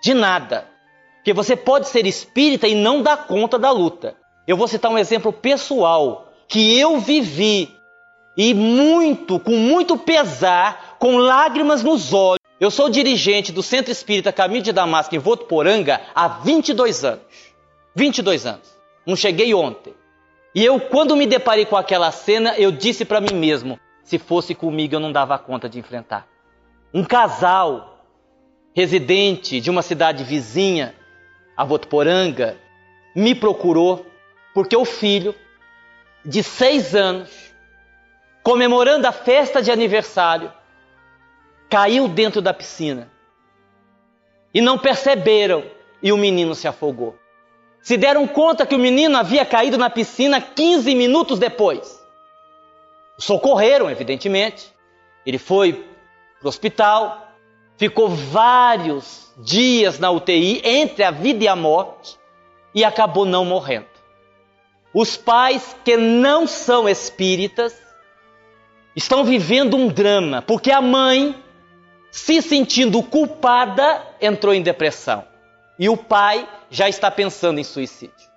De 0.02 0.14
nada. 0.14 0.68
Porque 1.18 1.34
você 1.34 1.56
pode 1.56 1.88
ser 1.88 2.06
espírita 2.06 2.68
e 2.68 2.76
não 2.76 3.02
dar 3.02 3.28
conta 3.28 3.60
da 3.60 3.72
luta. 3.72 4.16
Eu 4.48 4.58
vou 4.58 4.68
citar 4.68 4.92
um 4.92 4.98
exemplo 4.98 5.32
pessoal 5.32 6.31
que 6.52 6.78
eu 6.78 7.00
vivi 7.00 7.74
e 8.36 8.54
muito, 8.54 9.40
com 9.40 9.56
muito 9.56 9.98
pesar, 9.98 10.98
com 11.00 11.16
lágrimas 11.16 11.82
nos 11.82 12.12
olhos. 12.12 12.42
Eu 12.60 12.70
sou 12.70 12.90
dirigente 12.90 13.54
do 13.54 13.64
Centro 13.64 13.90
Espírita 13.90 14.34
Caminho 14.34 14.62
de 14.62 14.74
Damasco 14.74 15.16
em 15.16 15.18
Votuporanga 15.20 16.02
há 16.14 16.28
22 16.28 17.06
anos. 17.06 17.24
22 17.96 18.46
anos. 18.46 18.78
Não 19.08 19.16
cheguei 19.16 19.54
ontem. 19.54 19.94
E 20.54 20.64
eu, 20.64 20.78
quando 20.78 21.16
me 21.16 21.26
deparei 21.26 21.66
com 21.66 21.78
aquela 21.78 22.12
cena, 22.12 22.54
eu 22.58 22.70
disse 22.70 23.06
para 23.06 23.22
mim 23.22 23.34
mesmo: 23.34 23.80
se 24.04 24.20
fosse 24.20 24.54
comigo, 24.54 24.96
eu 24.96 25.00
não 25.00 25.12
dava 25.12 25.40
conta 25.40 25.70
de 25.70 25.80
enfrentar. 25.80 26.28
Um 26.94 27.06
casal 27.06 28.06
residente 28.76 29.62
de 29.62 29.70
uma 29.70 29.82
cidade 29.82 30.26
vizinha, 30.26 30.94
a 31.56 31.64
Votuporanga, 31.64 32.58
me 33.16 33.34
procurou 33.34 34.06
porque 34.54 34.76
o 34.76 34.84
filho, 34.84 35.34
de 36.26 36.44
seis 36.44 36.96
anos, 36.96 37.30
comemorando 38.44 39.08
a 39.08 39.12
festa 39.12 39.62
de 39.62 39.72
aniversário, 39.72 40.52
caiu 41.70 42.08
dentro 42.08 42.42
da 42.42 42.54
piscina. 42.54 43.10
E 44.54 44.62
não 44.62 44.78
perceberam 44.78 45.64
e 46.02 46.12
o 46.12 46.18
menino 46.18 46.54
se 46.54 46.68
afogou. 46.68 47.18
Se 47.82 47.98
deram 47.98 48.28
conta 48.28 48.66
que 48.66 48.76
o 48.76 48.80
menino 48.80 49.18
havia 49.18 49.46
caído 49.46 49.78
na 49.78 49.90
piscina 49.90 50.40
15 50.40 50.94
minutos 50.94 51.40
depois 51.40 52.02
socorreram, 53.22 53.90
evidentemente. 53.90 54.74
Ele 55.26 55.38
foi 55.38 55.74
para 56.40 56.46
o 56.46 56.50
hospital, 56.50 57.36
ficou 57.78 58.10
vários 58.10 59.32
dias 59.38 60.00
na 60.00 60.10
UTI, 60.10 60.62
entre 60.66 61.04
a 61.04 61.12
vida 61.12 61.44
e 61.44 61.48
a 61.48 61.56
morte, 61.56 62.18
e 62.74 62.84
acabou 62.84 63.26
não 63.26 63.46
morrendo. 63.46 63.91
Os 64.94 65.16
pais 65.16 65.76
que 65.86 65.96
não 65.96 66.46
são 66.46 66.88
espíritas 66.88 67.80
estão 68.96 69.24
vivendo 69.24 69.78
um 69.78 69.88
drama, 69.88 70.42
porque 70.42 70.72
a 70.72 70.82
mãe, 70.82 71.36
se 72.12 72.42
sentindo 72.42 73.02
culpada, 73.02 74.06
entrou 74.20 74.54
em 74.54 74.62
depressão. 74.62 75.24
E 75.80 75.88
o 75.88 75.96
pai 75.96 76.48
já 76.70 76.90
está 76.90 77.10
pensando 77.10 77.60
em 77.60 77.64
suicídio. 77.64 78.30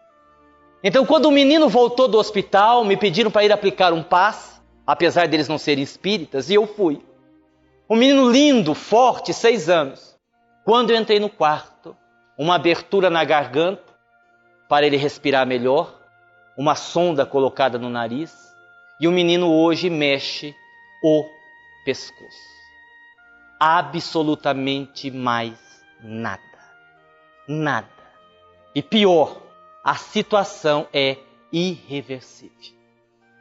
Então, 0.83 1.05
quando 1.05 1.27
o 1.27 1.33
menino 1.33 1.69
voltou 1.69 2.07
do 2.07 2.19
hospital, 2.19 2.85
me 2.85 2.97
pediram 2.97 3.31
para 3.31 3.45
ir 3.45 3.51
aplicar 3.51 3.93
um 3.93 4.03
passe, 4.03 4.61
apesar 4.87 5.27
deles 5.27 5.49
não 5.49 5.59
serem 5.59 5.83
espíritas, 5.83 6.51
e 6.51 6.55
eu 6.55 6.67
fui. 6.67 7.03
Um 7.89 7.97
menino 7.97 8.31
lindo, 8.31 8.75
forte, 8.75 9.33
seis 9.33 9.69
anos. 9.69 10.15
Quando 10.65 10.91
eu 10.91 10.97
entrei 10.97 11.19
no 11.19 11.29
quarto, 11.29 11.97
uma 12.39 12.55
abertura 12.55 13.11
na 13.11 13.25
garganta 13.25 13.83
para 14.69 14.87
ele 14.87 14.97
respirar 14.97 15.47
melhor, 15.47 16.04
uma 16.57 16.75
sonda 16.75 17.27
colocada 17.27 17.79
no 17.79 17.91
nariz, 17.91 18.55
e 19.01 19.09
o 19.09 19.13
menino 19.13 19.53
hoje 19.53 19.91
mexe 19.91 20.55
o 21.03 21.29
pescoço. 21.85 22.55
Absolutamente 23.59 25.11
mais 25.11 25.59
nada. 26.03 26.43
Nada. 27.47 27.89
E 28.75 28.83
pior, 28.83 29.43
a 29.83 29.95
situação 29.97 30.87
é 30.93 31.19
irreversível. 31.53 32.75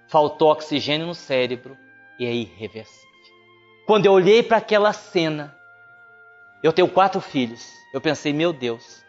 Faltou 0.08 0.52
oxigênio 0.52 1.08
no 1.08 1.16
cérebro 1.16 1.78
e 2.20 2.26
é 2.26 2.34
irreversível. 2.34 3.10
Quando 3.86 4.06
eu 4.06 4.14
olhei 4.14 4.44
para 4.44 4.58
aquela 4.58 4.94
cena, 4.94 5.56
eu 6.62 6.72
tenho 6.72 6.88
quatro 6.88 7.20
filhos. 7.20 7.68
Eu 7.94 8.00
pensei, 8.00 8.32
meu 8.32 8.54
Deus, 8.54 9.04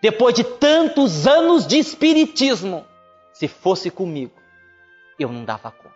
depois 0.00 0.34
de 0.34 0.44
tantos 0.44 1.26
anos 1.26 1.66
de 1.66 1.78
espiritismo, 1.78 2.86
se 3.40 3.48
fosse 3.48 3.90
comigo, 3.90 4.34
eu 5.18 5.32
não 5.32 5.46
dava 5.46 5.70
conta. 5.70 5.94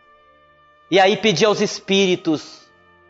E 0.91 0.99
aí 0.99 1.15
pedi 1.15 1.45
aos 1.45 1.61
espíritos: 1.61 2.63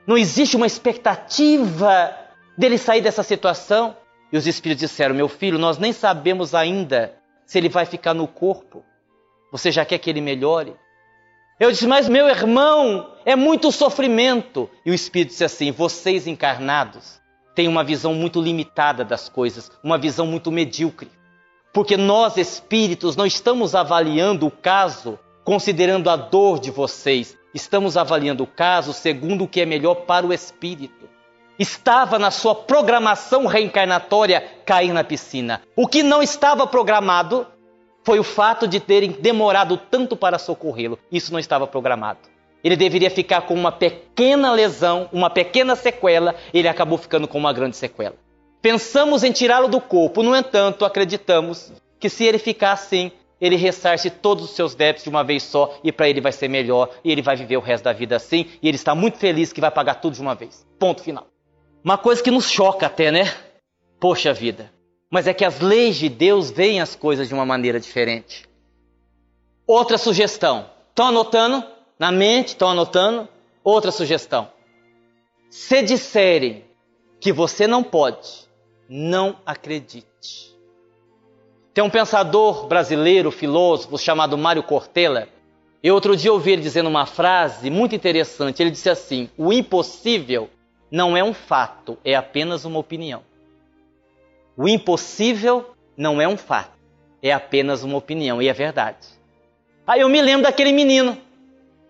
não 0.05 0.19
existe 0.19 0.57
uma 0.57 0.67
expectativa 0.67 2.13
dele 2.59 2.77
sair 2.77 3.01
dessa 3.01 3.23
situação? 3.23 3.97
E 4.33 4.37
os 4.37 4.45
espíritos 4.45 4.91
disseram: 4.91 5.15
meu 5.15 5.29
filho, 5.29 5.57
nós 5.57 5.79
nem 5.79 5.93
sabemos 5.93 6.53
ainda 6.53 7.15
se 7.47 7.59
ele 7.59 7.69
vai 7.69 7.87
ficar 7.87 8.13
no 8.13 8.27
corpo. 8.27 8.85
Você 9.53 9.71
já 9.71 9.85
quer 9.85 9.99
que 9.99 10.11
ele 10.11 10.21
melhore? 10.21 10.75
Eu 11.61 11.71
disse, 11.71 11.87
mas 11.87 12.09
meu 12.09 12.29
irmão, 12.29 13.15
é 13.25 13.37
muito 13.37 13.71
sofrimento. 13.71 14.69
E 14.85 14.91
o 14.91 14.95
Espírito 14.95 15.29
disse 15.29 15.45
assim: 15.45 15.71
vocês 15.71 16.27
encarnados 16.27 17.21
têm 17.55 17.69
uma 17.69 17.85
visão 17.85 18.13
muito 18.13 18.43
limitada 18.43 19.05
das 19.05 19.29
coisas, 19.29 19.71
uma 19.81 19.97
visão 19.97 20.27
muito 20.27 20.51
medíocre. 20.51 21.09
Porque 21.75 21.97
nós, 21.97 22.37
espíritos, 22.37 23.17
não 23.17 23.27
estamos 23.27 23.75
avaliando 23.75 24.47
o 24.47 24.51
caso 24.51 25.19
considerando 25.43 26.09
a 26.09 26.15
dor 26.15 26.61
de 26.61 26.71
vocês, 26.71 27.37
estamos 27.53 27.97
avaliando 27.97 28.45
o 28.45 28.47
caso 28.47 28.93
segundo 28.93 29.43
o 29.43 29.49
que 29.49 29.61
é 29.61 29.67
melhor 29.67 29.97
para 29.97 30.25
o 30.25 30.33
espírito. 30.33 31.09
Estava 31.59 32.17
na 32.17 32.31
sua 32.31 32.55
programação 32.55 33.47
reencarnatória 33.47 34.41
cair 34.65 34.93
na 34.93 35.03
piscina. 35.03 35.63
O 35.75 35.89
que 35.89 36.05
não 36.05 36.23
estava 36.23 36.65
programado 36.65 37.45
foi 38.05 38.21
o 38.21 38.25
fato 38.25 38.69
de 38.69 38.79
terem 38.79 39.11
demorado 39.11 39.77
tanto 39.77 40.17
para 40.17 40.39
socorrê-lo. 40.39 40.97
Isso 41.11 41.33
não 41.33 41.41
estava 41.41 41.67
programado. 41.67 42.21
Ele 42.63 42.77
deveria 42.77 43.11
ficar 43.11 43.43
com 43.43 43.55
uma 43.55 43.73
pequena 43.73 44.53
lesão, 44.53 45.09
uma 45.13 45.29
pequena 45.29 45.75
sequela, 45.75 46.37
ele 46.53 46.69
acabou 46.69 46.97
ficando 46.99 47.27
com 47.27 47.37
uma 47.37 47.53
grande 47.53 47.77
sequela. 47.77 48.15
Pensamos 48.65 49.23
em 49.23 49.31
tirá-lo 49.31 49.69
do 49.69 49.79
corpo, 49.79 50.23
no 50.23 50.35
entanto, 50.35 50.87
acreditamos 50.87 51.71
que 52.01 52.09
se 52.09 52.25
ele 52.25 52.39
ficar 52.39 52.73
assim, 52.73 53.13
ele 53.39 53.57
ressarce 53.57 54.09
todos 54.09 54.43
os 54.43 54.53
seus 54.53 54.75
débitos 54.75 55.05
de 55.05 55.11
uma 55.11 55.23
vez 55.23 55.43
só 55.43 55.79
e 55.85 55.93
para 55.93 56.09
ele 56.09 56.19
vai 56.19 56.33
ser 56.33 56.49
melhor 56.49 56.89
e 57.05 57.13
ele 57.13 57.21
vai 57.21 57.37
viver 57.37 57.59
o 57.59 57.61
resto 57.61 57.85
da 57.85 57.93
vida 57.93 58.17
assim 58.17 58.47
e 58.63 58.67
ele 58.67 58.79
está 58.79 58.95
muito 58.95 59.19
feliz 59.19 59.53
que 59.53 59.61
vai 59.61 59.71
pagar 59.71 59.97
tudo 59.97 60.15
de 60.15 60.23
uma 60.23 60.35
vez. 60.35 60.67
Ponto 60.79 61.03
final. 61.03 61.27
Uma 61.85 61.99
coisa 61.99 62.23
que 62.23 62.31
nos 62.31 62.49
choca 62.51 62.87
até, 62.87 63.11
né? 63.11 63.31
Poxa 64.01 64.33
vida. 64.33 64.73
Mas 65.11 65.27
é 65.27 65.35
que 65.35 65.45
as 65.45 65.61
leis 65.61 65.97
de 65.97 66.09
Deus 66.09 66.51
veem 66.51 66.81
as 66.81 66.97
coisas 66.97 67.29
de 67.29 67.35
uma 67.35 67.45
maneira 67.45 67.79
diferente. 67.79 68.49
Outra 69.67 69.99
sugestão. 69.99 70.71
Estão 70.89 71.09
anotando? 71.09 71.63
Na 71.99 72.11
mente, 72.11 72.49
estão 72.49 72.71
anotando? 72.71 73.29
Outra 73.63 73.91
sugestão. 73.91 74.49
Se 75.51 75.83
disserem 75.83 76.65
que 77.21 77.31
você 77.31 77.67
não 77.67 77.83
pode, 77.83 78.45
não 78.89 79.37
acredite. 79.45 80.55
Tem 81.73 81.83
um 81.83 81.91
pensador 81.91 82.67
brasileiro, 82.67 83.31
filósofo, 83.31 83.99
chamado 83.99 84.39
Mário 84.39 84.63
Cortella. 84.63 85.29
Eu 85.83 85.95
outro 85.95 86.17
dia 86.17 86.33
ouvi 86.33 86.53
ele 86.53 86.63
dizendo 86.63 86.89
uma 86.89 87.05
frase 87.05 87.69
muito 87.69 87.95
interessante. 87.95 88.63
Ele 88.63 88.71
disse 88.71 88.89
assim: 88.89 89.29
O 89.37 89.53
impossível 89.53 90.49
não 90.91 91.17
é 91.17 91.25
um 91.25 91.35
fato, 91.35 91.99
é 92.05 92.15
apenas 92.15 92.65
uma 92.65 92.79
opinião. 92.79 93.23
O 94.57 94.69
impossível 94.69 95.75
não 95.97 96.21
é 96.21 96.29
um 96.29 96.37
fato, 96.37 96.79
é 97.21 97.33
apenas 97.33 97.83
uma 97.83 97.99
opinião, 97.99 98.41
e 98.41 98.49
é 98.49 98.53
verdade. 98.53 99.09
Aí 99.85 100.01
eu 100.01 100.09
me 100.09 100.23
lembro 100.23 100.45
daquele 100.45 100.73
menino, 100.73 101.19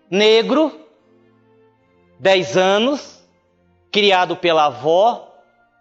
negro, 0.09 0.71
10 2.19 2.57
anos, 2.57 3.23
criado 3.91 4.35
pela 4.35 4.65
avó, 4.65 5.34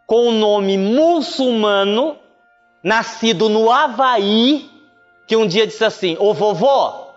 com 0.06 0.28
o 0.28 0.32
nome 0.32 0.76
muçulmano, 0.76 2.16
nascido 2.82 3.48
no 3.48 3.70
Havaí, 3.70 4.70
que 5.26 5.36
um 5.36 5.46
dia 5.46 5.66
disse 5.66 5.84
assim: 5.84 6.16
Ô 6.18 6.34
vovó, 6.34 7.14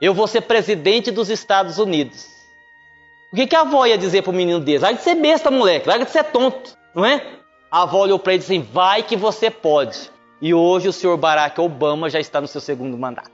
eu 0.00 0.14
vou 0.14 0.26
ser 0.26 0.42
presidente 0.42 1.10
dos 1.10 1.28
Estados 1.28 1.78
Unidos. 1.78 2.24
O 3.32 3.36
que, 3.36 3.46
que 3.46 3.54
a 3.54 3.60
avó 3.60 3.86
ia 3.86 3.98
dizer 3.98 4.22
para 4.22 4.30
o 4.30 4.34
menino 4.34 4.58
desse? 4.58 4.82
Larga 4.82 4.98
de 4.98 5.04
ser 5.04 5.14
besta, 5.14 5.50
moleque, 5.50 5.88
larga 5.88 6.04
de 6.04 6.10
ser 6.10 6.24
tonto, 6.24 6.76
não 6.94 7.04
é? 7.04 7.24
A 7.70 7.82
avó 7.82 8.00
olhou 8.00 8.18
para 8.18 8.32
ele 8.32 8.38
e 8.38 8.40
disse 8.40 8.52
assim: 8.56 8.72
vai 8.72 9.02
que 9.02 9.16
você 9.16 9.50
pode. 9.50 10.10
E 10.42 10.54
hoje 10.54 10.88
o 10.88 10.92
senhor 10.92 11.16
Barack 11.16 11.60
Obama 11.60 12.08
já 12.08 12.18
está 12.18 12.40
no 12.40 12.48
seu 12.48 12.60
segundo 12.60 12.96
mandato. 12.96 13.30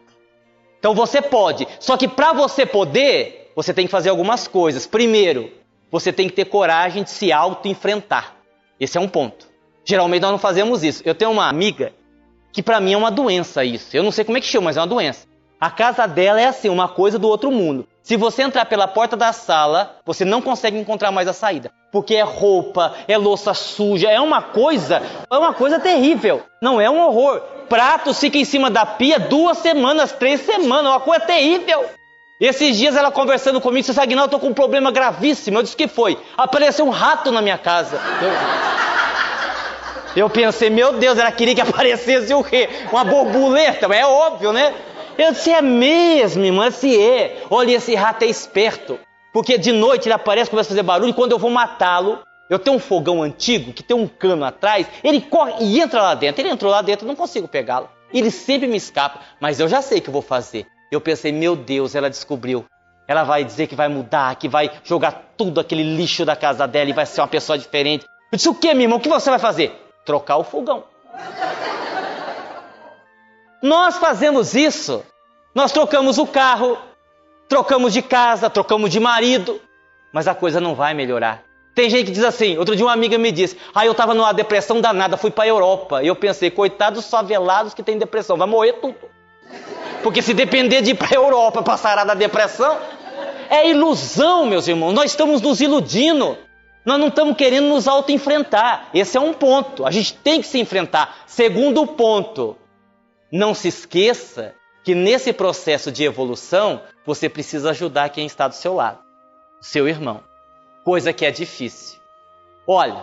Então 0.79 0.95
você 0.95 1.23
pode. 1.23 1.67
Só 1.81 1.97
que 1.97 2.09
para 2.09 2.33
você 2.33 2.67
poder, 2.67 3.53
você 3.55 3.73
tem 3.73 3.87
que 3.87 3.91
fazer 3.91 4.11
algumas 4.11 4.47
coisas. 4.47 4.87
Primeiro, 4.87 5.51
você 5.91 6.13
tem 6.13 6.29
que 6.29 6.35
ter 6.35 6.47
coragem 6.47 7.05
de 7.05 7.11
se 7.11 7.33
auto-enfrentar. 7.33 8.37
Esse 8.79 8.99
é 8.99 9.01
um 9.01 9.09
ponto. 9.09 9.47
Geralmente 9.85 10.23
nós 10.23 10.33
não 10.33 10.39
fazemos 10.39 10.83
isso. 10.83 11.03
Eu 11.05 11.15
tenho 11.15 11.31
uma 11.31 11.49
amiga 11.49 11.93
que 12.53 12.63
para 12.63 12.81
mim 12.81 12.95
é 12.95 12.97
uma 12.97 13.11
doença 13.11 13.65
isso. 13.65 13.97
Eu 13.97 14.03
não 14.03 14.11
sei 14.11 14.25
como 14.25 14.39
é 14.39 14.41
que 14.41 14.47
chama, 14.47 14.67
mas 14.67 14.77
é 14.77 14.81
uma 14.81 14.87
doença. 14.87 15.27
A 15.61 15.71
casa 15.71 16.07
dela 16.07 16.41
é 16.41 16.47
assim, 16.47 16.69
uma 16.69 16.89
coisa 16.89 17.19
do 17.19 17.29
outro 17.29 17.51
mundo. 17.51 17.87
Se 18.03 18.17
você 18.17 18.43
entrar 18.43 18.67
pela 18.67 18.87
porta 18.87 19.17
da 19.17 19.33
sala, 19.33 19.97
você 20.05 20.25
não 20.25 20.43
consegue 20.43 20.79
encontrar 20.79 21.11
mais 21.11 21.27
a 21.27 21.33
saída, 21.33 21.73
porque 21.91 22.15
é 22.15 22.23
roupa, 22.23 22.95
é 23.09 23.17
louça 23.17 23.53
suja, 23.55 24.09
é 24.09 24.21
uma 24.21 24.43
coisa, 24.43 25.03
é 25.31 25.37
uma 25.37 25.55
coisa 25.55 25.81
terrível. 25.81 26.43
Não 26.63 26.81
é 26.81 26.89
um 26.89 27.01
horror. 27.01 27.41
Prato 27.69 28.15
fica 28.15 28.39
em 28.39 28.45
cima 28.45 28.71
da 28.71 28.87
pia 28.87 29.19
duas 29.19 29.59
semanas, 29.59 30.13
três 30.13 30.43
semanas, 30.43 30.93
uma 30.93 31.01
coisa 31.01 31.25
terrível. 31.25 31.85
Esses 32.39 32.77
dias 32.77 32.95
ela 32.95 33.11
conversando 33.11 33.61
comigo, 33.63 33.91
sabe, 33.93 34.15
não, 34.15 34.25
eu 34.25 34.29
tô 34.29 34.39
com 34.39 34.49
um 34.49 34.55
problema 34.55 34.91
gravíssimo. 34.91 35.59
Eu 35.59 35.63
disse 35.63 35.77
que 35.77 35.89
foi. 35.89 36.19
Apareceu 36.37 36.87
um 36.87 36.91
rato 36.91 37.33
na 37.33 37.41
minha 37.41 37.57
casa. 37.57 37.99
Eu, 40.15 40.25
eu 40.25 40.31
pensei, 40.31 40.69
meu 40.69 40.93
Deus, 40.93 41.19
ela 41.19 41.33
queria 41.33 41.55
que 41.55 41.61
aparecesse 41.63 42.35
o 42.35 42.45
quê? 42.45 42.69
Uma 42.93 43.05
borboleta, 43.05 43.87
é 43.87 44.05
óbvio, 44.05 44.53
né? 44.53 44.75
Eu 45.17 45.33
disse, 45.33 45.51
é 45.51 45.63
mesmo, 45.63 46.45
irmã, 46.45 46.71
se 46.71 47.01
é. 47.01 47.43
Olha, 47.51 47.73
esse 47.73 47.95
rato 47.95 48.23
é 48.23 48.27
esperto. 48.27 48.99
Porque 49.33 49.57
de 49.57 49.73
noite 49.73 50.07
ele 50.07 50.15
aparece, 50.15 50.51
começa 50.51 50.69
a 50.69 50.71
fazer 50.71 50.83
barulho, 50.83 51.11
e 51.11 51.15
quando 51.15 51.33
eu 51.33 51.39
vou 51.39 51.51
matá-lo, 51.51 52.19
eu 52.51 52.59
tenho 52.59 52.77
um 52.77 52.81
fogão 52.81 53.23
antigo 53.23 53.73
que 53.73 53.83
tem 53.83 53.97
um 53.97 54.07
cano 54.07 54.45
atrás, 54.45 54.87
ele 55.03 55.23
corre 55.23 55.55
e 55.61 55.81
entra 55.81 56.03
lá 56.03 56.15
dentro. 56.15 56.43
Ele 56.43 56.51
entrou 56.51 56.71
lá 56.71 56.83
dentro, 56.83 57.07
eu 57.07 57.09
não 57.09 57.17
consigo 57.17 57.49
pegá-lo. 57.49 57.89
Ele 58.13 58.31
sempre 58.31 58.67
me 58.69 58.77
escapa, 58.77 59.21
mas 59.41 59.59
eu 59.59 59.69
já 59.69 59.81
sei 59.81 59.99
o 59.99 60.03
que 60.03 60.09
eu 60.09 60.13
vou 60.13 60.23
fazer. 60.23 60.67
Eu 60.91 61.01
pensei, 61.01 61.33
meu 61.33 61.57
Deus, 61.57 61.95
ela 61.95 62.09
descobriu. 62.09 62.65
Ela 63.09 63.25
vai 63.25 63.45
dizer 63.45 63.67
que 63.67 63.75
vai 63.75 63.89
mudar, 63.89 64.35
que 64.37 64.49
vai 64.49 64.71
jogar 64.85 65.33
tudo 65.37 65.61
aquele 65.61 65.83
lixo 65.83 66.25
da 66.25 66.35
casa 66.35 66.67
dela 66.67 66.91
e 66.91 66.93
vai 66.93 67.07
ser 67.07 67.21
uma 67.21 67.29
pessoa 67.29 67.57
diferente. 67.57 68.05
Eu 68.33 68.37
disse, 68.37 68.49
o 68.49 68.55
que, 68.55 68.73
meu 68.75 68.83
irmão? 68.83 68.99
O 68.99 69.01
que 69.01 69.09
você 69.09 69.31
vai 69.31 69.39
fazer? 69.39 69.73
Trocar 70.05 70.37
o 70.37 70.45
fogão. 70.45 70.85
Nós 73.63 73.97
fazemos 73.97 74.55
isso. 74.55 75.05
Nós 75.55 75.73
trocamos 75.73 76.19
o 76.19 76.27
carro, 76.27 76.77
trocamos 77.49 77.93
de 77.93 78.03
casa, 78.03 78.51
trocamos 78.51 78.91
de 78.91 79.01
marido, 79.01 79.61
mas 80.13 80.29
a 80.29 80.35
coisa 80.35 80.61
não 80.61 80.75
vai 80.75 80.93
melhorar. 80.93 81.43
Tem 81.75 81.89
gente 81.89 82.07
que 82.07 82.13
diz 82.13 82.25
assim, 82.25 82.59
outro 82.59 82.77
dia 82.77 82.85
uma 82.85 82.93
amiga 82.93 83.17
me 83.19 83.33
disse, 83.33 83.57
ah, 83.75 83.85
eu 83.85 83.93
estava 83.93 84.15
numa 84.15 84.33
depressão 84.33 84.81
danada, 84.81 85.17
fui 85.17 85.31
para 85.31 85.45
a 85.45 85.49
Europa. 85.49 86.03
E 86.03 86.07
eu 86.09 86.17
pensei, 86.17 86.51
coitados 86.51 87.09
favelados 87.09 87.75
que 87.75 87.83
têm 87.83 87.99
depressão, 87.99 88.37
vai 88.37 88.47
morrer 88.47 88.75
tudo. 88.75 88.97
Porque 90.07 90.23
se 90.23 90.33
depender 90.33 90.83
de 90.83 90.93
ir 90.93 90.95
para 90.95 91.09
a 91.09 91.21
Europa 91.21 91.65
passará 91.65 92.05
da 92.05 92.15
depressão, 92.15 92.79
é 93.51 93.69
ilusão, 93.69 94.47
meus 94.47 94.69
irmãos. 94.69 94.93
Nós 94.93 95.11
estamos 95.11 95.41
nos 95.41 95.61
iludindo. 95.61 96.39
Nós 96.85 97.01
não 97.01 97.09
estamos 97.09 97.37
querendo 97.37 97.67
nos 97.67 97.89
auto-enfrentar. 97.89 98.89
Esse 98.95 99.17
é 99.19 99.21
um 99.21 99.35
ponto. 99.35 99.85
A 99.85 99.91
gente 99.91 100.15
tem 100.15 100.41
que 100.41 100.47
se 100.47 100.61
enfrentar. 100.61 101.25
Segundo 101.27 101.85
ponto, 101.89 102.57
não 103.33 103.53
se 103.53 103.67
esqueça 103.67 104.55
que 104.85 104.95
nesse 104.95 105.33
processo 105.33 105.91
de 105.91 106.05
evolução 106.05 106.83
você 107.05 107.29
precisa 107.29 107.71
ajudar 107.71 108.09
quem 108.11 108.27
está 108.27 108.47
do 108.47 108.55
seu 108.55 108.75
lado, 108.75 109.01
seu 109.61 109.89
irmão. 109.89 110.21
Coisa 110.85 111.13
que 111.13 111.27
é 111.27 111.33
difícil. 111.33 111.99
Olha, 112.65 113.03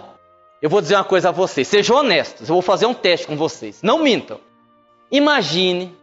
eu 0.61 0.69
vou 0.69 0.79
dizer 0.79 0.95
uma 0.95 1.03
coisa 1.03 1.27
a 1.27 1.31
vocês, 1.33 1.67
sejam 1.67 1.97
honestos, 1.97 2.47
eu 2.47 2.55
vou 2.55 2.61
fazer 2.61 2.85
um 2.85 2.93
teste 2.93 3.27
com 3.27 3.35
vocês. 3.35 3.81
Não 3.81 3.99
mintam. 3.99 4.39
Imagine 5.11 6.01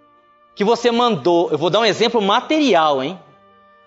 que 0.60 0.64
você 0.64 0.90
mandou, 0.90 1.50
eu 1.50 1.56
vou 1.56 1.70
dar 1.70 1.80
um 1.80 1.86
exemplo 1.86 2.20
material, 2.20 3.02
hein? 3.02 3.18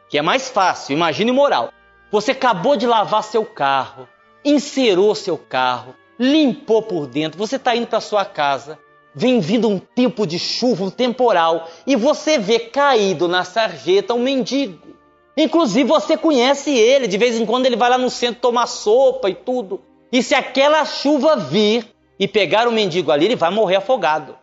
Que 0.09 0.17
é 0.17 0.24
mais 0.24 0.49
fácil, 0.49 0.93
imagine 0.93 1.32
moral. 1.32 1.71
Você 2.09 2.32
acabou 2.32 2.76
de 2.76 2.88
lavar 2.88 3.24
seu 3.24 3.45
carro, 3.45 4.09
encerou 4.43 5.13
seu 5.13 5.38
carro, 5.38 5.93
limpou 6.17 6.82
por 6.82 7.05
dentro, 7.05 7.38
você 7.38 7.57
está 7.57 7.76
indo 7.76 7.86
para 7.86 8.01
sua 8.01 8.26
casa, 8.26 8.80
vem 9.13 9.39
vindo 9.39 9.69
um 9.69 9.78
tempo 9.78 10.26
de 10.26 10.39
chuva, 10.39 10.86
um 10.86 10.89
temporal, 10.89 11.69
e 11.86 11.95
você 11.95 12.39
vê 12.39 12.57
caído 12.57 13.28
na 13.28 13.43
sarjeta 13.43 14.15
um 14.15 14.24
mendigo. 14.24 14.97
Inclusive 15.38 15.88
você 15.88 16.17
conhece 16.17 16.71
ele, 16.71 17.07
de 17.07 17.19
vez 17.19 17.39
em 17.39 17.45
quando 17.45 17.67
ele 17.67 17.76
vai 17.76 17.91
lá 17.91 17.99
no 17.99 18.09
centro 18.09 18.41
tomar 18.41 18.65
sopa 18.65 19.30
e 19.30 19.36
tudo. 19.36 19.80
E 20.11 20.24
se 20.24 20.34
aquela 20.34 20.84
chuva 20.86 21.36
vir 21.36 21.86
e 22.19 22.28
pegar 22.28 22.67
o 22.67 22.71
mendigo 22.71 23.11
ali, 23.11 23.26
ele 23.26 23.36
vai 23.36 23.51
morrer 23.51 23.76
afogado. 23.76 24.36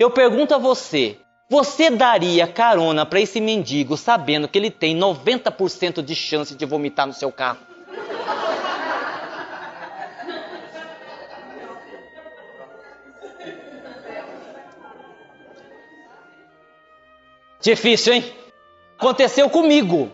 Eu 0.00 0.10
pergunto 0.10 0.52
a 0.52 0.58
você, 0.58 1.16
você 1.48 1.90
daria 1.90 2.46
carona 2.46 3.06
para 3.06 3.20
esse 3.20 3.40
mendigo 3.40 3.96
sabendo 3.96 4.48
que 4.48 4.58
ele 4.58 4.70
tem 4.70 4.98
90% 4.98 6.02
de 6.02 6.14
chance 6.14 6.54
de 6.54 6.66
vomitar 6.66 7.06
no 7.06 7.12
seu 7.12 7.30
carro? 7.30 7.60
Difícil, 17.60 18.14
hein? 18.14 18.34
Aconteceu 18.98 19.48
comigo. 19.50 20.10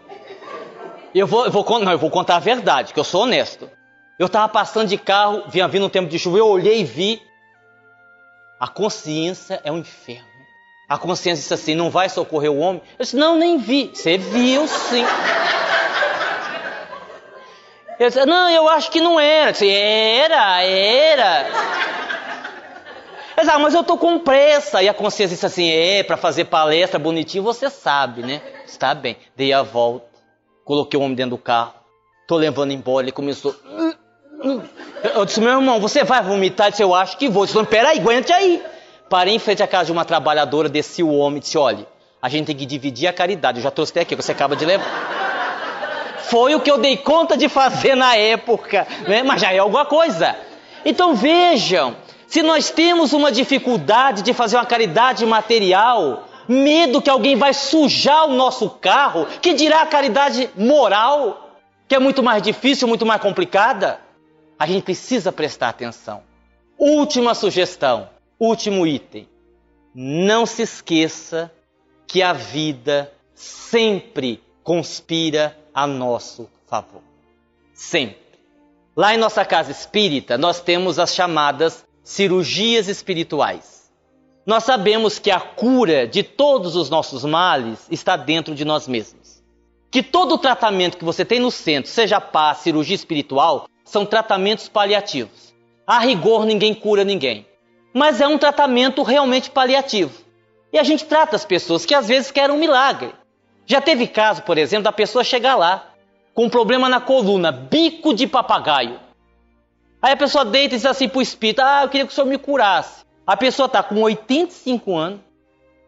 Eu 1.15 1.27
vou, 1.27 1.45
eu 1.45 1.51
vou, 1.51 1.81
não, 1.81 1.93
eu 1.93 1.99
vou 1.99 2.11
contar 2.11 2.37
a 2.37 2.41
verdade, 2.41 2.95
que 2.95 3.01
eu 3.01 3.05
sou 3.05 3.23
honesto. 3.23 3.71
Eu 4.19 4.27
estava 4.27 4.49
passando 4.49 4.89
de 4.89 4.97
carro, 4.97 5.45
vinha 5.49 5.69
vindo 5.69 5.85
um 5.87 5.91
tempo 5.91 6.09
de 6.09 6.19
chuva, 6.19 6.39
eu 6.39 6.47
olhei 6.47 6.81
e 6.81 6.85
vi. 6.85 7.23
A 8.59 8.69
consciência 8.69 9.61
é 9.65 9.73
um 9.73 9.79
inferno. 9.79 10.32
A 10.93 10.99
consciência 10.99 11.41
disse 11.41 11.55
assim: 11.55 11.75
não 11.75 11.89
vai 11.89 12.11
socorrer 12.11 12.53
o 12.53 12.59
homem? 12.59 12.83
Eu 12.99 13.03
disse: 13.03 13.17
não, 13.17 13.35
nem 13.35 13.57
vi. 13.57 13.91
Você 13.95 14.19
viu 14.19 14.69
sim. 14.69 15.03
Eu 17.99 18.09
disse: 18.09 18.27
não, 18.27 18.51
eu 18.51 18.69
acho 18.69 18.91
que 18.91 19.01
não 19.01 19.19
era. 19.19 19.49
Eu 19.49 19.53
disse, 19.53 19.71
era, 19.71 20.63
era. 20.63 21.47
Eu 23.35 23.43
disse, 23.43 23.51
ah, 23.51 23.59
mas 23.59 23.73
eu 23.73 23.83
tô 23.83 23.97
com 23.97 24.19
pressa. 24.19 24.83
E 24.83 24.89
a 24.89 24.93
consciência 24.93 25.35
disse 25.35 25.47
assim: 25.47 25.71
é, 25.71 26.03
para 26.03 26.19
fazer 26.19 26.45
palestra 26.45 26.99
bonitinho, 26.99 27.43
você 27.43 27.71
sabe, 27.71 28.23
né? 28.23 28.43
Está 28.67 28.95
bem. 28.95 29.17
Dei 29.35 29.51
a 29.51 29.63
volta, 29.63 30.05
coloquei 30.63 31.01
o 31.01 31.03
homem 31.03 31.17
dentro 31.17 31.31
do 31.31 31.39
carro, 31.39 31.73
tô 32.29 32.37
levando 32.37 32.71
embora. 32.71 33.07
Ele 33.07 33.13
começou. 33.13 33.57
Eu 35.15 35.25
disse: 35.25 35.41
meu 35.41 35.53
irmão, 35.53 35.81
você 35.81 36.05
vai 36.05 36.23
vomitar? 36.23 36.67
Eu 36.67 36.71
disse: 36.73 36.83
eu 36.83 36.95
acho 36.95 37.17
que 37.17 37.31
vou. 37.31 37.45
Eu 37.45 37.47
disse: 37.47 37.65
peraí, 37.65 37.99
aguente 37.99 38.31
aí. 38.31 38.63
Parei 39.13 39.35
em 39.35 39.39
frente 39.39 39.63
à 39.63 39.67
casa 39.67 39.85
de 39.85 39.93
uma 39.93 40.07
trabalhadora, 40.07 40.71
desci 40.71 41.03
o 41.03 41.13
homem 41.13 41.37
e 41.37 41.41
disse: 41.41 41.59
olha, 41.59 41.87
a 42.23 42.31
gente 42.31 42.47
tem 42.47 42.57
que 42.57 42.65
dividir 42.65 43.07
a 43.07 43.13
caridade. 43.13 43.59
Eu 43.59 43.63
já 43.63 43.71
trouxe 43.71 43.93
até 43.93 44.01
aqui, 44.01 44.17
você 44.17 44.33
acaba 44.33 44.57
de 44.57 44.65
levar. 44.65 44.87
Foi 46.31 46.55
o 46.55 46.61
que 46.61 46.71
eu 46.71 46.79
dei 46.79 46.97
conta 46.97 47.37
de 47.37 47.47
fazer 47.47 47.95
na 47.95 48.17
época, 48.17 48.87
né? 49.07 49.23
mas 49.23 49.43
já 49.43 49.53
é 49.53 49.59
alguma 49.59 49.85
coisa. 49.85 50.35
Então 50.83 51.15
vejam, 51.15 51.95
se 52.27 52.43
nós 52.43 52.71
temos 52.71 53.13
uma 53.13 53.31
dificuldade 53.31 54.23
de 54.23 54.33
fazer 54.33 54.57
uma 54.57 54.65
caridade 54.65 55.27
material, 55.27 56.27
medo 56.49 57.03
que 57.03 57.11
alguém 57.11 57.37
vai 57.37 57.53
sujar 57.53 58.25
o 58.25 58.33
nosso 58.33 58.71
carro, 58.71 59.27
que 59.43 59.53
dirá 59.53 59.83
a 59.83 59.87
caridade 59.87 60.49
moral, 60.57 61.59
que 61.87 61.95
é 61.95 61.99
muito 61.99 62.23
mais 62.23 62.43
difícil, 62.43 62.89
muito 62.89 63.05
mais 63.05 63.21
complicada, 63.21 64.01
a 64.59 64.67
gente 64.67 64.85
precisa 64.85 65.31
prestar 65.31 65.69
atenção. 65.69 66.23
Última 66.79 67.35
sugestão: 67.35 68.09
Último 68.45 68.85
item. 68.85 69.29
Não 69.95 70.47
se 70.47 70.63
esqueça 70.63 71.49
que 72.09 72.21
a 72.25 72.33
vida 72.33 73.13
sempre 73.37 74.43
conspira 74.65 75.57
a 75.73 75.87
nosso 75.87 76.51
favor. 76.67 77.03
Sempre. 77.73 78.17
Lá 78.97 79.15
em 79.15 79.17
nossa 79.17 79.45
casa 79.45 79.71
espírita, 79.71 80.37
nós 80.37 80.61
temos 80.61 80.99
as 80.99 81.15
chamadas 81.15 81.87
cirurgias 82.03 82.89
espirituais. 82.89 83.93
Nós 84.45 84.65
sabemos 84.65 85.21
que 85.21 85.31
a 85.31 85.39
cura 85.39 86.05
de 86.05 86.25
todos 86.25 86.75
os 86.75 86.91
nossos 86.91 87.25
males 87.25 87.87
está 87.93 88.17
dentro 88.17 88.57
de 88.57 88.65
nós 88.65 88.89
mesmos. 88.89 89.41
Que 89.89 90.03
todo 90.03 90.35
o 90.35 90.39
tratamento 90.39 90.99
que 90.99 91.05
você 91.05 91.25
tem 91.25 91.39
no 91.39 91.53
centro, 91.53 91.89
seja 91.89 92.21
paz, 92.21 92.59
cirurgia 92.59 92.97
espiritual, 92.97 93.69
são 93.85 94.05
tratamentos 94.05 94.69
paliativos. 94.69 95.55
A 95.87 96.01
rigor, 96.01 96.45
ninguém 96.45 96.75
cura 96.75 97.05
ninguém 97.05 97.47
mas 97.93 98.21
é 98.21 98.27
um 98.27 98.39
tratamento 98.39 99.03
realmente 99.03 99.51
paliativo. 99.51 100.13
E 100.73 100.79
a 100.79 100.83
gente 100.83 101.05
trata 101.05 101.37
as 101.37 101.45
pessoas 101.45 101.85
que 101.85 101.95
às 101.95 102.09
vezes 102.09 102.31
querem 102.31 102.55
um 102.55 102.59
milagre. 102.59 103.13
Já 103.67 103.81
teve 103.81 104.07
caso, 104.07 104.43
por 104.43 104.59
exemplo, 104.59 104.85
da 104.85 104.93
pessoa 104.93 105.23
chegar 105.23 105.57
lá 105.57 105.93
com 106.35 106.47
um 106.47 106.51
problema 106.51 106.89
na 106.89 107.01
coluna, 107.01 107.53
bico 107.53 108.15
de 108.15 108.27
papagaio. 108.27 108.99
Aí 110.01 110.13
a 110.13 110.17
pessoa 110.17 110.45
deita 110.45 110.75
e 110.75 110.79
diz 110.79 110.87
assim 110.87 111.09
para 111.09 111.19
o 111.19 111.23
espírito: 111.23 111.61
Ah, 111.61 111.83
eu 111.83 111.89
queria 111.89 112.07
que 112.07 112.13
o 112.13 112.15
senhor 112.15 112.27
me 112.27 112.39
curasse. 112.39 113.05
A 113.27 113.37
pessoa 113.37 113.67
está 113.67 113.83
com 113.83 114.01
85 114.01 114.97
anos, 114.97 115.21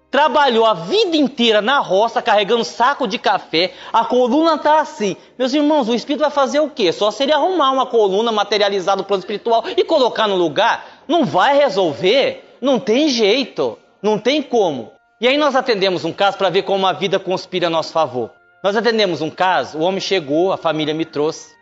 trabalhou 0.09 0.64
a 0.64 0.74
vida 0.74 1.16
inteira 1.16 1.61
na 1.61 1.80
roça 1.80 2.22
carregando 2.22 2.62
saco 2.62 3.09
de 3.09 3.18
café, 3.18 3.72
a 3.92 4.05
coluna 4.05 4.55
está 4.55 4.78
assim. 4.78 5.16
Meus 5.36 5.52
irmãos, 5.52 5.88
o 5.88 5.94
espírito 5.94 6.20
vai 6.20 6.30
fazer 6.30 6.61
o 6.61 6.70
quê? 6.70 6.92
Só 6.92 7.11
seria 7.11 7.34
arrumar 7.34 7.72
uma 7.72 7.86
coluna 7.86 8.30
materializada 8.30 8.98
no 8.98 9.05
plano 9.05 9.22
espiritual 9.22 9.64
e 9.76 9.82
colocar 9.82 10.28
no 10.28 10.36
lugar. 10.36 10.93
Não 11.07 11.24
vai 11.24 11.57
resolver, 11.57 12.57
não 12.61 12.78
tem 12.78 13.09
jeito, 13.09 13.78
não 14.02 14.18
tem 14.18 14.42
como. 14.42 14.92
E 15.20 15.28
aí 15.28 15.36
nós 15.36 15.55
atendemos 15.55 16.05
um 16.05 16.12
caso 16.12 16.36
para 16.36 16.50
ver 16.50 16.62
como 16.62 16.86
a 16.86 16.92
vida 16.92 17.18
conspira 17.18 17.66
a 17.68 17.70
nosso 17.70 17.92
favor. 17.92 18.30
Nós 18.62 18.76
atendemos 18.76 19.20
um 19.20 19.30
caso, 19.30 19.78
o 19.78 19.82
homem 19.82 20.00
chegou, 20.00 20.52
a 20.52 20.57
família 20.57 20.94
me 20.94 21.05
trouxe. 21.05 21.55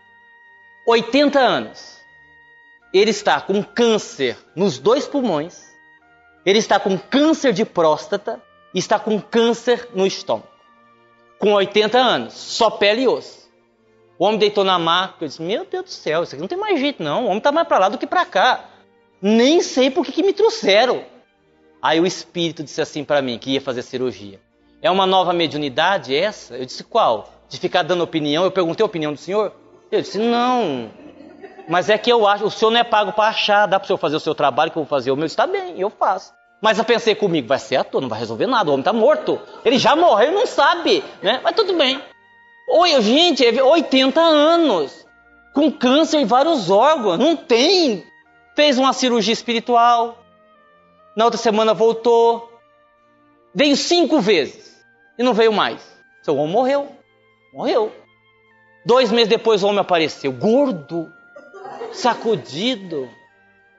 80 0.87 1.39
anos. 1.39 1.99
Ele 2.93 3.11
está 3.11 3.41
com 3.41 3.63
câncer 3.63 4.37
nos 4.55 4.79
dois 4.79 5.07
pulmões. 5.07 5.63
Ele 6.45 6.59
está 6.59 6.79
com 6.79 6.99
câncer 6.99 7.53
de 7.53 7.65
próstata 7.65 8.41
e 8.75 8.79
está 8.79 8.99
com 8.99 9.21
câncer 9.21 9.89
no 9.95 10.07
estômago. 10.07 10.49
Com 11.39 11.53
80 11.53 11.99
anos, 11.99 12.35
só 12.35 12.71
pele 12.71 13.03
e 13.03 13.09
osso. 13.09 13.51
O 14.19 14.25
homem 14.25 14.39
deitou 14.39 14.63
na 14.63 14.79
maca, 14.79 15.25
eu 15.25 15.29
disse: 15.29 15.43
Meu 15.43 15.65
Deus 15.65 15.85
do 15.85 15.91
céu, 15.91 16.23
isso 16.23 16.35
aqui 16.35 16.41
não 16.41 16.49
tem 16.49 16.59
mais 16.59 16.79
jeito, 16.79 17.03
não. 17.03 17.23
O 17.23 17.27
homem 17.27 17.39
está 17.39 17.51
mais 17.51 17.67
para 17.67 17.79
lá 17.79 17.89
do 17.89 17.99
que 17.99 18.07
para 18.07 18.25
cá. 18.25 18.65
Nem 19.23 19.63
sei 19.63 19.89
por 19.89 20.05
que, 20.05 20.11
que 20.11 20.23
me 20.23 20.33
trouxeram. 20.33 21.05
Aí 21.81 22.01
o 22.01 22.07
espírito 22.07 22.65
disse 22.65 22.83
assim 22.83 23.05
para 23.05 23.23
mim, 23.23 23.39
que 23.39 23.53
ia 23.53 23.61
fazer 23.61 23.83
cirurgia. 23.83 24.41
É 24.83 24.91
uma 24.91 25.07
nova 25.07 25.33
mediunidade 25.33 26.15
essa? 26.15 26.57
Eu 26.57 26.67
disse, 26.67 26.83
qual? 26.83 27.33
De 27.49 27.57
ficar 27.57 27.83
dando 27.85 28.03
opinião? 28.03 28.43
Eu 28.43 28.51
perguntei 28.51 28.83
a 28.83 28.87
opinião 28.87 29.13
do 29.13 29.19
senhor? 29.19 29.53
Ele 29.93 30.03
disse, 30.03 30.19
não. 30.19 30.91
Mas 31.69 31.89
é 31.89 31.97
que 31.97 32.11
eu 32.11 32.27
acho, 32.27 32.45
o 32.45 32.51
senhor 32.51 32.73
não 32.73 32.81
é 32.81 32.85
pago 32.85 33.13
para 33.13 33.29
achar, 33.29 33.67
dá 33.67 33.79
para 33.79 33.85
o 33.85 33.87
senhor 33.87 33.99
fazer 33.99 34.17
o 34.17 34.21
seu 34.21 34.35
trabalho 34.35 34.73
que 34.73 34.79
eu 34.79 34.83
vou 34.83 34.89
fazer 34.89 35.13
o 35.13 35.17
meu. 35.17 35.27
Está 35.27 35.47
bem, 35.47 35.79
eu 35.79 35.89
faço. 35.89 36.33
Mas 36.61 36.79
eu 36.79 36.85
pensei 36.85 37.15
comigo, 37.15 37.47
vai 37.47 37.59
ser 37.59 37.77
ator, 37.77 38.01
não 38.01 38.09
vai 38.09 38.19
resolver 38.19 38.47
nada, 38.47 38.71
o 38.71 38.73
homem 38.73 38.83
está 38.83 38.93
morto. 38.93 39.41
Ele 39.65 39.79
já 39.79 39.95
morreu, 39.95 40.33
não 40.33 40.47
sabe, 40.47 41.05
né? 41.23 41.41
Mas 41.43 41.55
tudo 41.55 41.75
bem. 41.75 42.01
Oi, 42.69 43.03
gente, 43.03 43.45
80 43.45 44.21
anos, 44.21 45.07
com 45.53 45.71
câncer 45.71 46.21
em 46.21 46.25
vários 46.25 46.71
órgãos, 46.71 47.19
não 47.19 47.37
tem 47.37 48.05
fez 48.55 48.79
uma 48.79 48.93
cirurgia 48.93 49.33
espiritual, 49.33 50.23
na 51.17 51.25
outra 51.25 51.39
semana 51.39 51.75
voltou, 51.75 52.51
veio 53.55 53.77
cinco 53.77 54.21
vezes 54.21 54.83
e 55.19 55.23
não 55.23 55.35
veio 55.35 55.53
mais. 55.53 55.81
Seu 56.23 56.37
homem 56.37 56.53
morreu, 56.53 56.89
morreu. 57.53 57.93
Dois 58.85 59.13
meses 59.13 59.29
depois 59.29 59.63
o 59.63 59.69
homem 59.69 59.81
apareceu, 59.81 60.33
gordo, 60.33 61.13
sacudido. 61.93 63.09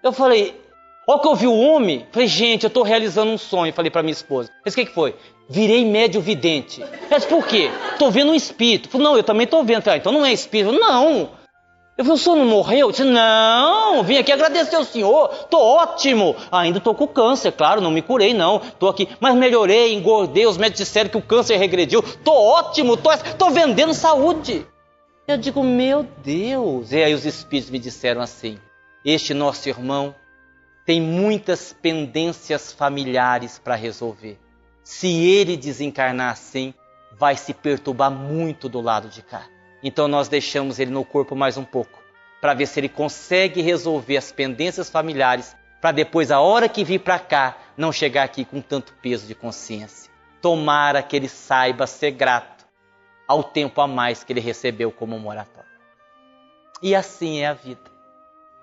Eu 0.01 0.11
falei, 0.11 0.59
olha 1.07 1.19
que 1.19 1.27
eu 1.27 1.35
vi 1.35 1.47
o 1.47 1.57
homem. 1.57 2.07
Falei, 2.11 2.27
gente, 2.27 2.63
eu 2.63 2.67
estou 2.67 2.83
realizando 2.83 3.31
um 3.31 3.37
sonho. 3.37 3.73
Falei 3.73 3.91
para 3.91 4.03
minha 4.03 4.13
esposa. 4.13 4.49
Mas 4.63 4.73
o 4.73 4.77
que, 4.77 4.85
que 4.85 4.93
foi? 4.93 5.15
Virei 5.49 5.85
médio 5.85 6.21
vidente. 6.21 6.83
Disse, 7.09 7.27
por 7.27 7.45
quê? 7.45 7.69
Estou 7.91 8.11
vendo 8.11 8.31
um 8.31 8.35
espírito. 8.35 8.89
Falei, 8.89 9.07
não, 9.07 9.17
eu 9.17 9.23
também 9.23 9.45
estou 9.45 9.63
vendo. 9.63 9.81
Falei, 9.81 9.97
ah, 9.97 10.01
então 10.01 10.11
não 10.11 10.25
é 10.25 10.31
espírito. 10.31 10.71
Não, 10.73 11.31
eu 11.95 12.03
falei, 12.03 12.19
o 12.19 12.23
senhor 12.23 12.35
não 12.35 12.45
morreu? 12.45 12.87
Eu 12.87 12.91
disse, 12.91 13.03
não, 13.03 14.03
vim 14.03 14.17
aqui 14.17 14.31
agradecer 14.31 14.75
ao 14.75 14.83
senhor, 14.83 15.27
tô 15.45 15.59
ótimo. 15.59 16.35
Ainda 16.51 16.79
tô 16.79 16.95
com 16.95 17.07
câncer, 17.07 17.51
claro, 17.51 17.81
não 17.81 17.91
me 17.91 18.01
curei 18.01 18.33
não, 18.33 18.59
tô 18.59 18.87
aqui, 18.87 19.07
mas 19.19 19.35
melhorei, 19.35 19.93
engordei, 19.93 20.47
os 20.47 20.57
médicos 20.57 20.85
disseram 20.85 21.09
que 21.09 21.17
o 21.17 21.21
câncer 21.21 21.57
regrediu, 21.57 22.01
tô 22.23 22.33
ótimo, 22.33 22.97
tô, 22.97 23.09
tô 23.37 23.49
vendendo 23.51 23.93
saúde. 23.93 24.65
Eu 25.27 25.37
digo, 25.37 25.63
meu 25.63 26.03
Deus! 26.23 26.91
E 26.91 27.03
aí 27.03 27.13
os 27.13 27.25
espíritos 27.25 27.71
me 27.71 27.79
disseram 27.79 28.21
assim: 28.21 28.57
este 29.05 29.33
nosso 29.33 29.69
irmão 29.69 30.13
tem 30.85 30.99
muitas 30.99 31.71
pendências 31.71 32.73
familiares 32.73 33.57
para 33.57 33.75
resolver. 33.75 34.37
Se 34.83 35.07
ele 35.07 35.55
desencarnar 35.55 36.31
assim, 36.31 36.73
vai 37.17 37.37
se 37.37 37.53
perturbar 37.53 38.11
muito 38.11 38.67
do 38.67 38.81
lado 38.81 39.07
de 39.07 39.21
cá. 39.21 39.47
Então 39.83 40.07
nós 40.07 40.29
deixamos 40.29 40.79
ele 40.79 40.91
no 40.91 41.03
corpo 41.03 41.35
mais 41.35 41.57
um 41.57 41.65
pouco, 41.65 42.01
para 42.39 42.53
ver 42.53 42.65
se 42.67 42.79
ele 42.79 42.89
consegue 42.89 43.61
resolver 43.61 44.17
as 44.17 44.31
pendências 44.31 44.89
familiares, 44.89 45.55
para 45.81 45.91
depois, 45.91 46.31
a 46.31 46.39
hora 46.39 46.69
que 46.69 46.83
vir 46.83 46.99
para 46.99 47.19
cá, 47.19 47.57
não 47.75 47.91
chegar 47.91 48.23
aqui 48.23 48.45
com 48.45 48.61
tanto 48.61 48.93
peso 49.01 49.27
de 49.27 49.35
consciência. 49.35 50.09
Tomara 50.41 51.03
que 51.03 51.13
ele 51.13 51.27
saiba 51.27 51.85
ser 51.85 52.11
grato 52.11 52.65
ao 53.27 53.43
tempo 53.43 53.81
a 53.81 53.87
mais 53.87 54.23
que 54.23 54.31
ele 54.31 54.39
recebeu 54.39 54.91
como 54.91 55.19
moratório. 55.19 55.69
E 56.81 56.95
assim 56.95 57.39
é 57.39 57.47
a 57.47 57.53
vida. 57.53 57.91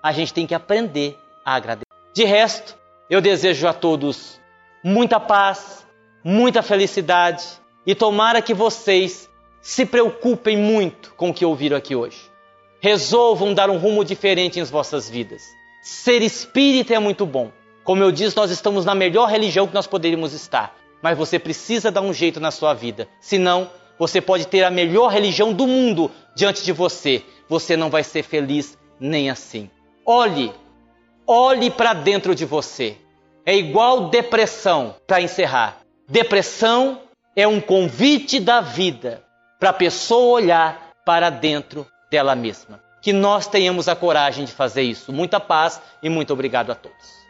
A 0.01 0.11
gente 0.11 0.33
tem 0.33 0.47
que 0.47 0.55
aprender 0.55 1.15
a 1.45 1.53
agradecer. 1.53 1.85
De 2.13 2.23
resto, 2.23 2.75
eu 3.09 3.21
desejo 3.21 3.67
a 3.67 3.73
todos 3.73 4.39
muita 4.83 5.19
paz, 5.19 5.85
muita 6.23 6.61
felicidade 6.61 7.43
e 7.85 7.93
tomara 7.93 8.41
que 8.41 8.53
vocês 8.53 9.29
se 9.61 9.85
preocupem 9.85 10.57
muito 10.57 11.13
com 11.15 11.29
o 11.29 11.33
que 11.33 11.45
ouviram 11.45 11.77
aqui 11.77 11.95
hoje. 11.95 12.31
Resolvam 12.79 13.53
dar 13.53 13.69
um 13.69 13.77
rumo 13.77 14.03
diferente 14.03 14.59
em 14.59 14.63
vossas 14.63 15.07
vidas. 15.09 15.43
Ser 15.83 16.21
espírita 16.21 16.95
é 16.95 16.99
muito 16.99 17.25
bom. 17.25 17.51
Como 17.83 18.03
eu 18.03 18.11
disse, 18.11 18.35
nós 18.35 18.49
estamos 18.49 18.85
na 18.85 18.95
melhor 18.95 19.29
religião 19.29 19.67
que 19.67 19.73
nós 19.73 19.87
poderíamos 19.87 20.33
estar. 20.33 20.75
Mas 21.01 21.17
você 21.17 21.37
precisa 21.37 21.91
dar 21.91 22.01
um 22.01 22.13
jeito 22.13 22.39
na 22.39 22.51
sua 22.51 22.73
vida. 22.73 23.07
Senão, 23.19 23.69
você 23.97 24.19
pode 24.19 24.47
ter 24.47 24.63
a 24.63 24.71
melhor 24.71 25.09
religião 25.11 25.53
do 25.53 25.67
mundo 25.67 26.09
diante 26.35 26.63
de 26.63 26.71
você, 26.71 27.23
você 27.47 27.77
não 27.77 27.89
vai 27.89 28.03
ser 28.03 28.23
feliz 28.23 28.77
nem 28.99 29.29
assim. 29.29 29.69
Olhe, 30.05 30.51
olhe 31.27 31.69
para 31.69 31.93
dentro 31.93 32.33
de 32.33 32.45
você. 32.45 32.97
É 33.45 33.55
igual 33.55 34.09
depressão, 34.09 34.95
para 35.05 35.21
encerrar. 35.21 35.81
Depressão 36.07 37.01
é 37.35 37.47
um 37.47 37.61
convite 37.61 38.39
da 38.39 38.61
vida 38.61 39.23
para 39.61 39.69
a 39.69 39.73
pessoa 39.73 40.41
olhar 40.41 40.91
para 41.05 41.29
dentro 41.29 41.85
dela 42.09 42.35
mesma. 42.35 42.79
Que 42.99 43.13
nós 43.13 43.45
tenhamos 43.45 43.87
a 43.87 43.95
coragem 43.95 44.43
de 44.43 44.51
fazer 44.51 44.81
isso. 44.81 45.13
Muita 45.13 45.39
paz 45.39 45.79
e 46.01 46.09
muito 46.09 46.33
obrigado 46.33 46.71
a 46.71 46.75
todos. 46.75 47.20